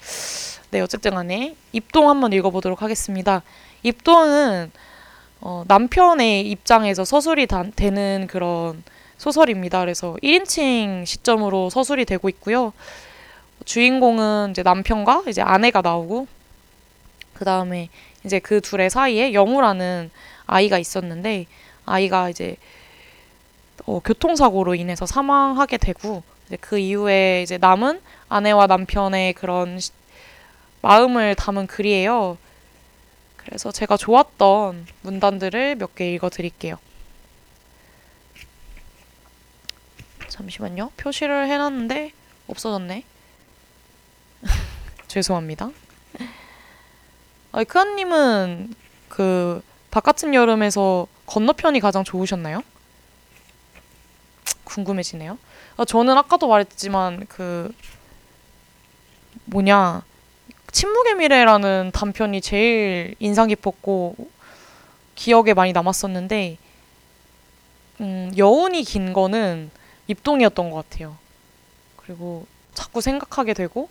네, 0.71 0.81
어쨌든 0.81 1.11
간에 1.11 1.55
입동 1.71 2.09
한번 2.09 2.33
읽어보도록 2.33 2.81
하겠습니다. 2.81 3.41
입동은 3.83 4.71
어, 5.41 5.63
남편의 5.67 6.49
입장에서 6.49 7.05
서술이 7.05 7.47
다, 7.47 7.63
되는 7.75 8.27
그런 8.29 8.83
소설입니다. 9.17 9.79
그래서 9.79 10.15
1인칭 10.21 11.05
시점으로 11.05 11.69
서술이 11.69 12.05
되고 12.05 12.27
있고요. 12.29 12.73
주인공은 13.65 14.51
이제 14.51 14.63
남편과 14.63 15.23
이제 15.27 15.41
아내가 15.41 15.81
나오고 15.81 16.27
그 17.33 17.45
다음에 17.45 17.89
이제 18.25 18.39
그 18.39 18.61
둘의 18.61 18.89
사이에 18.89 19.33
영우라는 19.33 20.11
아이가 20.45 20.77
있었는데 20.77 21.45
아이가 21.85 22.29
이제 22.29 22.57
어, 23.85 23.99
교통사고로 24.03 24.75
인해서 24.75 25.05
사망하게 25.05 25.77
되고 25.77 26.23
그 26.59 26.77
이후에 26.77 27.43
이제 27.43 27.57
남은 27.57 28.01
아내와 28.29 28.67
남편의 28.67 29.33
그런 29.33 29.79
시- 29.79 29.91
마음을 30.81 31.35
담은 31.35 31.67
글이에요. 31.67 32.37
그래서 33.37 33.71
제가 33.71 33.97
좋았던 33.97 34.87
문단들을 35.01 35.75
몇 35.75 35.95
개 35.95 36.13
읽어 36.13 36.29
드릴게요. 36.29 36.77
잠시만요. 40.27 40.91
표시를 40.97 41.47
해놨는데 41.47 42.11
없어졌네. 42.47 43.03
죄송합니다. 45.07 45.71
아, 47.51 47.63
크아님은 47.63 48.75
그 49.09 49.63
바깥은 49.89 50.35
여름에서 50.35 51.07
건너편이 51.25 51.79
가장 51.79 52.03
좋으셨나요? 52.03 52.61
궁금해지네요. 54.65 55.37
아, 55.77 55.85
저는 55.85 56.15
아까도 56.15 56.47
말했지만 56.47 57.25
그 57.27 57.73
뭐냐 59.45 60.03
침묵의 60.71 61.15
미래라는 61.15 61.91
단편이 61.93 62.41
제일 62.41 63.15
인상 63.19 63.47
깊었고 63.47 64.15
기억에 65.15 65.53
많이 65.53 65.73
남았었는데 65.73 66.57
음, 68.01 68.31
여운이 68.37 68.83
긴 68.83 69.13
거는 69.13 69.71
입동이었던 70.07 70.69
것 70.69 70.89
같아요. 70.89 71.17
그리고 71.97 72.45
자꾸 72.73 73.01
생각하게 73.01 73.53
되고 73.53 73.89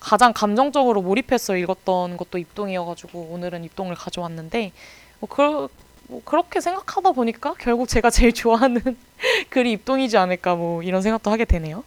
가장 0.00 0.32
감정적으로 0.32 1.02
몰입해서 1.02 1.56
읽었던 1.56 2.16
것도 2.16 2.38
입동이어가지고 2.38 3.28
오늘은 3.30 3.64
입동을 3.64 3.94
가져왔는데 3.94 4.72
뭐, 5.20 5.28
그, 5.28 5.68
뭐 6.08 6.22
그렇게 6.24 6.60
생각하다 6.60 7.12
보니까 7.12 7.54
결국 7.58 7.88
제가 7.88 8.10
제일 8.10 8.32
좋아하는 8.32 8.80
글이 9.50 9.72
입동이지 9.72 10.16
않을까 10.16 10.56
뭐 10.56 10.82
이런 10.82 11.02
생각도 11.02 11.30
하게 11.30 11.44
되네요. 11.44 11.84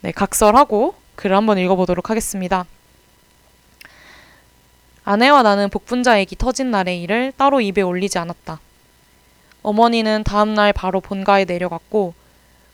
네, 0.00 0.12
각설하고 0.12 0.94
글을 1.18 1.36
한번 1.36 1.58
읽어보도록 1.58 2.10
하겠습니다. 2.10 2.64
아내와 5.04 5.42
나는 5.42 5.68
복분자 5.68 6.16
액이 6.18 6.36
터진 6.38 6.70
날의 6.70 7.02
일을 7.02 7.32
따로 7.36 7.60
입에 7.60 7.82
올리지 7.82 8.18
않았다. 8.18 8.60
어머니는 9.64 10.22
다음 10.22 10.54
날 10.54 10.72
바로 10.72 11.00
본가에 11.00 11.44
내려갔고 11.44 12.14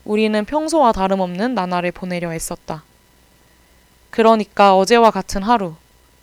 우리는 0.03 0.45
평소와 0.45 0.91
다름없는 0.91 1.55
나날을 1.55 1.91
보내려 1.91 2.31
애썼다. 2.35 2.83
그러니까 4.11 4.77
어제와 4.77 5.09
같은 5.09 5.41
하루, 5.41 5.73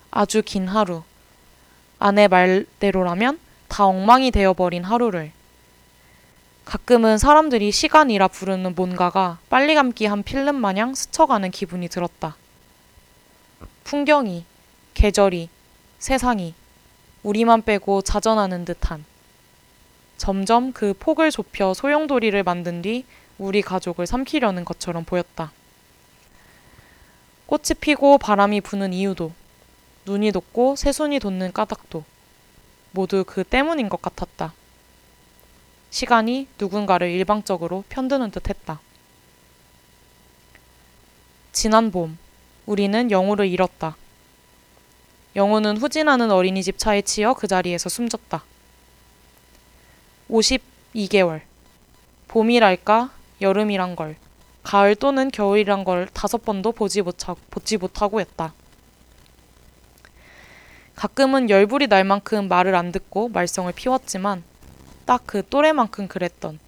아주 0.09 0.41
긴 0.45 0.69
하루, 0.69 1.03
아내 1.99 2.29
말대로라면 2.29 3.37
다 3.67 3.85
엉망이 3.85 4.31
되어버린 4.31 4.85
하루를 4.85 5.33
가끔은 6.65 7.17
사람들이 7.17 7.71
시간이라 7.71 8.29
부르는 8.29 8.73
뭔가가 8.75 9.37
빨리 9.49 9.75
감기 9.75 10.05
한 10.05 10.23
필름 10.23 10.55
마냥 10.55 10.95
스쳐가는 10.95 11.51
기분이 11.51 11.89
들었다. 11.89 12.35
풍경이, 13.83 14.45
계절이, 14.93 15.49
세상이 15.99 16.53
우리만 17.21 17.63
빼고 17.63 18.01
자전하는 18.01 18.65
듯한 18.65 19.05
점점 20.17 20.71
그 20.71 20.93
폭을 20.97 21.31
좁혀 21.31 21.73
소용돌이를 21.73 22.43
만든 22.43 22.81
뒤 22.81 23.05
우리 23.37 23.61
가족을 23.61 24.07
삼키려는 24.07 24.63
것처럼 24.63 25.03
보였다. 25.03 25.51
꽃이 27.45 27.75
피고 27.81 28.17
바람이 28.17 28.61
부는 28.61 28.93
이유도 28.93 29.33
눈이 30.05 30.31
돋고 30.31 30.75
새순이 30.75 31.19
돋는 31.19 31.51
까닭도 31.51 32.03
모두 32.91 33.23
그 33.27 33.43
때문인 33.43 33.89
것 33.89 34.01
같았다. 34.01 34.53
시간이 35.93 36.47
누군가를 36.57 37.11
일방적으로 37.11 37.83
편드는 37.87 38.31
듯 38.31 38.49
했다. 38.49 38.79
지난 41.51 41.91
봄, 41.91 42.17
우리는 42.65 43.11
영우를 43.11 43.47
잃었다. 43.47 43.95
영우는 45.35 45.77
후진하는 45.77 46.31
어린이집 46.31 46.79
차에 46.79 47.03
치여 47.03 47.35
그 47.35 47.45
자리에서 47.45 47.89
숨졌다. 47.89 48.43
52개월. 50.31 51.41
봄이랄까, 52.27 53.11
여름이란 53.39 53.95
걸, 53.95 54.15
가을 54.63 54.95
또는 54.95 55.29
겨울이란 55.29 55.83
걸 55.83 56.09
다섯 56.11 56.43
번도 56.43 56.71
보지, 56.71 57.03
못하, 57.03 57.35
보지 57.51 57.77
못하고 57.77 58.19
했다. 58.19 58.55
가끔은 60.95 61.51
열불이 61.51 61.85
날 61.85 62.03
만큼 62.03 62.47
말을 62.47 62.73
안 62.73 62.91
듣고 62.91 63.29
말썽을 63.29 63.73
피웠지만 63.73 64.43
딱 65.05 65.23
그 65.25 65.43
또래만큼 65.47 66.07
그랬던. 66.07 66.59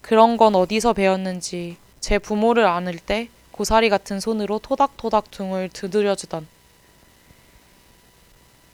그런 0.00 0.36
건 0.36 0.54
어디서 0.54 0.92
배웠는지 0.94 1.76
제 2.00 2.18
부모를 2.18 2.66
안을 2.66 2.98
때 2.98 3.28
고사리 3.52 3.88
같은 3.88 4.20
손으로 4.20 4.58
토닥토닥 4.60 5.30
등을 5.30 5.68
두드려주던. 5.68 6.46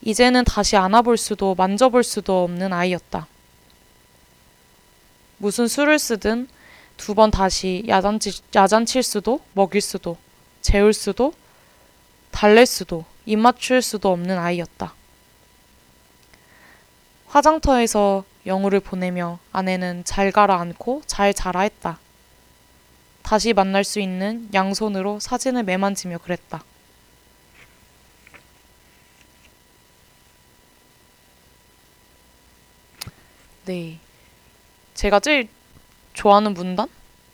이제는 0.02 0.44
다시 0.44 0.76
안아볼 0.76 1.16
수도 1.16 1.54
만져볼 1.54 2.04
수도 2.04 2.44
없는 2.44 2.72
아이였다. 2.72 3.26
무슨 5.38 5.66
수를 5.66 5.98
쓰든 5.98 6.48
두 6.96 7.14
번 7.14 7.30
다시 7.30 7.82
야단치, 7.88 8.42
야단칠 8.54 9.02
수도 9.02 9.40
먹일 9.54 9.80
수도 9.80 10.16
재울 10.62 10.92
수도 10.92 11.32
달랠 12.30 12.66
수도 12.66 13.04
입 13.26 13.38
맞출 13.38 13.82
수도 13.82 14.12
없는 14.12 14.38
아이였다. 14.38 14.94
화장터에서 17.34 18.22
영우를 18.46 18.78
보내며 18.78 19.40
아내는 19.50 20.04
잘 20.04 20.30
가라앉고 20.30 21.02
잘 21.06 21.34
자라 21.34 21.62
했다. 21.62 21.98
다시 23.24 23.52
만날 23.52 23.82
수 23.82 23.98
있는 23.98 24.48
양손으로 24.54 25.18
사진을 25.18 25.64
매만지며 25.64 26.18
그랬다. 26.18 26.62
네. 33.64 33.98
제가 34.94 35.18
제일 35.18 35.48
좋아하는 36.12 36.54
문단? 36.54 36.86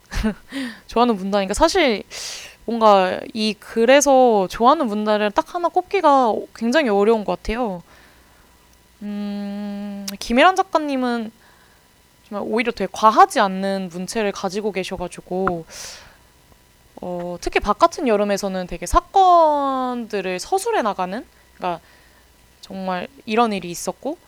좋아하는 0.89 1.17
문단이니까 1.17 1.53
사실 1.53 2.05
뭔가 2.65 3.21
이 3.35 3.53
글에서 3.53 4.49
좋아하는 4.49 4.87
문단을 4.87 5.31
딱 5.31 5.55
하나 5.55 5.69
꼽기가 5.69 6.33
굉장히 6.55 6.89
어려운 6.89 7.23
것 7.23 7.37
같아요. 7.37 7.83
음, 9.03 10.07
김혜란 10.19 10.57
작가님은 10.57 11.33
정말 12.29 12.47
오히려 12.47 12.71
되게 12.73 12.89
과하지 12.93 13.41
않는 13.41 13.89
문체를 13.93 14.33
가지고 14.33 14.73
계셔가지고 14.73 15.65
어, 17.03 17.37
특히 17.41 17.61
바깥은 17.61 18.09
여름에서는 18.09 18.67
되게 18.67 18.87
사건들을 18.87 20.39
서술해 20.39 20.83
나가는 20.83 21.25
그러니까 21.57 21.81
정말 22.61 23.09
이런 23.25 23.53
일이 23.53 23.71
있었고 23.71 24.19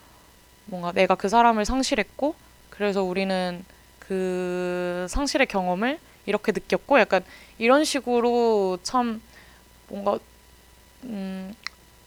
뭔가 0.65 0.91
내가 0.91 1.15
그 1.15 1.29
사람을 1.29 1.65
상실했고 1.65 2.35
그래서 2.69 3.03
우리는 3.03 3.63
그 3.99 5.05
상실의 5.09 5.47
경험을 5.47 5.99
이렇게 6.25 6.51
느꼈고 6.51 6.99
약간 6.99 7.23
이런 7.57 7.83
식으로 7.83 8.79
참 8.81 9.21
뭔가 9.87 10.17
음 11.03 11.53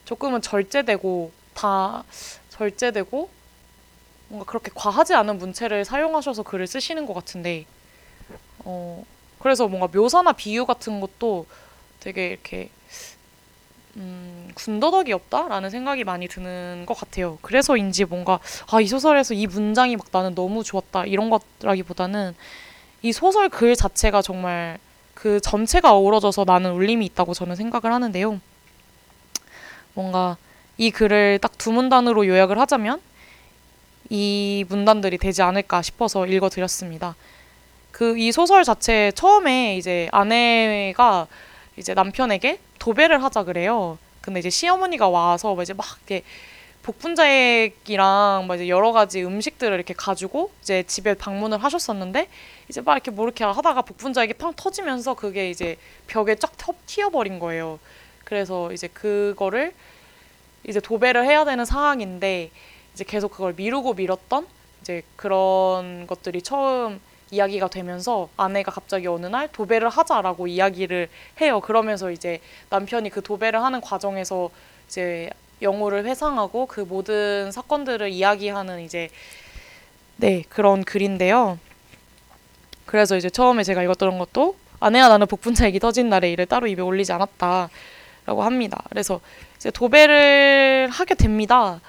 조금은 0.05 0.41
절제되고 0.41 1.31
다 1.53 2.03
절제되고 2.57 3.29
뭔가 4.29 4.45
그렇게 4.45 4.71
과하지 4.73 5.13
않은 5.13 5.37
문체를 5.37 5.85
사용하셔서 5.85 6.43
글을 6.43 6.67
쓰시는 6.67 7.05
것 7.05 7.13
같은데 7.13 7.65
어 8.59 9.03
그래서 9.39 9.67
뭔가 9.67 9.87
묘사나 9.87 10.33
비유 10.33 10.65
같은 10.65 10.99
것도 10.99 11.45
되게 11.99 12.27
이렇게 12.27 12.69
음, 13.95 14.51
군더더기 14.53 15.11
없다라는 15.11 15.69
생각이 15.69 16.03
많이 16.03 16.27
드는 16.27 16.85
것 16.85 16.93
같아요. 16.93 17.39
그래서인지 17.41 18.05
뭔가 18.05 18.39
아, 18.69 18.79
이 18.79 18.87
소설에서 18.87 19.33
이 19.33 19.47
문장이 19.47 19.95
막 19.95 20.07
나는 20.11 20.35
너무 20.35 20.63
좋았다 20.63 21.05
이런 21.05 21.29
것라기보다는 21.29 22.35
이 23.01 23.11
소설 23.11 23.49
글 23.49 23.75
자체가 23.75 24.21
정말 24.21 24.77
그 25.13 25.39
전체가 25.39 25.93
어우러져서 25.93 26.43
나는 26.45 26.73
울림이 26.73 27.05
있다고 27.07 27.33
저는 27.33 27.55
생각을 27.55 27.93
하는데요. 27.93 28.39
뭔가 29.95 30.37
이 30.77 30.91
글을 30.91 31.39
딱 31.39 31.57
두 31.57 31.71
문단으로 31.71 32.27
요약을 32.27 32.59
하자면 32.59 33.01
이 34.09 34.63
문단들이 34.69 35.17
되지 35.17 35.41
않을까 35.41 35.81
싶어서 35.81 36.25
읽어드렸습니다. 36.27 37.15
그 37.91 38.15
이 38.17 38.31
소설 38.31 38.63
자체 38.63 39.11
처음에 39.15 39.75
이제 39.77 40.07
아내가 40.11 41.27
이제 41.77 41.93
남편에게 41.93 42.59
도배를 42.79 43.23
하자 43.23 43.43
그래요. 43.43 43.97
근데 44.21 44.39
이제 44.39 44.49
시어머니가 44.49 45.09
와서 45.09 45.55
막 45.55 45.61
이제 45.63 45.73
막 45.73 45.85
이렇게 45.99 46.23
복분자액이랑 46.83 48.45
막 48.47 48.55
이제 48.55 48.67
여러 48.69 48.91
가지 48.91 49.23
음식들을 49.23 49.73
이렇게 49.75 49.93
가지고 49.93 50.51
이제 50.61 50.83
집에 50.83 51.13
방문을 51.15 51.63
하셨었는데 51.63 52.27
이제 52.69 52.81
막 52.81 52.93
이렇게 52.93 53.11
뭐 53.11 53.25
이렇게 53.25 53.43
하다가 53.43 53.81
복분자액이 53.81 54.33
팡 54.35 54.53
터지면서 54.55 55.15
그게 55.15 55.49
이제 55.49 55.77
벽에 56.07 56.35
쫙 56.35 56.51
터- 56.57 56.73
튀어버린 56.85 57.39
거예요. 57.39 57.79
그래서 58.23 58.71
이제 58.71 58.87
그거를 58.87 59.73
이제 60.67 60.79
도배를 60.79 61.25
해야 61.25 61.45
되는 61.45 61.65
상황인데 61.65 62.51
이제 62.93 63.03
계속 63.03 63.31
그걸 63.31 63.53
미루고 63.55 63.93
미뤘던 63.95 64.45
이제 64.81 65.01
그런 65.15 66.05
것들이 66.05 66.41
처음 66.41 66.99
이야기가 67.31 67.67
되면서 67.67 68.29
아내가 68.37 68.71
갑자기 68.71 69.07
어느 69.07 69.25
날 69.25 69.49
도배를 69.51 69.89
하자라고 69.89 70.47
이야기를 70.47 71.09
해요. 71.41 71.59
그러면서 71.59 72.11
이제 72.11 72.39
남편이 72.69 73.09
그 73.09 73.21
도배를 73.21 73.61
하는 73.61 73.81
과정에서 73.81 74.49
이제 74.87 75.29
영호를 75.61 76.05
회상하고 76.05 76.67
그 76.67 76.81
모든 76.81 77.51
사건들을 77.51 78.09
이야기하는 78.09 78.81
이제 78.81 79.09
네 80.17 80.43
그런 80.47 80.83
글인데요. 80.83 81.59
그래서 82.85 83.17
이제 83.17 83.29
처음에 83.29 83.63
제가 83.63 83.83
읽었던 83.83 84.17
것도 84.17 84.55
아내와 84.79 85.09
나는 85.09 85.27
복분자 85.27 85.65
얘기 85.65 85.79
터진 85.79 86.09
날에 86.09 86.31
이를 86.31 86.45
따로 86.45 86.67
입에 86.67 86.81
올리지 86.81 87.11
않았다라고 87.11 88.43
합니다. 88.43 88.83
그래서 88.89 89.19
이제 89.57 89.71
도배를 89.71 90.89
하게 90.91 91.15
됩니다. 91.15 91.79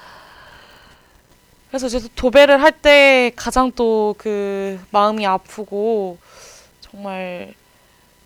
그래서 1.69 1.87
이제 1.87 2.01
도배를 2.15 2.63
할 2.63 2.73
때 2.73 3.33
가장 3.37 3.73
또 3.73 4.15
그 4.19 4.81
마음이 4.91 5.27
아프고 5.27 6.19
정말 6.81 7.53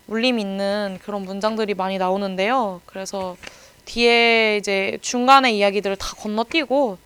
울림 0.07 0.39
있는 0.39 0.99
그런 1.03 1.23
문장들이 1.23 1.73
많이 1.73 1.97
나오는데요. 1.97 2.81
그래서 2.85 3.35
뒤에 3.85 4.57
이제 4.57 4.97
중간에 5.01 5.51
이야기들을 5.53 5.95
다 5.97 6.15
건너뛰고 6.17 6.97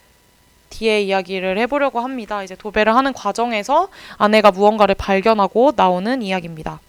뒤에 0.69 1.01
이야기를 1.01 1.57
해보려고 1.59 1.99
합니다. 2.01 2.43
이제 2.43 2.55
도배를 2.55 2.95
하는 2.95 3.13
과정에서 3.13 3.89
아내가 4.17 4.51
무언가를 4.51 4.95
발견하고 4.95 5.73
나오는 5.75 6.21
이야기입니다. 6.21 6.79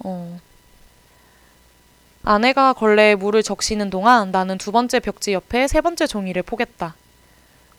어, 0.00 0.38
아내가 2.28 2.72
걸레에 2.72 3.14
물을 3.14 3.40
적시는 3.40 3.88
동안 3.88 4.32
나는 4.32 4.58
두 4.58 4.72
번째 4.72 4.98
벽지 4.98 5.32
옆에 5.32 5.68
세 5.68 5.80
번째 5.80 6.08
종이를 6.08 6.42
포겠다. 6.42 6.96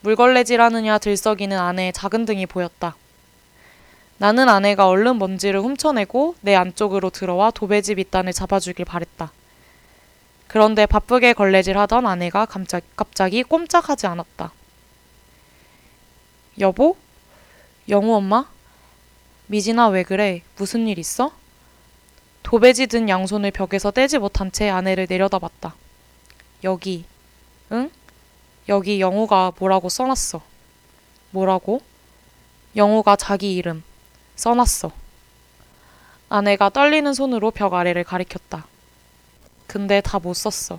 물걸레질하느냐 0.00 0.96
들썩이는 0.96 1.58
아내의 1.58 1.92
작은 1.92 2.24
등이 2.24 2.46
보였다. 2.46 2.96
나는 4.16 4.48
아내가 4.48 4.88
얼른 4.88 5.18
먼지를 5.18 5.60
훔쳐내고 5.60 6.36
내 6.40 6.56
안쪽으로 6.56 7.10
들어와 7.10 7.50
도배지 7.50 7.96
밑단을 7.96 8.32
잡아주길 8.32 8.86
바랬다. 8.86 9.32
그런데 10.46 10.86
바쁘게 10.86 11.34
걸레질하던 11.34 12.06
아내가 12.06 12.46
갑자기, 12.46 12.86
갑자기 12.96 13.42
꼼짝하지 13.42 14.06
않았다. 14.06 14.50
여보? 16.58 16.96
영우 17.90 18.14
엄마? 18.14 18.46
미진아 19.48 19.88
왜 19.88 20.04
그래? 20.04 20.40
무슨 20.56 20.88
일 20.88 20.98
있어? 20.98 21.32
도배지 22.48 22.86
든 22.86 23.10
양손을 23.10 23.50
벽에서 23.50 23.90
떼지 23.90 24.16
못한 24.16 24.50
채 24.50 24.70
아내를 24.70 25.06
내려다봤다. 25.06 25.74
여기. 26.64 27.04
응? 27.72 27.90
여기 28.70 29.02
영우가 29.02 29.52
뭐라고 29.58 29.90
써놨어. 29.90 30.40
뭐라고? 31.32 31.82
영우가 32.74 33.16
자기 33.16 33.54
이름. 33.54 33.84
써놨어. 34.36 34.90
아내가 36.30 36.70
떨리는 36.70 37.12
손으로 37.12 37.50
벽 37.50 37.74
아래를 37.74 38.02
가리켰다. 38.02 38.66
근데 39.66 40.00
다 40.00 40.18
못 40.18 40.32
썼어. 40.32 40.78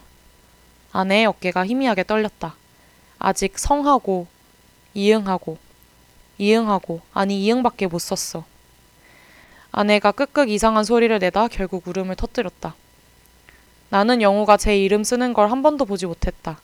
아내의 0.92 1.28
어깨가 1.28 1.68
희미하게 1.68 2.04
떨렸다. 2.04 2.56
아직 3.20 3.60
성하고, 3.60 4.26
이응하고, 4.96 5.60
이응하고, 6.40 7.02
아니 7.14 7.44
이응밖에 7.46 7.86
못 7.86 8.00
썼어. 8.00 8.44
아내가 9.72 10.12
끄끄 10.12 10.48
이상한 10.48 10.84
소리를 10.84 11.18
내다 11.20 11.48
결국 11.48 11.88
울음을 11.88 12.16
터뜨렸다. 12.16 12.76
나는 13.90 14.22
영우가 14.22 14.58
제 14.58 14.78
이름 14.78 15.04
쓰는 15.04 15.34
걸 15.34 15.50
한 15.52 15.62
번도 15.62 15.86
보지 15.86 16.06
못했다. 16.06 16.60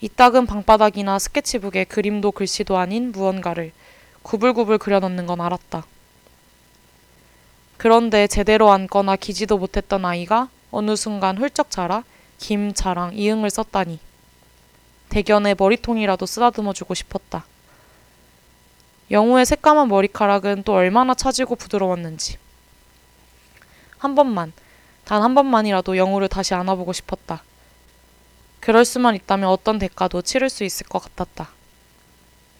이따금 0.00 0.46
방바닥이나 0.46 1.18
스케치북에 1.18 1.84
그림도 1.84 2.32
글씨도 2.32 2.78
아닌 2.78 3.10
무언가를 3.12 3.72
구불구불 4.22 4.78
그려넣는 4.78 5.26
건 5.26 5.40
알았다. 5.40 5.84
그런데 7.76 8.26
제대로 8.26 8.70
앉거나 8.70 9.16
기지도 9.16 9.56
못했던 9.58 10.04
아이가 10.04 10.48
어느 10.70 10.96
순간 10.96 11.38
훌쩍 11.38 11.70
자라 11.70 12.04
김자랑 12.38 13.14
이응을 13.14 13.50
썼다니. 13.50 13.98
대견의 15.08 15.56
머리통이라도 15.58 16.26
쓰다듬어 16.26 16.72
주고 16.74 16.94
싶었다. 16.94 17.44
영우의 19.10 19.46
새까만 19.46 19.88
머리카락은 19.88 20.64
또 20.64 20.74
얼마나 20.74 21.14
차지고 21.14 21.56
부드러웠는지. 21.56 22.36
한 23.98 24.14
번만, 24.14 24.52
단 25.04 25.22
한 25.22 25.34
번만이라도 25.34 25.96
영우를 25.96 26.28
다시 26.28 26.54
안아보고 26.54 26.92
싶었다. 26.92 27.42
그럴 28.60 28.84
수만 28.84 29.14
있다면 29.14 29.48
어떤 29.48 29.78
대가도 29.78 30.22
치를 30.22 30.50
수 30.50 30.64
있을 30.64 30.86
것 30.86 30.98
같았다. 30.98 31.48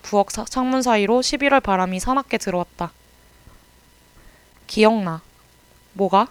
부엌 0.03 0.30
사- 0.30 0.44
창문 0.44 0.80
사이로 0.80 1.20
11월 1.20 1.62
바람이 1.62 2.01
사납게 2.01 2.38
들어왔다. 2.38 2.92
기억나. 4.66 5.20
뭐가? 5.92 6.28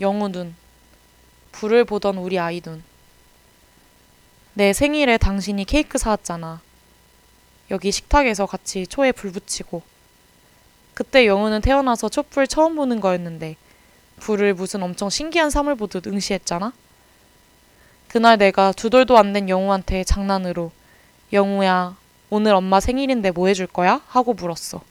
영우 0.00 0.28
눈. 0.28 0.54
불을 1.52 1.84
보던 1.84 2.16
우리 2.16 2.38
아이 2.38 2.60
눈. 2.60 2.82
내 4.54 4.72
생일에 4.72 5.18
당신이 5.18 5.64
케이크 5.66 5.98
사왔잖아. 5.98 6.60
여기 7.70 7.92
식탁에서 7.92 8.46
같이 8.46 8.86
초에 8.86 9.12
불 9.12 9.32
붙이고. 9.32 9.82
그때 10.94 11.26
영우는 11.26 11.60
태어나서 11.60 12.08
촛불 12.08 12.46
처음 12.46 12.74
보는 12.76 13.00
거였는데 13.00 13.56
불을 14.20 14.54
무슨 14.54 14.82
엄청 14.82 15.10
신기한 15.10 15.50
사물 15.50 15.76
보듯 15.76 16.06
응시했잖아. 16.06 16.72
그날 18.08 18.38
내가 18.38 18.72
두 18.72 18.90
돌도 18.90 19.16
안 19.18 19.32
된 19.32 19.48
영우한테 19.48 20.02
장난으로 20.02 20.72
영우야 21.32 21.96
오늘 22.30 22.54
엄마 22.54 22.80
생일인데 22.80 23.30
뭐 23.30 23.48
해줄 23.48 23.66
거야? 23.66 24.00
하고 24.08 24.32
물었어. 24.34 24.82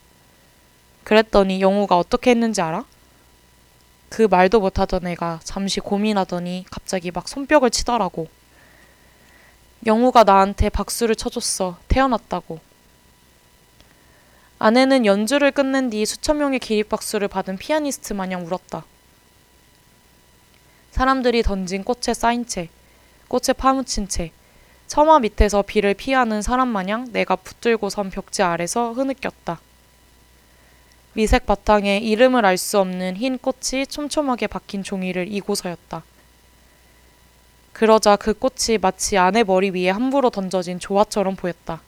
그랬더니 1.04 1.60
영우가 1.60 1.98
어떻게 1.98 2.30
했는지 2.30 2.60
알아? 2.62 2.84
그 4.08 4.22
말도 4.22 4.60
못하던 4.60 5.06
애가 5.06 5.40
잠시 5.44 5.80
고민하더니 5.80 6.64
갑자기 6.70 7.10
막 7.10 7.28
손뼉을 7.28 7.70
치더라고. 7.70 8.28
영우가 9.86 10.24
나한테 10.24 10.68
박수를 10.70 11.14
쳐줬어. 11.14 11.78
태어났다고. 11.88 12.60
아내는 14.60 15.06
연주를 15.06 15.52
끝낸 15.52 15.90
뒤 15.90 16.04
수천 16.04 16.38
명의 16.38 16.58
기립박수를 16.58 17.28
받은 17.28 17.58
피아니스트 17.58 18.12
마냥 18.12 18.44
울었다. 18.44 18.84
사람들이 20.90 21.42
던진 21.42 21.84
꽃에 21.84 22.12
쌓인 22.12 22.44
채, 22.44 22.68
꽃에 23.28 23.52
파묻힌 23.56 24.08
채, 24.08 24.32
처마 24.88 25.20
밑에서 25.20 25.62
비를 25.62 25.94
피하는 25.94 26.42
사람 26.42 26.68
마냥 26.68 27.06
내가 27.12 27.36
붙들고 27.36 27.88
선 27.88 28.10
벽지 28.10 28.42
아래서 28.42 28.92
흐느꼈다. 28.92 29.60
미색 31.12 31.46
바탕에 31.46 31.98
이름을 31.98 32.44
알 32.44 32.56
수 32.58 32.80
없는 32.80 33.16
흰 33.16 33.38
꽃이 33.38 33.86
촘촘하게 33.88 34.48
박힌 34.48 34.82
종이를 34.82 35.32
이고서였다. 35.32 36.02
그러자 37.72 38.16
그 38.16 38.34
꽃이 38.34 38.78
마치 38.80 39.18
아내 39.18 39.44
머리 39.44 39.70
위에 39.70 39.90
함부로 39.90 40.30
던져진 40.30 40.80
조화처럼 40.80 41.36
보였다. 41.36 41.80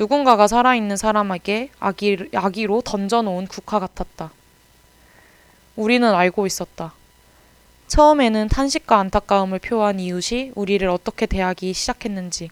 누군가가 0.00 0.48
살아있는 0.48 0.96
사람에게 0.96 1.68
아기, 1.78 2.16
아기로 2.34 2.80
던져놓은 2.80 3.48
국화 3.48 3.78
같았다. 3.78 4.32
우리는 5.76 6.08
알고 6.08 6.46
있었다. 6.46 6.94
처음에는 7.86 8.48
탄식과 8.48 8.98
안타까움을 8.98 9.58
표한 9.58 10.00
이웃이 10.00 10.52
우리를 10.54 10.88
어떻게 10.88 11.26
대하기 11.26 11.74
시작했는지. 11.74 12.48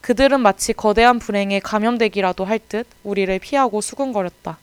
그들은 0.00 0.38
마치 0.40 0.72
거대한 0.72 1.18
불행에 1.18 1.58
감염되기라도 1.58 2.44
할 2.44 2.60
듯 2.60 2.86
우리를 3.02 3.36
피하고 3.40 3.80
수군거렸다. 3.80 4.58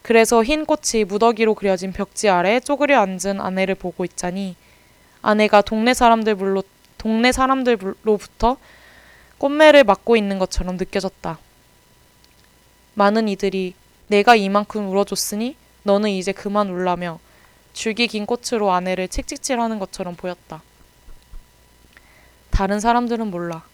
그래서 0.00 0.42
흰 0.42 0.64
꽃이 0.64 1.04
무더기로 1.04 1.54
그려진 1.54 1.92
벽지 1.92 2.30
아래 2.30 2.58
쪼그려 2.58 3.00
앉은 3.00 3.38
아내를 3.38 3.74
보고 3.74 4.06
있자니 4.06 4.56
아내가 5.20 5.60
동네 5.60 5.92
사람들로 5.92 6.62
동네 6.96 7.32
사람들로부터 7.32 8.56
꽃매를 9.42 9.82
맡고 9.82 10.14
있는 10.14 10.38
것처럼 10.38 10.76
느껴졌다. 10.76 11.36
많은 12.94 13.26
이들이 13.26 13.74
내가 14.06 14.36
이만큼 14.36 14.88
울어줬으니 14.88 15.56
너는 15.82 16.10
이제 16.10 16.30
그만 16.30 16.70
울라며 16.70 17.18
줄기 17.72 18.06
긴 18.06 18.24
꽃으로 18.24 18.70
아내를 18.70 19.08
칙칙질하는 19.08 19.80
것처럼 19.80 20.14
보였다. 20.14 20.62
다른 22.52 22.78
사람들은 22.78 23.32
몰라. 23.32 23.64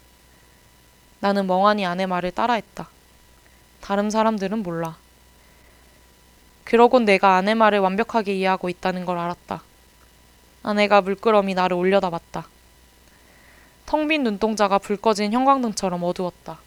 나는 1.20 1.46
멍하니 1.46 1.84
아내 1.84 2.06
말을 2.06 2.30
따라했다. 2.30 2.88
다른 3.82 4.08
사람들은 4.08 4.62
몰라. 4.62 4.96
그러곤 6.64 7.04
내가 7.04 7.36
아내 7.36 7.52
말을 7.52 7.80
완벽하게 7.80 8.36
이해하고 8.36 8.70
있다는 8.70 9.04
걸 9.04 9.18
알았다. 9.18 9.62
아내가 10.62 11.02
물끄러미 11.02 11.52
나를 11.52 11.76
올려다봤다. 11.76 12.48
텅 13.89 14.07
빈 14.07 14.22
눈동자가 14.22 14.76
불 14.76 14.99
꺼진 14.99 15.32
형광등처럼 15.32 16.05
어두웠다. 16.05 16.59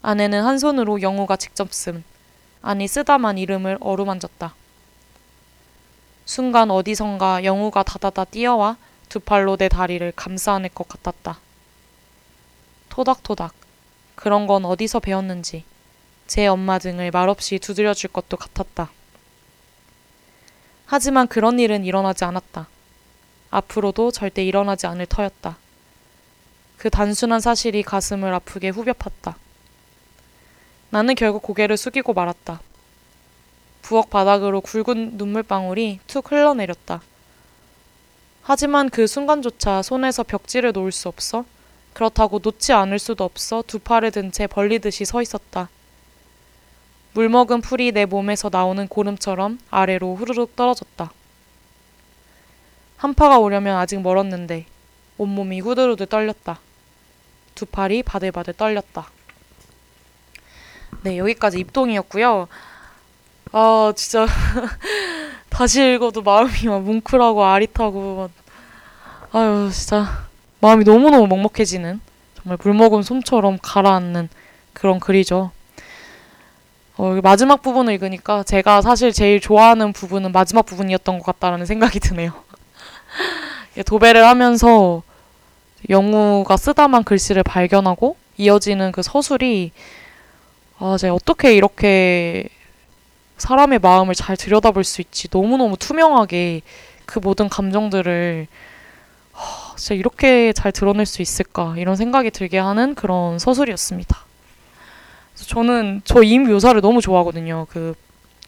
아내는 0.00 0.44
한 0.44 0.56
손으로 0.56 1.02
영우가 1.02 1.34
직접 1.34 1.74
쓴, 1.74 2.04
아니 2.62 2.86
쓰다만 2.86 3.36
이름을 3.36 3.78
어루만졌다. 3.80 4.54
순간 6.24 6.70
어디선가 6.70 7.42
영우가 7.42 7.82
다다다 7.82 8.22
뛰어와 8.26 8.76
두 9.08 9.18
팔로 9.18 9.56
내 9.56 9.68
다리를 9.68 10.12
감싸 10.14 10.52
안을 10.54 10.68
것 10.68 10.86
같았다. 10.86 11.40
토닥토닥. 12.88 13.52
그런 14.14 14.46
건 14.46 14.64
어디서 14.64 15.00
배웠는지 15.00 15.64
제 16.28 16.46
엄마 16.46 16.78
등을 16.78 17.10
말없이 17.10 17.58
두드려 17.58 17.92
줄 17.92 18.12
것도 18.12 18.36
같았다. 18.36 18.88
하지만 20.86 21.26
그런 21.26 21.58
일은 21.58 21.84
일어나지 21.84 22.24
않았다. 22.24 22.68
앞으로도 23.50 24.12
절대 24.12 24.44
일어나지 24.44 24.86
않을 24.86 25.06
터였다. 25.06 25.56
그 26.82 26.90
단순한 26.90 27.38
사실이 27.38 27.84
가슴을 27.84 28.34
아프게 28.34 28.70
후벼 28.70 28.92
팠다. 28.94 29.36
나는 30.90 31.14
결국 31.14 31.40
고개를 31.44 31.76
숙이고 31.76 32.12
말았다. 32.12 32.60
부엌 33.82 34.10
바닥으로 34.10 34.60
굵은 34.62 35.16
눈물방울이 35.16 36.00
툭 36.08 36.32
흘러내렸다. 36.32 37.00
하지만 38.42 38.90
그 38.90 39.06
순간조차 39.06 39.82
손에서 39.82 40.24
벽지를 40.24 40.72
놓을 40.72 40.90
수 40.90 41.06
없어 41.06 41.44
그렇다고 41.92 42.40
놓지 42.42 42.72
않을 42.72 42.98
수도 42.98 43.22
없어 43.22 43.62
두 43.64 43.78
팔을 43.78 44.10
든 44.10 44.32
채 44.32 44.48
벌리듯이 44.48 45.04
서 45.04 45.22
있었다. 45.22 45.68
물 47.12 47.28
먹은 47.28 47.60
풀이 47.60 47.92
내 47.92 48.06
몸에서 48.06 48.48
나오는 48.50 48.88
고름처럼 48.88 49.60
아래로 49.70 50.16
후루룩 50.16 50.56
떨어졌다. 50.56 51.12
한파가 52.96 53.38
오려면 53.38 53.76
아직 53.76 54.00
멀었는데 54.00 54.66
온몸이 55.16 55.60
후들후들 55.60 56.06
떨렸다. 56.06 56.58
두 57.54 57.66
팔이 57.66 58.02
바들바들 58.02 58.54
떨렸다. 58.54 59.06
네, 61.02 61.18
여기까지 61.18 61.58
입동이었고요. 61.58 62.48
아, 63.52 63.92
진짜 63.96 64.26
다시 65.50 65.94
읽어도 65.94 66.22
마음이 66.22 66.66
막 66.66 66.82
뭉클하고 66.82 67.44
아릿하고 67.44 68.16
막, 68.16 68.30
아유, 69.32 69.70
진짜 69.72 70.26
마음이 70.60 70.84
너무너무 70.84 71.26
먹먹해지는 71.26 72.00
정말 72.36 72.58
물 72.62 72.74
먹은 72.74 73.02
솜처럼 73.02 73.58
가라앉는 73.60 74.28
그런 74.72 75.00
글이죠. 75.00 75.50
어, 76.96 77.18
마지막 77.22 77.62
부분을 77.62 77.94
읽으니까 77.94 78.42
제가 78.42 78.82
사실 78.82 79.12
제일 79.12 79.40
좋아하는 79.40 79.92
부분은 79.92 80.32
마지막 80.32 80.64
부분이었던 80.64 81.18
것 81.18 81.24
같다라는 81.24 81.66
생각이 81.66 82.00
드네요. 82.00 82.32
예, 83.76 83.82
도배를 83.82 84.24
하면서 84.24 85.02
영우가 85.88 86.56
쓰다만 86.56 87.04
글씨를 87.04 87.42
발견하고 87.42 88.16
이어지는 88.36 88.92
그 88.92 89.02
서술이 89.02 89.72
아, 90.78 90.96
제가 90.98 91.14
어떻게 91.14 91.54
이렇게 91.54 92.48
사람의 93.36 93.78
마음을 93.80 94.14
잘 94.14 94.36
들여다볼 94.36 94.84
수 94.84 95.00
있지 95.00 95.28
너무너무 95.30 95.76
투명하게 95.76 96.62
그 97.06 97.18
모든 97.18 97.48
감정들을 97.48 98.46
하, 99.32 99.76
진짜 99.76 99.94
이렇게 99.94 100.52
잘 100.52 100.72
드러낼 100.72 101.06
수 101.06 101.22
있을까 101.22 101.74
이런 101.76 101.96
생각이 101.96 102.30
들게 102.30 102.58
하는 102.58 102.94
그런 102.94 103.38
서술이었습니다. 103.38 104.16
저는 105.34 106.02
저이 106.04 106.38
묘사를 106.38 106.80
너무 106.80 107.00
좋아하거든요. 107.00 107.66
그 107.70 107.94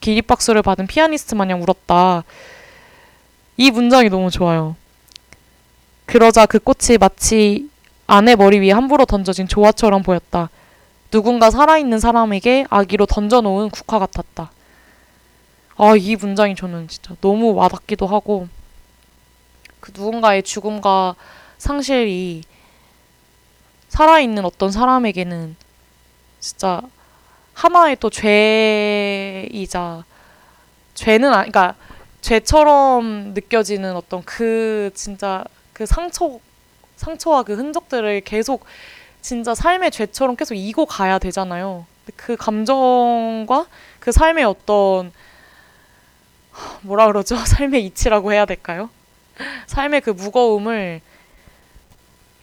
기립박수를 0.01 0.63
받은 0.63 0.87
피아니스트 0.87 1.35
마냥 1.35 1.63
울었다. 1.63 2.25
이 3.57 3.71
문장이 3.71 4.11
너무 4.11 4.31
좋아요. 4.31 4.77
그러자 6.15 6.47
그 6.47 6.61
꽃이 6.61 6.97
마치 7.01 7.69
아내 8.07 8.37
머리 8.37 8.61
위에 8.61 8.71
함부로 8.71 9.05
던져진 9.05 9.49
조화처럼 9.49 10.05
보였다. 10.05 10.49
누군가 11.11 11.51
살아있는 11.51 11.99
사람에게 11.99 12.67
아기로 12.71 13.07
던져놓은 13.07 13.71
국화 13.71 13.99
같았다. 13.99 14.53
아, 15.77 15.97
이 15.99 16.15
문장이 16.15 16.55
저는 16.55 16.87
진짜 16.87 17.17
너무 17.21 17.53
와닿기도 17.55 18.07
하고, 18.07 18.47
그 19.81 19.91
누군가의 19.93 20.45
죽음과 20.45 21.17
상실이 21.59 22.45
살아있는 23.89 24.45
어떤 24.45 24.71
사람에게는 24.71 25.57
진짜 26.39 26.81
하나의 27.55 27.97
또 27.99 28.09
죄이자, 28.09 30.05
죄는, 30.95 31.31
아, 31.31 31.39
그러니까 31.39 31.75
죄처럼 32.21 33.35
느껴지는 33.35 33.97
어떤 33.97 34.23
그 34.23 34.93
진짜 34.95 35.45
그 35.75 35.85
상처, 35.85 36.41
상처와 36.97 37.43
그 37.43 37.55
흔적들을 37.57 38.23
계속 38.23 38.65
진짜 39.21 39.55
삶의 39.55 39.91
죄처럼 39.91 40.37
계속 40.37 40.55
이고 40.55 40.87
가야 40.87 41.19
되잖아요. 41.19 41.87
그 42.17 42.37
감정과 42.37 43.67
그 44.01 44.13
삶의 44.13 44.45
어떤 44.45 45.13
뭐라 46.83 47.07
그러죠? 47.09 47.37
삶의 47.45 47.85
이치라고 47.87 48.33
해야 48.33 48.47
될까요? 48.47 48.89
삶의 49.67 50.01
그 50.03 50.11
무거움을 50.11 51.01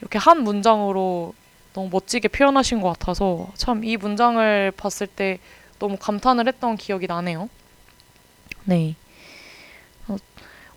이렇게 0.02 0.18
한 0.20 0.44
문장으로 0.44 1.34
너무 1.74 1.90
멋지게 1.92 2.28
표현하신 2.28 2.82
것 2.82 2.90
같아서 2.90 3.50
참 3.56 3.84
이 3.84 3.96
문장을 3.98 4.72
봤을 4.76 5.08
때 5.08 5.40
너무 5.80 5.98
감탄을 5.98 6.48
했던 6.48 6.76
기억이 6.78 7.08
나네요. 7.08 7.50
네. 8.66 8.96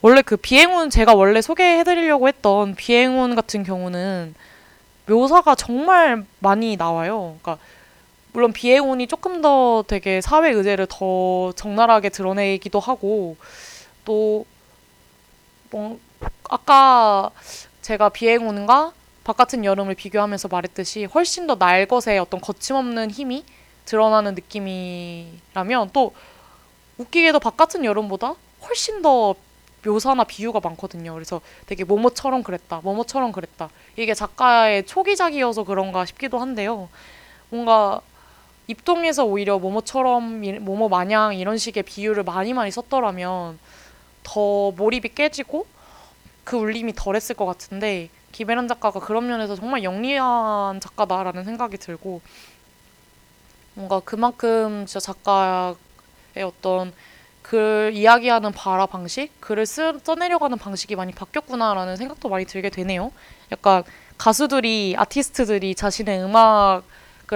어, 0.05 0.09
원래 0.09 0.23
그 0.23 0.37
비행운 0.37 0.91
제가 0.91 1.15
원래 1.15 1.41
소개해드리려고 1.41 2.29
했던 2.29 2.75
비행운 2.75 3.35
같은 3.35 3.63
경우는 3.65 4.35
묘사가 5.07 5.55
정말 5.55 6.25
많이 6.39 6.77
나와요. 6.77 7.37
그러니까 7.43 7.63
물론 8.33 8.53
비행운이 8.53 9.07
조금 9.07 9.43
더 9.43 9.85
되게 9.87 10.21
사회 10.21 10.51
의제를 10.51 10.87
더 10.91 11.53
적나라하게 11.53 12.11
드러내기도 12.11 12.81
하고 12.81 13.37
또 14.05 14.45
뭐 15.75 15.99
아까 16.49 17.33
제가 17.83 18.11
비행운과 18.11 18.93
바깥은 19.25 19.65
여름을 19.65 19.97
비교하면서 19.97 20.47
말했듯이 20.47 21.07
훨씬 21.07 21.49
더 21.49 21.57
날것의 21.57 22.21
어떤 22.21 22.41
거침없는 22.41 23.11
힘이 23.11 23.45
드러나는 23.85 24.37
느낌이라면 24.37 25.91
또 25.93 26.15
웃기게도 26.99 27.41
바깥은 27.41 27.85
여름보다 27.85 28.37
훨씬 28.63 29.03
더 29.03 29.35
묘사나 29.85 30.25
비유가 30.25 30.61
많거든요. 30.61 31.13
그래서 31.15 31.41
되게 31.67 31.85
뭐뭐처럼 31.85 32.43
그랬다, 32.43 32.81
뭐뭐처럼 32.83 33.33
그랬다. 33.33 33.69
이게 33.97 34.15
작가의 34.15 34.87
초기작이어서 34.87 35.65
그런가 35.65 36.05
싶기도 36.07 36.39
한데요. 36.39 36.89
뭔가 37.51 38.01
입동에서 38.67 39.25
오히려 39.25 39.59
뭐뭐처럼 39.59 40.43
이- 40.45 40.53
뭐뭐 40.59 40.89
마냥 40.89 41.35
이런 41.35 41.59
식의 41.59 41.83
비유를 41.83 42.23
많이 42.23 42.55
많이 42.55 42.71
썼더라면 42.71 43.59
더 44.23 44.71
몰입이 44.73 45.11
깨지고 45.15 45.67
그 46.45 46.57
울림이 46.57 46.95
덜했을 46.95 47.37
것 47.37 47.45
같은데 47.45 48.09
김혜란 48.33 48.67
작가가 48.69 49.01
그런 49.01 49.27
면에서 49.27 49.55
정말 49.55 49.85
영리한 49.85 50.81
작가다라는 50.81 51.45
생각이 51.45 51.77
들고 51.77 52.21
뭔가 53.75 54.01
그만큼 54.01 54.87
진짜 54.87 55.01
작가의 55.01 55.75
어떤 56.45 56.93
글 57.45 57.93
이야기하는 57.95 58.53
발화 58.53 58.87
방식, 58.87 59.31
글을 59.41 59.67
쓰, 59.67 60.01
써내려가는 60.03 60.57
방식이 60.59 60.97
많이 60.97 61.13
바뀌었구나라는 61.13 61.97
생각도 61.97 62.29
많이 62.31 62.47
들게 62.47 62.71
되네요. 62.71 63.13
약간 63.53 63.85
가수들이 64.19 64.95
아티스트들이 64.97 65.75
자신의 65.75 66.23
음악을 66.25 66.83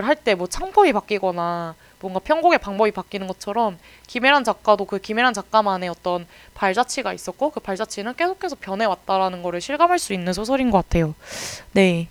할 0.06 0.16
때 0.24 0.34
뭐 0.34 0.46
창법이 0.46 0.92
바뀌거나 0.94 1.74
뭔가 2.00 2.20
편곡의 2.20 2.58
방법이 2.60 2.90
바뀌는 2.92 3.26
것처럼 3.26 3.78
김혜란 4.06 4.44
작가도 4.44 4.86
그 4.86 4.98
김혜란 4.98 5.34
작가만의 5.34 5.88
어떤 5.90 6.26
발자취가 6.54 7.12
있었고 7.12 7.50
그 7.50 7.60
발자취는 7.60 8.14
계속해서 8.14 8.56
변해왔다라는 8.60 9.42
거를 9.42 9.60
실감할 9.60 9.98
수 9.98 10.14
있는 10.14 10.32
소설인 10.32 10.70
것 10.70 10.78
같아요. 10.78 11.14
네. 11.72 12.08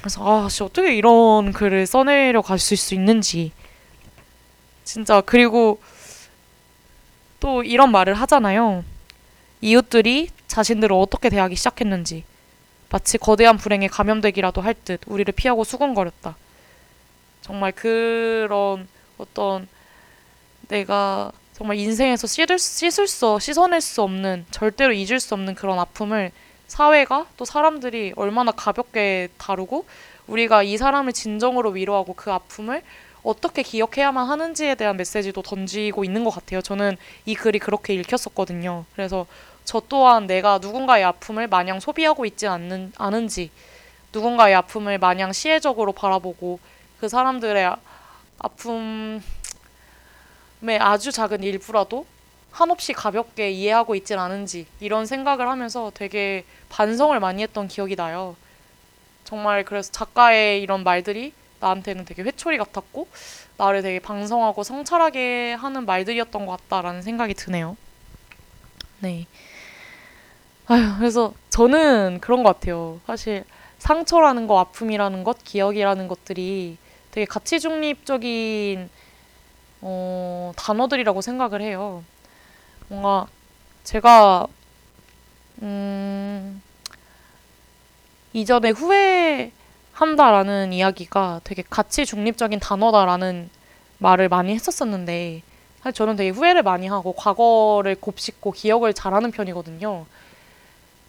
그래서 0.00 0.44
아, 0.46 0.48
씨 0.48 0.62
어떻게 0.64 0.94
이런 0.96 1.52
글을 1.52 1.86
써내려 1.86 2.42
가실 2.42 2.76
수 2.76 2.94
있는지 2.94 3.52
진짜 4.84 5.20
그리고 5.20 5.78
또 7.40 7.62
이런 7.62 7.90
말을 7.92 8.14
하잖아요. 8.14 8.84
이웃들이 9.60 10.30
자신들을 10.46 10.94
어떻게 10.94 11.28
대하기 11.28 11.56
시작했는지 11.56 12.24
마치 12.88 13.18
거대한 13.18 13.56
불행에 13.56 13.88
감염되기라도 13.88 14.60
할 14.60 14.74
듯 14.74 15.00
우리를 15.06 15.32
피하고 15.32 15.64
수군거렸다. 15.64 16.36
정말 17.40 17.72
그런 17.72 18.86
어떤 19.18 19.68
내가 20.68 21.32
정말 21.52 21.78
인생에서 21.78 22.26
씻을, 22.26 22.58
씻을 22.58 23.06
수, 23.06 23.38
씻어낼 23.40 23.80
수 23.80 24.02
없는, 24.02 24.44
절대로 24.50 24.92
잊을 24.92 25.20
수 25.20 25.34
없는 25.34 25.54
그런 25.54 25.78
아픔을 25.78 26.30
사회가 26.66 27.26
또 27.36 27.44
사람들이 27.44 28.12
얼마나 28.16 28.52
가볍게 28.52 29.28
다루고 29.38 29.86
우리가 30.26 30.62
이 30.64 30.76
사람을 30.76 31.12
진정으로 31.12 31.70
위로하고 31.70 32.12
그 32.14 32.30
아픔을 32.30 32.82
어떻게 33.26 33.62
기억해야만 33.62 34.28
하는지에 34.28 34.76
대한 34.76 34.96
메시지도 34.96 35.42
던지고 35.42 36.04
있는 36.04 36.22
것 36.22 36.30
같아요. 36.30 36.62
저는 36.62 36.96
이 37.24 37.34
글이 37.34 37.58
그렇게 37.58 37.92
읽혔었거든요. 37.94 38.84
그래서 38.94 39.26
저 39.64 39.82
또한 39.88 40.28
내가 40.28 40.58
누군가의 40.58 41.02
아픔을 41.02 41.48
마냥 41.48 41.80
소비하고 41.80 42.24
있지 42.24 42.46
않는, 42.46 42.92
않은지, 42.96 43.50
누군가의 44.12 44.54
아픔을 44.54 44.98
마냥 44.98 45.32
시혜적으로 45.32 45.90
바라보고 45.92 46.60
그 47.00 47.08
사람들의 47.08 47.64
아- 47.64 47.78
아픔의 48.38 49.20
아주 50.78 51.10
작은 51.10 51.42
일부라도 51.42 52.06
한없이 52.52 52.92
가볍게 52.92 53.50
이해하고 53.50 53.96
있진 53.96 54.20
않은지 54.20 54.66
이런 54.78 55.04
생각을 55.04 55.48
하면서 55.48 55.90
되게 55.94 56.44
반성을 56.68 57.18
많이 57.18 57.42
했던 57.42 57.66
기억이 57.66 57.96
나요. 57.96 58.36
정말 59.24 59.64
그래서 59.64 59.90
작가의 59.90 60.62
이런 60.62 60.84
말들이 60.84 61.32
나한테는 61.66 62.04
되게 62.04 62.22
회초리 62.22 62.58
같았고 62.58 63.08
나를 63.56 63.82
되게 63.82 63.98
방성하고 63.98 64.62
성찰하게 64.62 65.54
하는 65.54 65.86
말들이었던 65.86 66.46
것 66.46 66.56
같다라는 66.58 67.02
생각이 67.02 67.34
드네요. 67.34 67.76
네. 69.00 69.26
아휴, 70.66 70.98
그래서 70.98 71.32
저는 71.50 72.18
그런 72.20 72.42
것 72.42 72.54
같아요. 72.54 73.00
사실 73.06 73.44
상처라는 73.78 74.46
거, 74.46 74.58
아픔이라는 74.58 75.24
것, 75.24 75.42
기억이라는 75.44 76.08
것들이 76.08 76.76
되게 77.10 77.24
가치 77.24 77.60
중립적인 77.60 78.90
어, 79.82 80.52
단어들이라고 80.56 81.20
생각을 81.20 81.62
해요. 81.62 82.02
뭔가 82.88 83.26
제가 83.84 84.46
음, 85.62 86.60
이전에 88.32 88.70
후회 88.70 89.52
한다라는 89.96 90.74
이야기가 90.74 91.40
되게 91.42 91.64
가치 91.68 92.04
중립적인 92.04 92.60
단어다라는 92.60 93.48
말을 93.96 94.28
많이 94.28 94.54
했었었는데 94.54 95.40
사실 95.80 95.94
저는 95.94 96.16
되게 96.16 96.28
후회를 96.28 96.62
많이 96.62 96.86
하고 96.86 97.14
과거를 97.14 97.94
곱씹고 97.94 98.52
기억을 98.52 98.92
잘하는 98.92 99.30
편이거든요. 99.30 100.04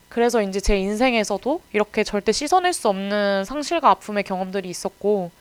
그래서 0.07 0.41
이제 0.41 0.61
제 0.61 0.77
인생에서도 0.77 1.61
이렇게 1.73 2.05
절대 2.05 2.31
씻어낼 2.31 2.71
수 2.71 2.87
없는 2.87 3.43
상실과 3.43 3.89
아픔의 3.89 4.23
경험들이 4.23 4.69
있었고, 4.69 5.31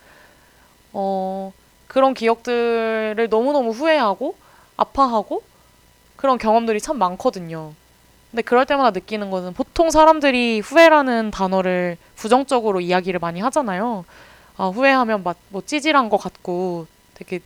어, 0.93 1.53
그런 1.87 2.15
기억들을 2.15 3.29
너무너무 3.31 3.71
후회하고, 3.71 4.35
아파하고, 4.77 5.45
그런 6.17 6.37
경험들이 6.37 6.81
참 6.81 6.99
많거든요. 6.99 7.75
근데 8.31 8.43
그럴 8.43 8.67
때마다 8.67 8.91
느끼는 8.91 9.31
것은 9.31 9.55
보통 9.55 9.91
사람들이 9.91 10.61
후회라는 10.61 11.31
단어를 11.31 11.97
부정적으로 12.17 12.81
이야기를 12.81 13.21
많이 13.21 13.41
하잖아요. 13.41 14.05
아, 14.57 14.67
후회하면 14.69 15.23
막 15.23 15.37
뭐 15.51 15.63
찌질한 15.65 16.09
것 16.09 16.17
같고 16.19 16.87
되게 17.15 17.41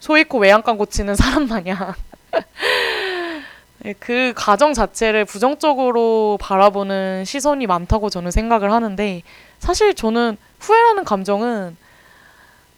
소 0.00 0.16
잃고 0.16 0.38
외양간 0.38 0.78
고치는 0.78 1.14
사람 1.14 1.46
마냥 1.48 1.94
네, 3.80 3.94
그 3.98 4.32
가정 4.34 4.72
자체를 4.74 5.24
부정적으로 5.24 6.38
바라보는 6.40 7.24
시선이 7.24 7.66
많다고 7.66 8.10
저는 8.10 8.30
생각을 8.30 8.72
하는데 8.72 9.22
사실 9.58 9.94
저는 9.94 10.36
후회라는 10.60 11.04
감정은 11.04 11.76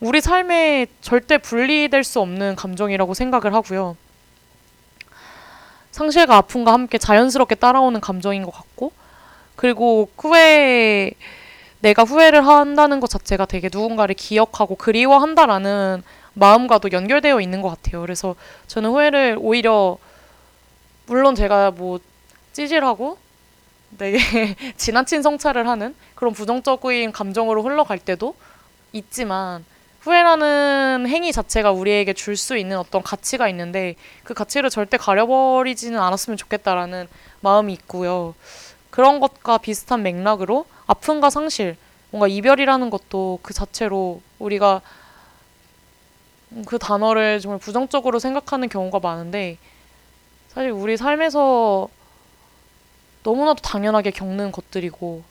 우리 0.00 0.20
삶에 0.20 0.86
절대 1.00 1.38
분리될 1.38 2.04
수 2.04 2.20
없는 2.20 2.56
감정이라고 2.56 3.14
생각을 3.14 3.54
하고요. 3.54 3.96
상실과 5.90 6.36
아픔과 6.36 6.72
함께 6.72 6.98
자연스럽게 6.98 7.56
따라오는 7.56 8.00
감정인 8.00 8.42
것 8.44 8.50
같고, 8.52 8.92
그리고 9.56 10.08
후회, 10.16 11.12
내가 11.80 12.04
후회를 12.04 12.46
한다는 12.46 13.00
것 13.00 13.08
자체가 13.10 13.44
되게 13.46 13.68
누군가를 13.72 14.14
기억하고 14.14 14.76
그리워한다라는 14.76 16.02
마음과도 16.34 16.92
연결되어 16.92 17.40
있는 17.40 17.62
것 17.62 17.68
같아요. 17.68 18.00
그래서 18.00 18.36
저는 18.66 18.90
후회를 18.90 19.38
오히려, 19.40 19.98
물론 21.06 21.34
제가 21.34 21.72
뭐 21.72 21.98
찌질하고 22.52 23.18
되게 23.96 24.18
지나친 24.76 25.22
성찰을 25.22 25.66
하는 25.68 25.94
그런 26.14 26.32
부정적인 26.32 27.12
감정으로 27.12 27.62
흘러갈 27.62 27.98
때도 27.98 28.34
있지만, 28.92 29.64
후회라는 30.08 31.06
행위 31.06 31.32
자체가 31.32 31.70
우리에게 31.70 32.14
줄 32.14 32.38
수 32.38 32.56
있는 32.56 32.78
어떤 32.78 33.02
가치가 33.02 33.48
있는데 33.48 33.94
그 34.24 34.32
가치를 34.32 34.70
절대 34.70 34.96
가려버리지는 34.96 35.98
않았으면 35.98 36.36
좋겠다라는 36.36 37.08
마음이 37.40 37.72
있고요. 37.74 38.34
그런 38.90 39.20
것과 39.20 39.58
비슷한 39.58 40.02
맥락으로 40.02 40.66
아픔과 40.86 41.30
상실, 41.30 41.76
뭔가 42.10 42.28
이별이라는 42.28 42.90
것도 42.90 43.40
그 43.42 43.52
자체로 43.52 44.22
우리가 44.38 44.80
그 46.64 46.78
단어를 46.78 47.40
정말 47.40 47.58
부정적으로 47.58 48.18
생각하는 48.18 48.68
경우가 48.68 49.00
많은데 49.00 49.58
사실 50.48 50.70
우리 50.70 50.96
삶에서 50.96 51.88
너무나도 53.24 53.60
당연하게 53.60 54.12
겪는 54.12 54.52
것들이고 54.52 55.22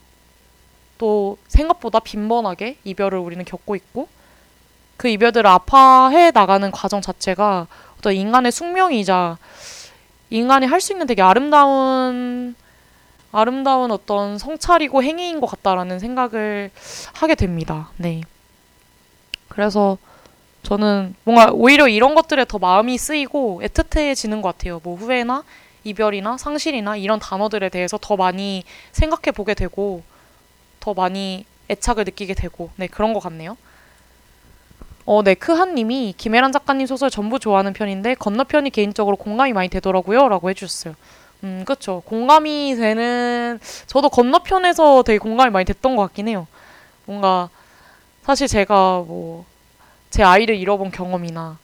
또 0.99 1.37
생각보다 1.47 1.99
빈번하게 1.99 2.77
이별을 2.83 3.17
우리는 3.17 3.43
겪고 3.43 3.75
있고 3.75 4.07
그 4.97 5.07
이별들을 5.07 5.47
아파해 5.47 6.31
나가는 6.31 6.69
과정 6.71 7.01
자체가 7.01 7.67
어떤 7.97 8.13
인간의 8.13 8.51
숙명이자 8.51 9.37
인간이 10.29 10.65
할 10.65 10.81
수 10.81 10.91
있는 10.93 11.07
되게 11.07 11.21
아름다운 11.21 12.55
아름다운 13.31 13.91
어떤 13.91 14.37
성찰이고 14.37 15.03
행위인 15.03 15.39
것 15.39 15.47
같다라는 15.47 15.99
생각을 15.99 16.71
하게 17.13 17.35
됩니다. 17.35 17.89
네. 17.97 18.21
그래서 19.49 19.97
저는 20.63 21.15
뭔가 21.23 21.51
오히려 21.51 21.87
이런 21.87 22.15
것들에 22.15 22.45
더 22.45 22.57
마음이 22.57 22.97
쓰이고 22.97 23.61
애틋해지는 23.63 24.41
것 24.41 24.57
같아요. 24.57 24.81
뭐 24.83 24.95
후회나 24.95 25.43
이별이나 25.83 26.37
상실이나 26.37 26.97
이런 26.97 27.19
단어들에 27.19 27.69
대해서 27.69 27.97
더 28.01 28.17
많이 28.17 28.63
생각해 28.91 29.31
보게 29.33 29.53
되고 29.53 30.03
더 30.79 30.93
많이 30.93 31.45
애착을 31.69 32.03
느끼게 32.05 32.33
되고 32.33 32.69
네 32.75 32.87
그런 32.87 33.13
것 33.13 33.19
같네요. 33.21 33.57
어, 35.07 35.23
네, 35.23 35.35
크한님이 35.35 36.13
김혜란 36.17 36.51
작가님 36.51 36.85
소설 36.85 37.09
전부 37.09 37.39
좋아하는 37.39 37.71
편인데 37.71 38.15
건너편이 38.15 38.71
개인적으로 38.71 39.15
공감이 39.15 39.53
많이 39.53 39.69
되더라고요. 39.69 40.27
라고 40.27 40.49
해주셨어요. 40.49 40.95
음, 41.45 41.63
그쵸. 41.65 42.03
공감이 42.05 42.75
되는, 42.75 43.57
저도 43.85 44.09
건너편에서 44.09 45.03
되게 45.03 45.17
공감이 45.17 45.49
많이 45.49 45.63
됐던 45.63 45.95
것 45.95 46.01
같긴 46.03 46.27
해요. 46.27 46.45
뭔가, 47.05 47.49
사실 48.23 48.47
제가 48.47 49.05
뭐, 49.07 49.45
제 50.09 50.23
아이를 50.23 50.55
잃어본 50.57 50.91
경험이나 50.91 51.57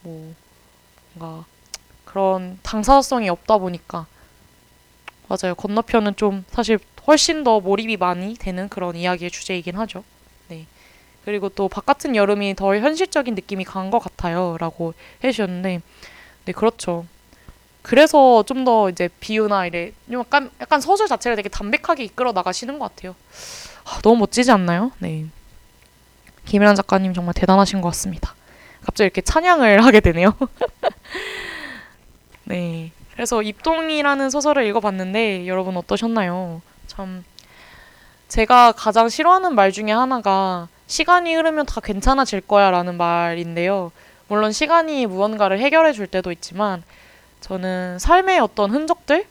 뭐 0.00 0.34
뭔가 1.14 1.44
그런 2.04 2.58
당사성이 2.62 3.28
없다 3.28 3.58
보니까 3.58 4.06
맞아요. 5.28 5.54
건너편은 5.56 6.16
좀 6.16 6.44
사실 6.48 6.78
훨씬 7.06 7.44
더 7.44 7.60
몰입이 7.60 7.96
많이 7.96 8.34
되는 8.34 8.68
그런 8.68 8.96
이야기의 8.96 9.30
주제이긴 9.30 9.76
하죠. 9.76 10.04
네. 11.28 11.32
그리고 11.32 11.50
또 11.50 11.68
바깥은 11.68 12.16
여름이 12.16 12.54
더 12.54 12.74
현실적인 12.74 13.34
느낌이 13.34 13.64
강한 13.64 13.90
것 13.90 13.98
같아요. 13.98 14.56
라고 14.58 14.94
해주셨는데, 15.22 15.82
네, 16.46 16.52
그렇죠. 16.52 17.04
그래서 17.82 18.42
좀 18.44 18.64
더 18.64 18.88
이제 18.88 19.10
비유나 19.20 19.66
이래, 19.66 19.92
약간, 20.10 20.50
약간 20.60 20.80
서술 20.80 21.06
자체를 21.06 21.36
되게 21.36 21.50
담백하게 21.50 22.04
이끌어 22.04 22.32
나가시는 22.32 22.78
것 22.78 22.94
같아요. 22.94 23.14
아, 23.84 24.00
너무 24.02 24.16
멋지지 24.20 24.50
않나요? 24.50 24.90
네. 24.98 25.26
김일환 26.46 26.74
작가님 26.74 27.12
정말 27.12 27.34
대단하신 27.34 27.82
것 27.82 27.88
같습니다. 27.90 28.34
갑자기 28.82 29.04
이렇게 29.04 29.20
찬양을 29.20 29.84
하게 29.84 30.00
되네요. 30.00 30.34
네. 32.44 32.90
그래서 33.12 33.42
입동이라는 33.42 34.30
소설을 34.30 34.64
읽어봤는데 34.66 35.46
여러분 35.46 35.76
어떠셨나요? 35.76 36.62
참 36.86 37.22
제가 38.28 38.72
가장 38.72 39.08
싫어하는 39.10 39.54
말 39.54 39.72
중에 39.72 39.90
하나가 39.90 40.68
시간이 40.88 41.34
흐르면 41.34 41.66
다 41.66 41.80
괜찮아질 41.80 42.40
거야 42.40 42.70
라는 42.70 42.96
말인데요. 42.96 43.92
물론 44.26 44.52
시간이 44.52 45.06
무언가를 45.06 45.58
해결해 45.60 45.92
줄 45.92 46.06
때도 46.06 46.32
있지만 46.32 46.82
저는 47.40 47.98
삶의 47.98 48.40
어떤 48.40 48.70
흔적들 48.70 49.26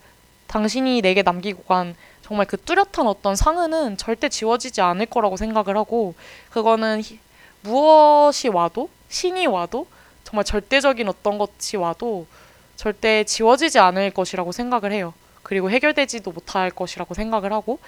당신이 0.47 1.01
내게 1.01 1.23
남기고 1.23 1.63
간 1.63 1.95
정말 2.21 2.45
그 2.45 2.57
뚜렷한 2.57 3.05
어떤 3.07 3.35
상흔은 3.35 3.97
절대 3.97 4.29
지워지지 4.29 4.81
않을 4.81 5.07
거라고 5.07 5.35
생각을 5.35 5.75
하고 5.77 6.13
그거는 6.51 7.01
히- 7.01 7.19
무엇이 7.61 8.47
와도 8.47 8.89
신이 9.09 9.47
와도 9.47 9.87
정말 10.23 10.45
절대적인 10.45 11.07
어떤 11.09 11.37
것이 11.37 11.75
와도 11.77 12.27
절대 12.75 13.23
지워지지 13.23 13.79
않을 13.79 14.11
것이라고 14.11 14.51
생각을 14.51 14.91
해요. 14.91 15.13
그리고 15.41 15.71
해결되지도 15.71 16.31
못할 16.31 16.69
것이라고 16.69 17.13
생각을 17.13 17.51
하고 17.51 17.79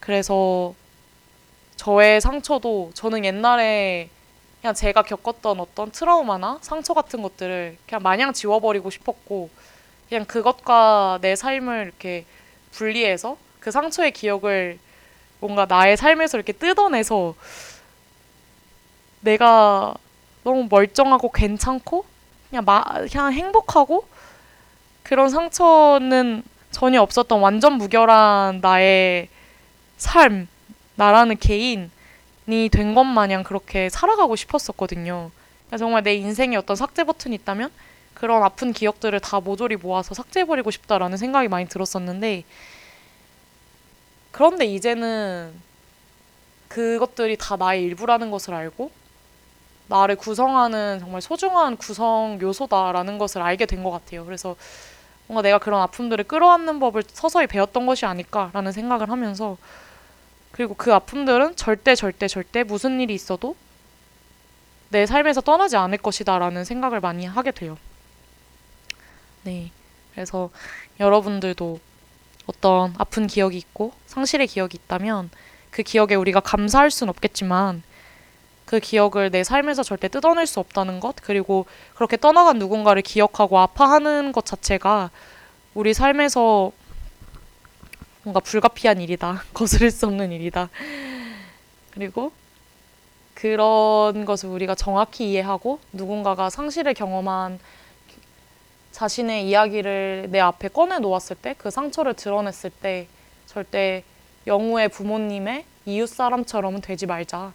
그래서 0.00 0.74
저의 1.78 2.20
상처도 2.20 2.90
저는 2.92 3.24
옛날에 3.24 4.10
그냥 4.60 4.74
제가 4.74 5.02
겪었던 5.02 5.60
어떤 5.60 5.92
트라우마나 5.92 6.58
상처 6.60 6.92
같은 6.92 7.22
것들을 7.22 7.78
그냥 7.86 8.02
마냥 8.02 8.32
지워버리고 8.32 8.90
싶었고 8.90 9.48
그냥 10.08 10.24
그것과 10.24 11.20
내 11.22 11.36
삶을 11.36 11.84
이렇게 11.86 12.26
분리해서 12.72 13.36
그 13.60 13.70
상처의 13.70 14.10
기억을 14.10 14.78
뭔가 15.38 15.66
나의 15.66 15.96
삶에서 15.96 16.36
이렇게 16.36 16.52
뜯어내서 16.52 17.36
내가 19.20 19.94
너무 20.42 20.66
멀쩡하고 20.68 21.30
괜찮고 21.30 22.04
그냥 22.50 22.64
마, 22.64 22.82
그냥 23.08 23.32
행복하고 23.32 24.04
그런 25.04 25.28
상처는 25.28 26.42
전혀 26.72 27.00
없었던 27.00 27.40
완전 27.40 27.74
무결한 27.74 28.60
나의 28.60 29.28
삶, 29.96 30.48
나라는 30.98 31.36
개인이 31.38 31.90
된 32.72 32.94
것 32.94 33.04
마냥 33.04 33.44
그렇게 33.44 33.88
살아가고 33.88 34.34
싶었었거든요. 34.34 35.30
정말 35.78 36.02
내 36.02 36.14
인생에 36.16 36.56
어떤 36.56 36.74
삭제 36.74 37.04
버튼이 37.04 37.36
있다면 37.36 37.70
그런 38.14 38.42
아픈 38.42 38.72
기억들을 38.72 39.20
다 39.20 39.38
모조리 39.38 39.76
모아서 39.76 40.12
삭제해버리고 40.14 40.72
싶다라는 40.72 41.16
생각이 41.16 41.46
많이 41.46 41.68
들었었는데 41.68 42.42
그런데 44.32 44.66
이제는 44.66 45.52
그것들이 46.66 47.36
다 47.36 47.54
나의 47.56 47.84
일부라는 47.84 48.32
것을 48.32 48.54
알고 48.54 48.90
나를 49.86 50.16
구성하는 50.16 50.98
정말 50.98 51.22
소중한 51.22 51.76
구성 51.76 52.38
요소다라는 52.42 53.18
것을 53.18 53.40
알게 53.40 53.66
된 53.66 53.84
것 53.84 53.92
같아요. 53.92 54.24
그래서 54.24 54.56
뭔가 55.28 55.42
내가 55.42 55.58
그런 55.58 55.80
아픔들을 55.82 56.24
끌어안는 56.24 56.80
법을 56.80 57.04
서서히 57.12 57.46
배웠던 57.46 57.86
것이 57.86 58.04
아닐까라는 58.04 58.72
생각을 58.72 59.10
하면서 59.10 59.56
그리고 60.58 60.74
그 60.74 60.92
아픔들은 60.92 61.54
절대 61.54 61.94
절대 61.94 62.26
절대 62.26 62.64
무슨 62.64 63.00
일이 63.00 63.14
있어도 63.14 63.54
내 64.88 65.06
삶에서 65.06 65.40
떠나지 65.40 65.76
않을 65.76 65.98
것이다 65.98 66.36
라는 66.36 66.64
생각을 66.64 66.98
많이 66.98 67.26
하게 67.26 67.52
돼요. 67.52 67.78
네. 69.44 69.70
그래서 70.12 70.50
여러분들도 70.98 71.78
어떤 72.46 72.92
아픈 72.98 73.28
기억이 73.28 73.56
있고 73.56 73.92
상실의 74.06 74.48
기억이 74.48 74.78
있다면 74.82 75.30
그 75.70 75.84
기억에 75.84 76.16
우리가 76.16 76.40
감사할 76.40 76.90
순 76.90 77.08
없겠지만 77.08 77.84
그 78.64 78.80
기억을 78.80 79.30
내 79.30 79.44
삶에서 79.44 79.84
절대 79.84 80.08
뜯어낼 80.08 80.44
수 80.48 80.58
없다는 80.58 80.98
것, 80.98 81.14
그리고 81.22 81.66
그렇게 81.94 82.16
떠나간 82.16 82.58
누군가를 82.58 83.02
기억하고 83.02 83.60
아파하는 83.60 84.32
것 84.32 84.44
자체가 84.44 85.12
우리 85.74 85.94
삶에서 85.94 86.72
뭔가 88.28 88.40
불가피한 88.40 89.00
일이다. 89.00 89.42
거스를 89.54 89.90
수 89.90 90.06
없는 90.06 90.32
일이다. 90.32 90.68
그리고 91.92 92.30
그런 93.32 94.26
것을 94.26 94.50
우리가 94.50 94.74
정확히 94.74 95.30
이해하고 95.30 95.80
누군가가 95.94 96.50
상실을 96.50 96.92
경험한 96.92 97.58
자신의 98.92 99.48
이야기를 99.48 100.28
내 100.30 100.40
앞에 100.40 100.68
꺼내 100.68 100.98
놓았을 100.98 101.36
때, 101.36 101.54
그 101.56 101.70
상처를 101.70 102.14
드러냈을 102.14 102.68
때 102.68 103.06
절대 103.46 104.04
영우의 104.46 104.90
부모님의 104.90 105.64
이웃 105.86 106.06
사람처럼은 106.08 106.82
되지 106.82 107.06
말자. 107.06 107.54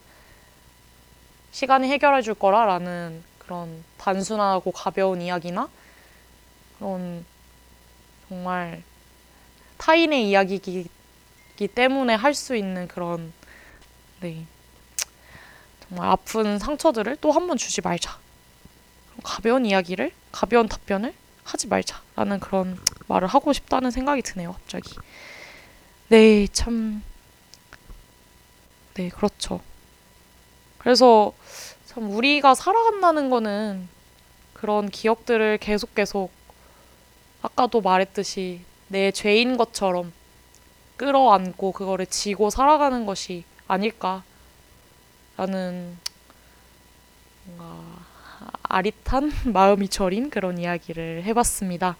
시간이 1.51 1.87
해결해 1.87 2.23
줄 2.23 2.33
거라라는 2.33 3.21
그런 3.37 3.83
단순하고 3.97 4.71
가벼운 4.71 5.21
이야기나 5.21 5.69
그런 6.79 7.23
정말 8.27 8.81
타인의 9.83 10.29
이야기이기 10.29 10.87
때문에 11.75 12.15
할 12.15 12.33
수 12.33 12.55
있는 12.55 12.87
그런 12.87 13.33
네. 14.21 14.45
정말 15.89 16.09
아픈 16.09 16.57
상처들을 16.57 17.17
또 17.17 17.31
한 17.33 17.47
번 17.47 17.57
주지 17.57 17.81
말자. 17.81 18.17
가벼운 19.23 19.65
이야기를 19.65 20.11
가벼운 20.31 20.69
답변을 20.69 21.13
하지 21.43 21.67
말자라는 21.67 22.39
그런 22.39 22.79
말을 23.07 23.27
하고 23.27 23.51
싶다는 23.51 23.91
생각이 23.91 24.21
드네요 24.21 24.53
갑자기. 24.53 24.95
네 26.07 26.47
참네 26.47 27.01
네, 28.93 29.09
그렇죠. 29.09 29.59
그래서 30.77 31.33
참 31.87 32.09
우리가 32.09 32.55
살아간다는 32.55 33.29
거는 33.29 33.89
그런 34.53 34.87
기억들을 34.89 35.57
계속 35.57 35.93
계속 35.93 36.31
아까도 37.41 37.81
말했듯이 37.81 38.61
내 38.93 39.09
죄인 39.09 39.57
것처럼 39.57 40.13
끌어안고 40.97 41.71
그거를 41.71 42.05
지고 42.05 42.51
살아가는 42.51 43.07
것이 43.07 43.43
아닐까라는 43.67 44.21
뭔가 47.45 47.83
아릿한 48.61 49.31
마음이 49.51 49.89
저린 49.89 50.29
그런 50.29 50.59
이야기를 50.59 51.23
해봤습니다. 51.23 51.97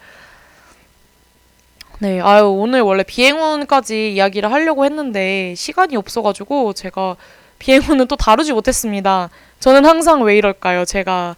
네, 1.98 2.22
아유 2.22 2.46
오늘 2.46 2.82
원래 2.82 3.02
비행운까지 3.02 4.14
이야기를 4.14 4.52
하려고 4.52 4.86
했는데 4.86 5.56
시간이 5.56 5.96
없어가지고 5.96 6.74
제가 6.74 7.16
비행운은 7.58 8.08
또 8.08 8.16
다루지 8.16 8.54
못했습니다. 8.54 9.32
저는 9.60 9.84
항상 9.84 10.22
왜 10.22 10.38
이럴까요? 10.38 10.86
제가 10.86 11.36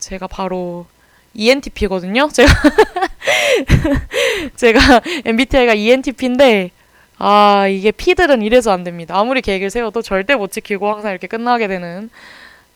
제가 0.00 0.26
바로 0.26 0.86
ENTP거든요. 1.34 2.28
제가 2.28 2.52
제가 4.56 5.00
MBTI가 5.24 5.74
ENTP인데 5.74 6.70
아 7.18 7.66
이게 7.68 7.90
P들은 7.90 8.42
이래서 8.42 8.72
안 8.72 8.84
됩니다. 8.84 9.18
아무리 9.18 9.40
계획을 9.42 9.70
세워도 9.70 10.02
절대 10.02 10.34
못 10.34 10.50
지키고 10.52 10.90
항상 10.90 11.10
이렇게 11.12 11.26
끝나게 11.26 11.68
되는 11.68 12.10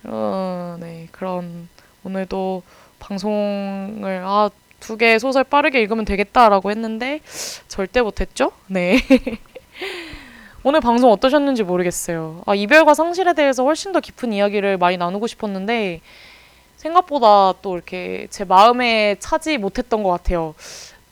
어, 0.05 0.76
네 0.81 1.09
그런 1.12 1.68
오늘도 2.05 2.62
방송을 3.01 4.22
아 4.24 4.51
두 4.81 4.98
개 4.98 5.18
소설 5.18 5.44
빠르게 5.44 5.81
읽으면 5.81 6.05
되겠다라고 6.05 6.70
했는데 6.70 7.20
절대 7.68 8.02
못했죠. 8.02 8.52
네. 8.66 8.98
오늘 10.62 10.81
방송 10.81 11.10
어떠셨는지 11.10 11.62
모르겠어요. 11.62 12.43
아, 12.47 12.55
이별과 12.55 12.93
상실에 12.94 13.32
대해서 13.35 13.64
훨씬 13.64 13.93
더 13.93 14.01
깊은 14.01 14.32
이야기를 14.35 14.76
많이 14.78 14.97
나누고 14.98 15.26
싶었는데 15.26 16.01
생각보다 16.85 17.55
또 17.62 17.77
이렇게 17.77 18.27
제 18.31 18.44
마음에 18.44 19.16
차지 19.19 19.56
못했던 19.56 20.02
것 20.02 20.11
같아요. 20.11 20.55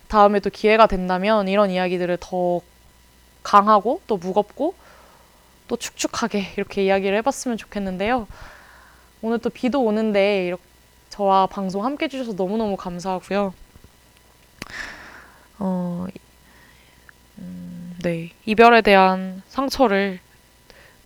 다음에 0.07 0.39
또 0.41 0.51
기회가 0.51 0.87
된다면 0.87 1.49
이런 1.49 1.71
이야기들을 1.71 2.19
더 2.21 2.61
강하고 3.43 4.03
또 4.07 4.19
무겁고 4.19 4.75
또 5.69 5.77
축축하게 5.77 6.53
이렇게 6.57 6.85
이야기를 6.85 7.17
해봤으면 7.19 7.57
좋겠는데요. 7.57 8.29
오늘 9.23 9.39
또 9.39 9.49
비도 9.49 9.83
오는데 9.83 10.47
이렇게 10.47 10.63
저와 11.09 11.47
방송 11.47 11.85
함께 11.85 12.05
해주셔서 12.05 12.35
너무너무 12.35 12.77
감사하고요. 12.77 13.55
어, 15.59 16.07
음, 17.39 17.97
네. 18.03 18.31
이별에 18.45 18.83
대한 18.83 19.43
상처를 19.49 20.21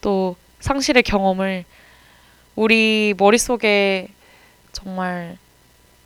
또 0.01 0.35
상실의 0.61 1.03
경험을 1.05 1.65
우리 2.57 3.15
머릿속에 3.19 4.09
정말 4.77 5.39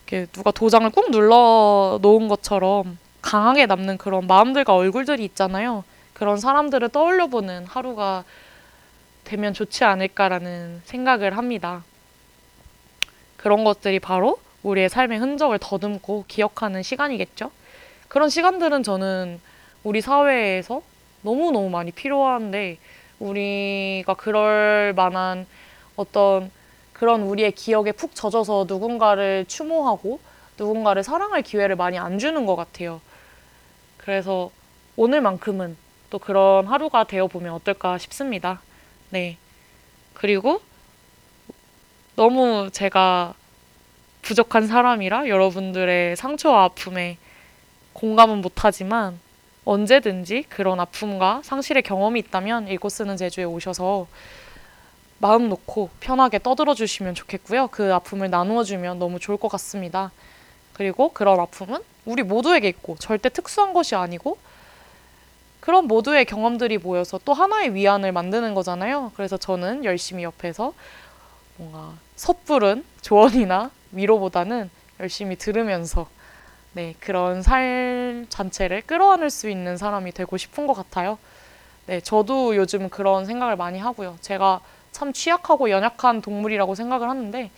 이렇게 0.07 0.27
누가 0.27 0.53
도장을 0.53 0.89
꾹 0.91 1.11
눌러 1.11 1.99
놓은 2.01 2.29
것처럼 2.29 2.99
강하게 3.21 3.67
남는 3.67 3.99
그런 3.99 4.29
마음들과 4.29 4.77
얼굴들이 4.77 5.25
있잖아요. 5.25 5.83
그런 6.15 6.39
사람들을 6.39 6.89
떠올려 6.91 7.27
보는 7.27 7.67
하루가 7.67 8.23
되면 9.25 9.55
좋지 9.55 9.83
않을까라는 9.83 10.83
생각을 10.85 11.37
합니다. 11.37 11.83
그런 13.37 13.65
것들이 13.65 13.99
바로 13.99 14.39
우리의 14.63 14.89
삶의 14.89 15.19
흔적을 15.19 15.59
더듬고 15.61 16.27
기억하는 16.29 16.85
시간이겠죠. 16.85 17.51
그런 18.07 18.29
시간들은 18.29 18.85
저는 18.85 19.41
우리 19.83 20.01
사회에서 20.01 20.83
너무너무 21.23 21.71
많이 21.71 21.91
필요한데 21.91 22.79
우리가 23.19 24.15
그럴 24.15 24.93
만한 24.95 25.47
어떤 25.97 26.53
그런 27.01 27.23
우리의 27.23 27.53
기억에 27.53 27.93
푹 27.93 28.15
젖어서 28.15 28.67
누군가를 28.69 29.47
추모하고 29.49 30.21
누군가를 30.59 31.03
사랑할 31.03 31.41
기회를 31.41 31.75
많이 31.75 31.99
안 31.99 32.19
주는 32.19 32.45
것 32.45 32.57
같아요. 32.57 33.01
그래서 33.97 34.51
오늘만큼은 34.97 35.79
또 36.11 36.19
그런 36.19 36.67
하루가 36.67 37.05
되어 37.05 37.27
보면 37.27 37.55
어떨까 37.55 37.97
싶습니다. 37.97 38.61
네. 39.09 39.39
그리고 40.13 40.61
너무 42.17 42.69
제가 42.71 43.33
부족한 44.21 44.67
사람이라 44.67 45.27
여러분들의 45.27 46.17
상처와 46.17 46.65
아픔에 46.65 47.17
공감은 47.95 48.43
못하지만 48.43 49.19
언제든지 49.65 50.45
그런 50.51 50.79
아픔과 50.79 51.41
상실의 51.45 51.83
경험이 51.83 52.21
있다면 52.21 52.69
읽고 52.69 52.91
쓰는 52.91 53.17
제주에 53.17 53.45
오셔서 53.45 54.07
마음 55.21 55.51
놓고 55.51 55.91
편하게 56.01 56.39
떠들어 56.39 56.73
주시면 56.75 57.15
좋겠고요. 57.15 57.69
그 57.69 57.93
아픔을 57.93 58.31
나누어 58.31 58.65
주면 58.65 58.99
너무 58.99 59.21
좋을 59.21 59.37
것 59.37 59.49
같습니다. 59.49 60.13
그리고 60.73 61.13
그런 61.13 61.39
아픔은 61.39 61.83
우리 62.07 62.23
모두에게 62.23 62.69
있고 62.69 62.97
절대 62.99 63.29
특수한 63.29 63.75
것이 63.75 63.95
아니고 63.95 64.39
그런 65.61 65.87
모두의 65.87 66.25
경험들이 66.25 66.79
모여서 66.79 67.21
또 67.23 67.35
하나의 67.35 67.75
위안을 67.75 68.13
만드는 68.13 68.55
거잖아요. 68.55 69.13
그래서 69.15 69.37
저는 69.37 69.85
열심히 69.85 70.25
옆에서 70.25 70.73
뭔가 71.59 71.93
섣부른 72.17 72.83
조언이나 73.03 73.71
위로보다는 73.93 74.71
열심히 75.01 75.37
들으면서 75.37 76.09
네, 76.73 76.95
그런 76.99 77.43
삶 77.43 78.25
전체를 78.31 78.83
끌어안을 78.87 79.29
수 79.29 79.51
있는 79.51 79.77
사람이 79.77 80.13
되고 80.13 80.39
싶은 80.39 80.67
것 80.67 80.73
같아요. 80.73 81.19
네, 81.85 82.01
저도 82.01 82.57
요즘 82.57 82.89
그런 82.89 83.27
생각을 83.27 83.57
많이 83.57 83.79
하고요. 83.79 84.17
제가 84.23 84.61
참 84.93 85.13
취약하고 85.13 85.71
연약한 85.71 86.21
동물이라고 86.23 86.75
생각을 86.75 87.09
하는데, 87.09 87.51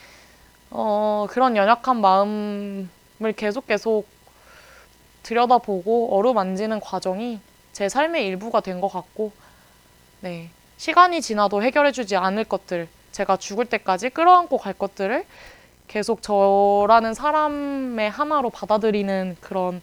어, 0.70 1.26
그런 1.30 1.56
연약한 1.56 2.00
마음을 2.00 3.32
계속 3.36 3.66
계속 3.66 4.06
들여다보고 5.22 6.16
어루만지는 6.16 6.80
과정이 6.80 7.40
제 7.72 7.88
삶의 7.88 8.26
일부가 8.26 8.60
된 8.60 8.80
것 8.80 8.88
같고, 8.88 9.32
네, 10.20 10.50
시간이 10.76 11.20
지나도 11.20 11.62
해결해주지 11.62 12.16
않을 12.16 12.44
것들, 12.44 12.88
제가 13.12 13.36
죽을 13.36 13.66
때까지 13.66 14.10
끌어안고 14.10 14.58
갈 14.58 14.72
것들을 14.72 15.24
계속 15.88 16.22
저라는 16.22 17.14
사람의 17.14 18.10
하나로 18.10 18.50
받아들이는 18.50 19.36
그런 19.40 19.82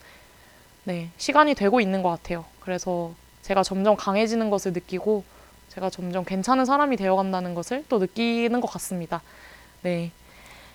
네, 0.84 1.10
시간이 1.18 1.54
되고 1.54 1.80
있는 1.80 2.02
것 2.02 2.10
같아요. 2.10 2.44
그래서 2.60 3.12
제가 3.42 3.62
점점 3.62 3.96
강해지는 3.96 4.50
것을 4.50 4.72
느끼고 4.72 5.24
제가 5.70 5.88
점점 5.88 6.24
괜찮은 6.24 6.64
사람이 6.64 6.96
되어간다는 6.96 7.54
것을 7.54 7.84
또 7.88 7.98
느끼는 7.98 8.60
것 8.60 8.68
같습니다. 8.72 9.22
네. 9.82 10.10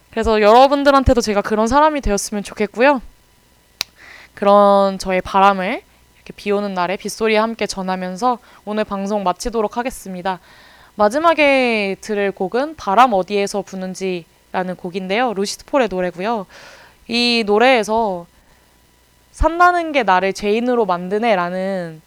그래서 0.09 0.41
여러분들한테도 0.41 1.19
제가 1.19 1.41
그런 1.41 1.67
사람이 1.67 1.99
되었으면 1.99 2.43
좋겠고요. 2.43 3.01
그런 4.33 4.97
저의 4.97 5.19
바람을 5.21 5.81
이렇게 6.15 6.33
비 6.35 6.51
오는 6.51 6.73
날에 6.73 6.95
빗소리와 6.95 7.43
함께 7.43 7.67
전하면서 7.67 8.39
오늘 8.63 8.85
방송 8.85 9.23
마치도록 9.23 9.75
하겠습니다. 9.75 10.39
마지막에 10.95 11.97
들을 11.99 12.31
곡은 12.31 12.77
바람 12.77 13.11
어디에서 13.11 13.63
부는지 13.63 14.23
라는 14.53 14.77
곡인데요. 14.77 15.33
루시드 15.33 15.65
폴의 15.65 15.89
노래고요. 15.89 16.45
이 17.09 17.43
노래에서 17.45 18.25
산다는 19.33 19.91
게 19.91 20.03
나를 20.03 20.31
죄인으로 20.31 20.85
만드네라는 20.85 22.01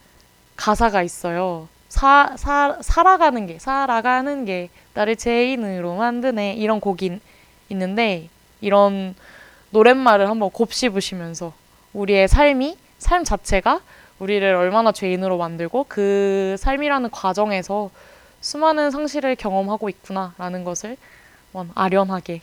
가사가 0.57 1.03
있어요. 1.03 1.69
사, 1.89 2.35
사, 2.37 2.79
살아가는 2.81 3.47
게, 3.47 3.59
살아가는 3.59 4.45
게 4.45 4.69
나를 4.95 5.17
죄인으로 5.17 5.97
만드네. 5.97 6.55
이런 6.55 6.81
곡이 6.81 7.19
있는데, 7.71 8.29
이런 8.61 9.15
노랫말을 9.71 10.29
한번 10.29 10.51
곱씹으시면서 10.51 11.53
우리의 11.93 12.29
삶이, 12.29 12.77
삶 12.99 13.25
자체가 13.25 13.81
우리를 14.19 14.55
얼마나 14.55 14.93
죄인으로 14.93 15.39
만들고 15.39 15.87
그 15.89 16.57
삶이라는 16.59 17.11
과정에서 17.11 17.91
수많은 18.41 18.91
상실을 18.91 19.37
경험하고 19.37 19.89
있구나라는 19.89 20.65
것을 20.65 20.97
아련하게 21.75 22.41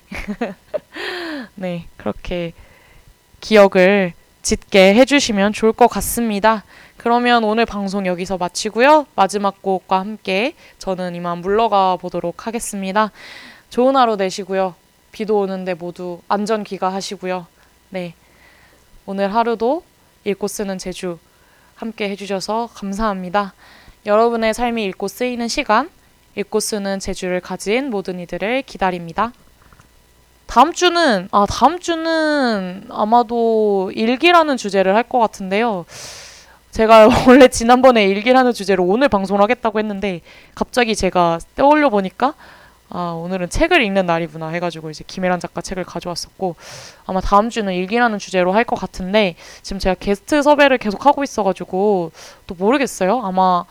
네 1.55 1.87
그렇게 1.95 2.53
기억을 3.39 4.13
짓게 4.41 4.93
해주시면 4.95 5.53
좋을 5.53 5.73
것 5.73 5.87
같습니다. 5.87 6.63
그러면 7.05 7.43
오늘 7.43 7.67
방송 7.67 8.07
여기서 8.07 8.37
마치고요. 8.37 9.05
마지막 9.13 9.61
곡과 9.61 9.99
함께 9.99 10.55
저는 10.79 11.13
이만 11.13 11.37
물러가 11.37 11.97
보도록 11.97 12.47
하겠습니다. 12.47 13.11
좋은 13.69 13.95
하루 13.95 14.17
되시고요. 14.17 14.73
비도 15.11 15.37
오는데 15.41 15.75
모두 15.75 16.21
안전 16.27 16.63
귀가하시고요. 16.63 17.45
네 17.89 18.15
오늘 19.05 19.35
하루도 19.35 19.83
읽고 20.23 20.47
쓰는 20.47 20.79
제주 20.79 21.19
함께 21.75 22.09
해주셔서 22.09 22.69
감사합니다. 22.73 23.53
여러분의 24.07 24.55
삶이 24.55 24.83
읽고 24.85 25.07
쓰이는 25.07 25.47
시간 25.47 25.91
읽고 26.35 26.59
쓰는 26.59 26.99
재주를 26.99 27.39
가진 27.39 27.91
모든 27.91 28.19
이들을 28.19 28.63
기다립니다. 28.63 29.31
다음 30.47 30.73
주는 30.73 31.27
아 31.31 31.45
다음 31.47 31.77
주는 31.77 32.87
아마도 32.89 33.91
일기라는 33.93 34.57
주제를 34.57 34.95
할 34.95 35.03
것 35.03 35.19
같은데요. 35.19 35.85
제가 36.75 37.07
원래 37.25 37.47
지난번에 37.47 38.03
일기라는 38.05 38.51
주제로 38.51 38.83
오늘 38.83 39.07
방송을 39.07 39.41
하겠다고 39.41 39.79
했는데 39.79 40.19
갑자기 40.55 40.93
제가 40.93 41.39
떠올려 41.55 41.89
보니까 41.89 42.33
아 42.89 43.11
오늘은 43.17 43.49
책을 43.49 43.81
읽는 43.81 44.05
날이구나 44.05 44.49
해가지고 44.49 44.89
이제 44.89 45.05
김혜란 45.07 45.39
작가 45.39 45.61
책을 45.61 45.85
가져왔었고 45.85 46.57
아마 47.05 47.21
다음 47.21 47.49
주는 47.49 47.73
일기라는 47.73 48.19
주제로 48.19 48.51
할 48.51 48.65
것 48.65 48.75
같은데 48.75 49.35
지금 49.61 49.79
제가 49.79 49.95
게스트 49.97 50.41
섭외를 50.41 50.77
계속 50.77 51.05
하고 51.05 51.23
있어가지고 51.23 52.11
또 52.45 52.55
모르겠어요. 52.55 53.21
아마 53.23 53.63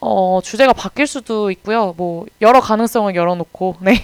어, 0.00 0.40
주제가 0.42 0.72
바뀔 0.72 1.06
수도 1.06 1.50
있고요. 1.50 1.92
뭐, 1.94 2.24
여러 2.40 2.60
가능성을 2.60 3.14
열어놓고, 3.14 3.76
네. 3.84 4.02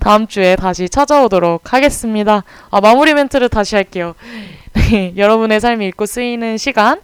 다음 0.00 0.26
주에 0.26 0.56
다시 0.56 0.88
찾아오도록 0.88 1.72
하겠습니다. 1.72 2.42
아, 2.68 2.80
마무리 2.80 3.14
멘트를 3.14 3.48
다시 3.48 3.76
할게요. 3.76 4.16
네. 4.72 5.14
여러분의 5.16 5.60
삶이 5.60 5.86
읽고 5.88 6.06
쓰이는 6.06 6.56
시간, 6.56 7.00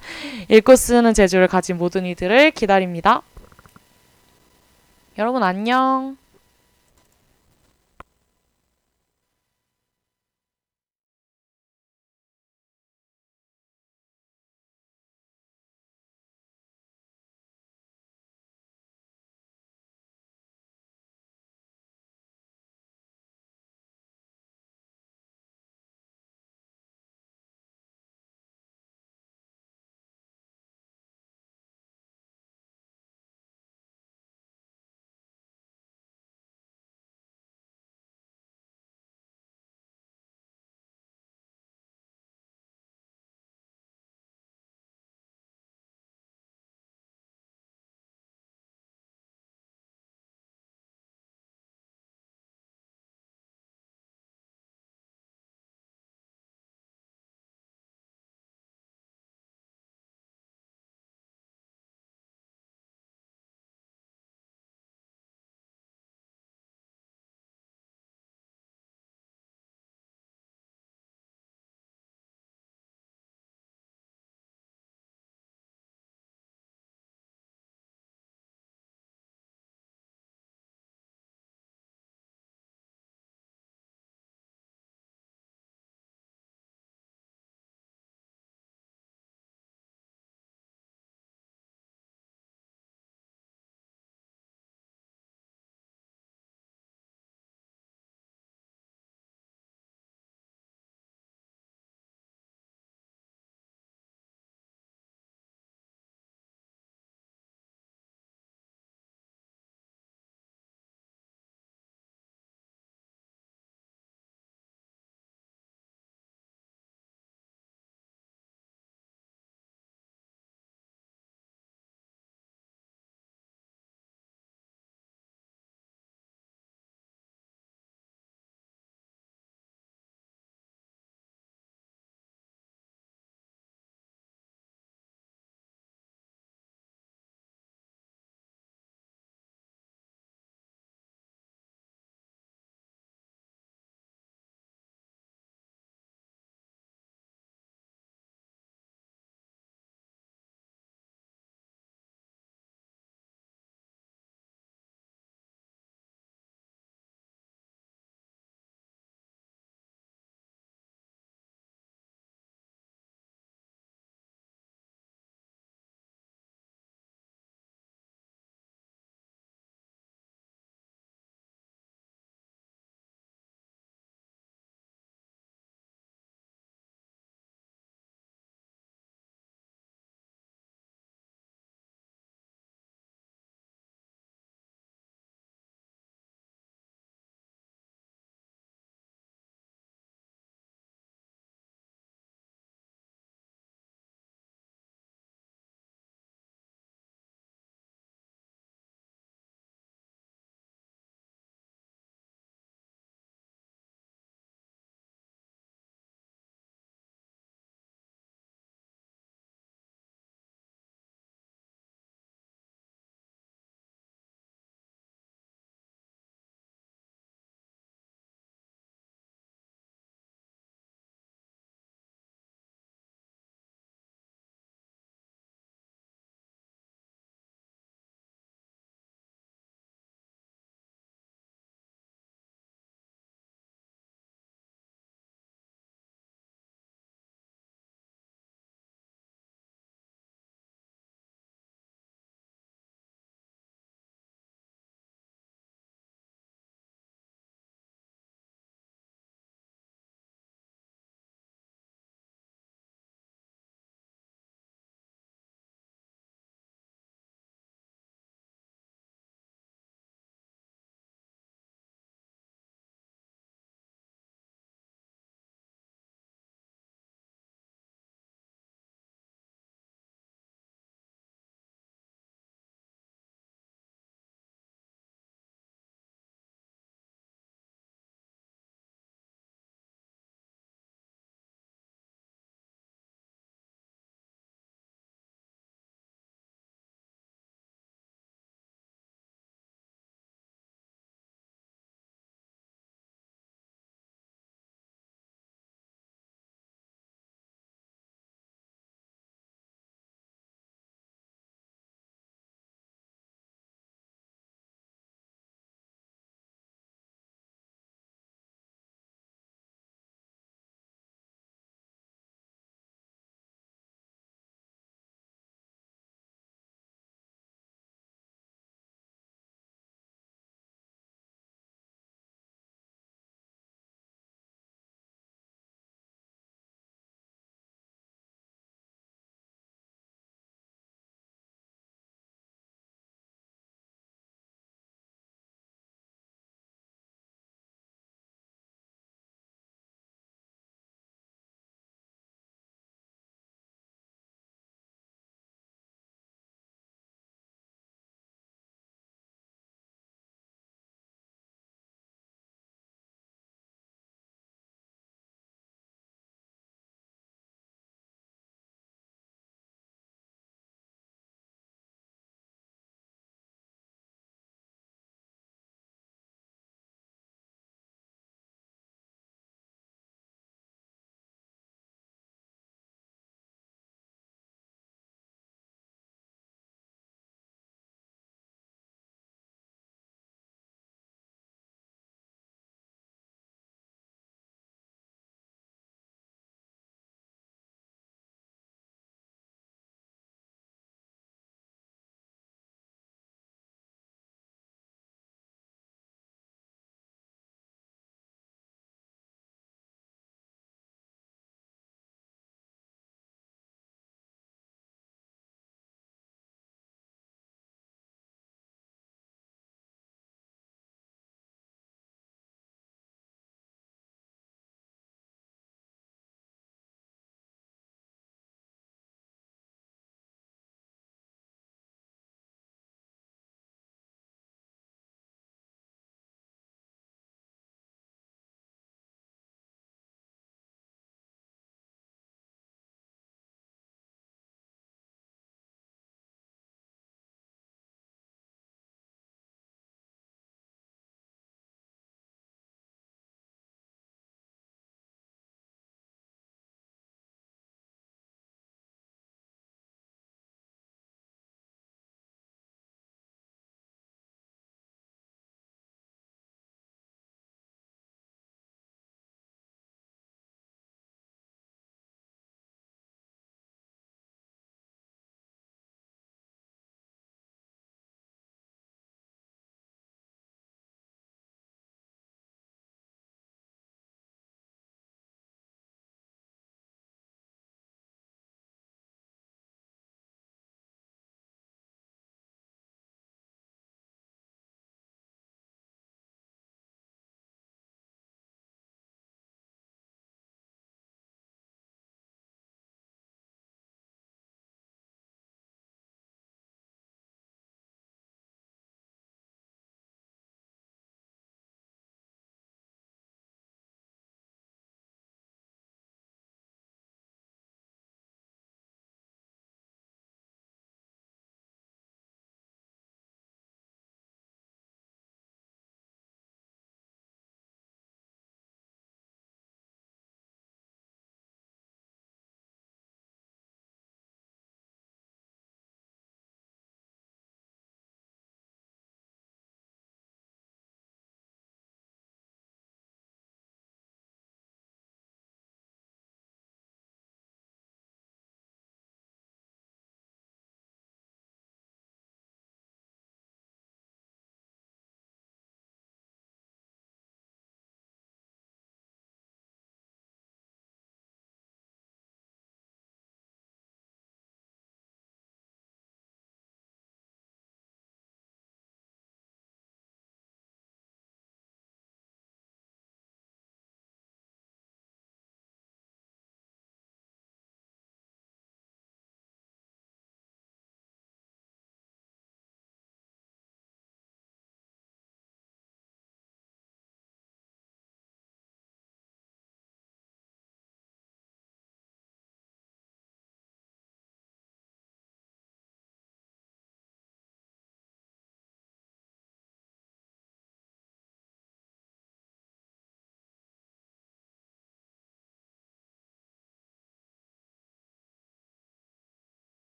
읽고 0.49 0.77
쓰는 0.77 1.15
재주를 1.15 1.49
가진 1.49 1.79
모든 1.79 2.07
이들을 2.07 2.53
기다립니다. 2.53 3.23
여러분, 5.19 5.43
안녕. 5.43 6.17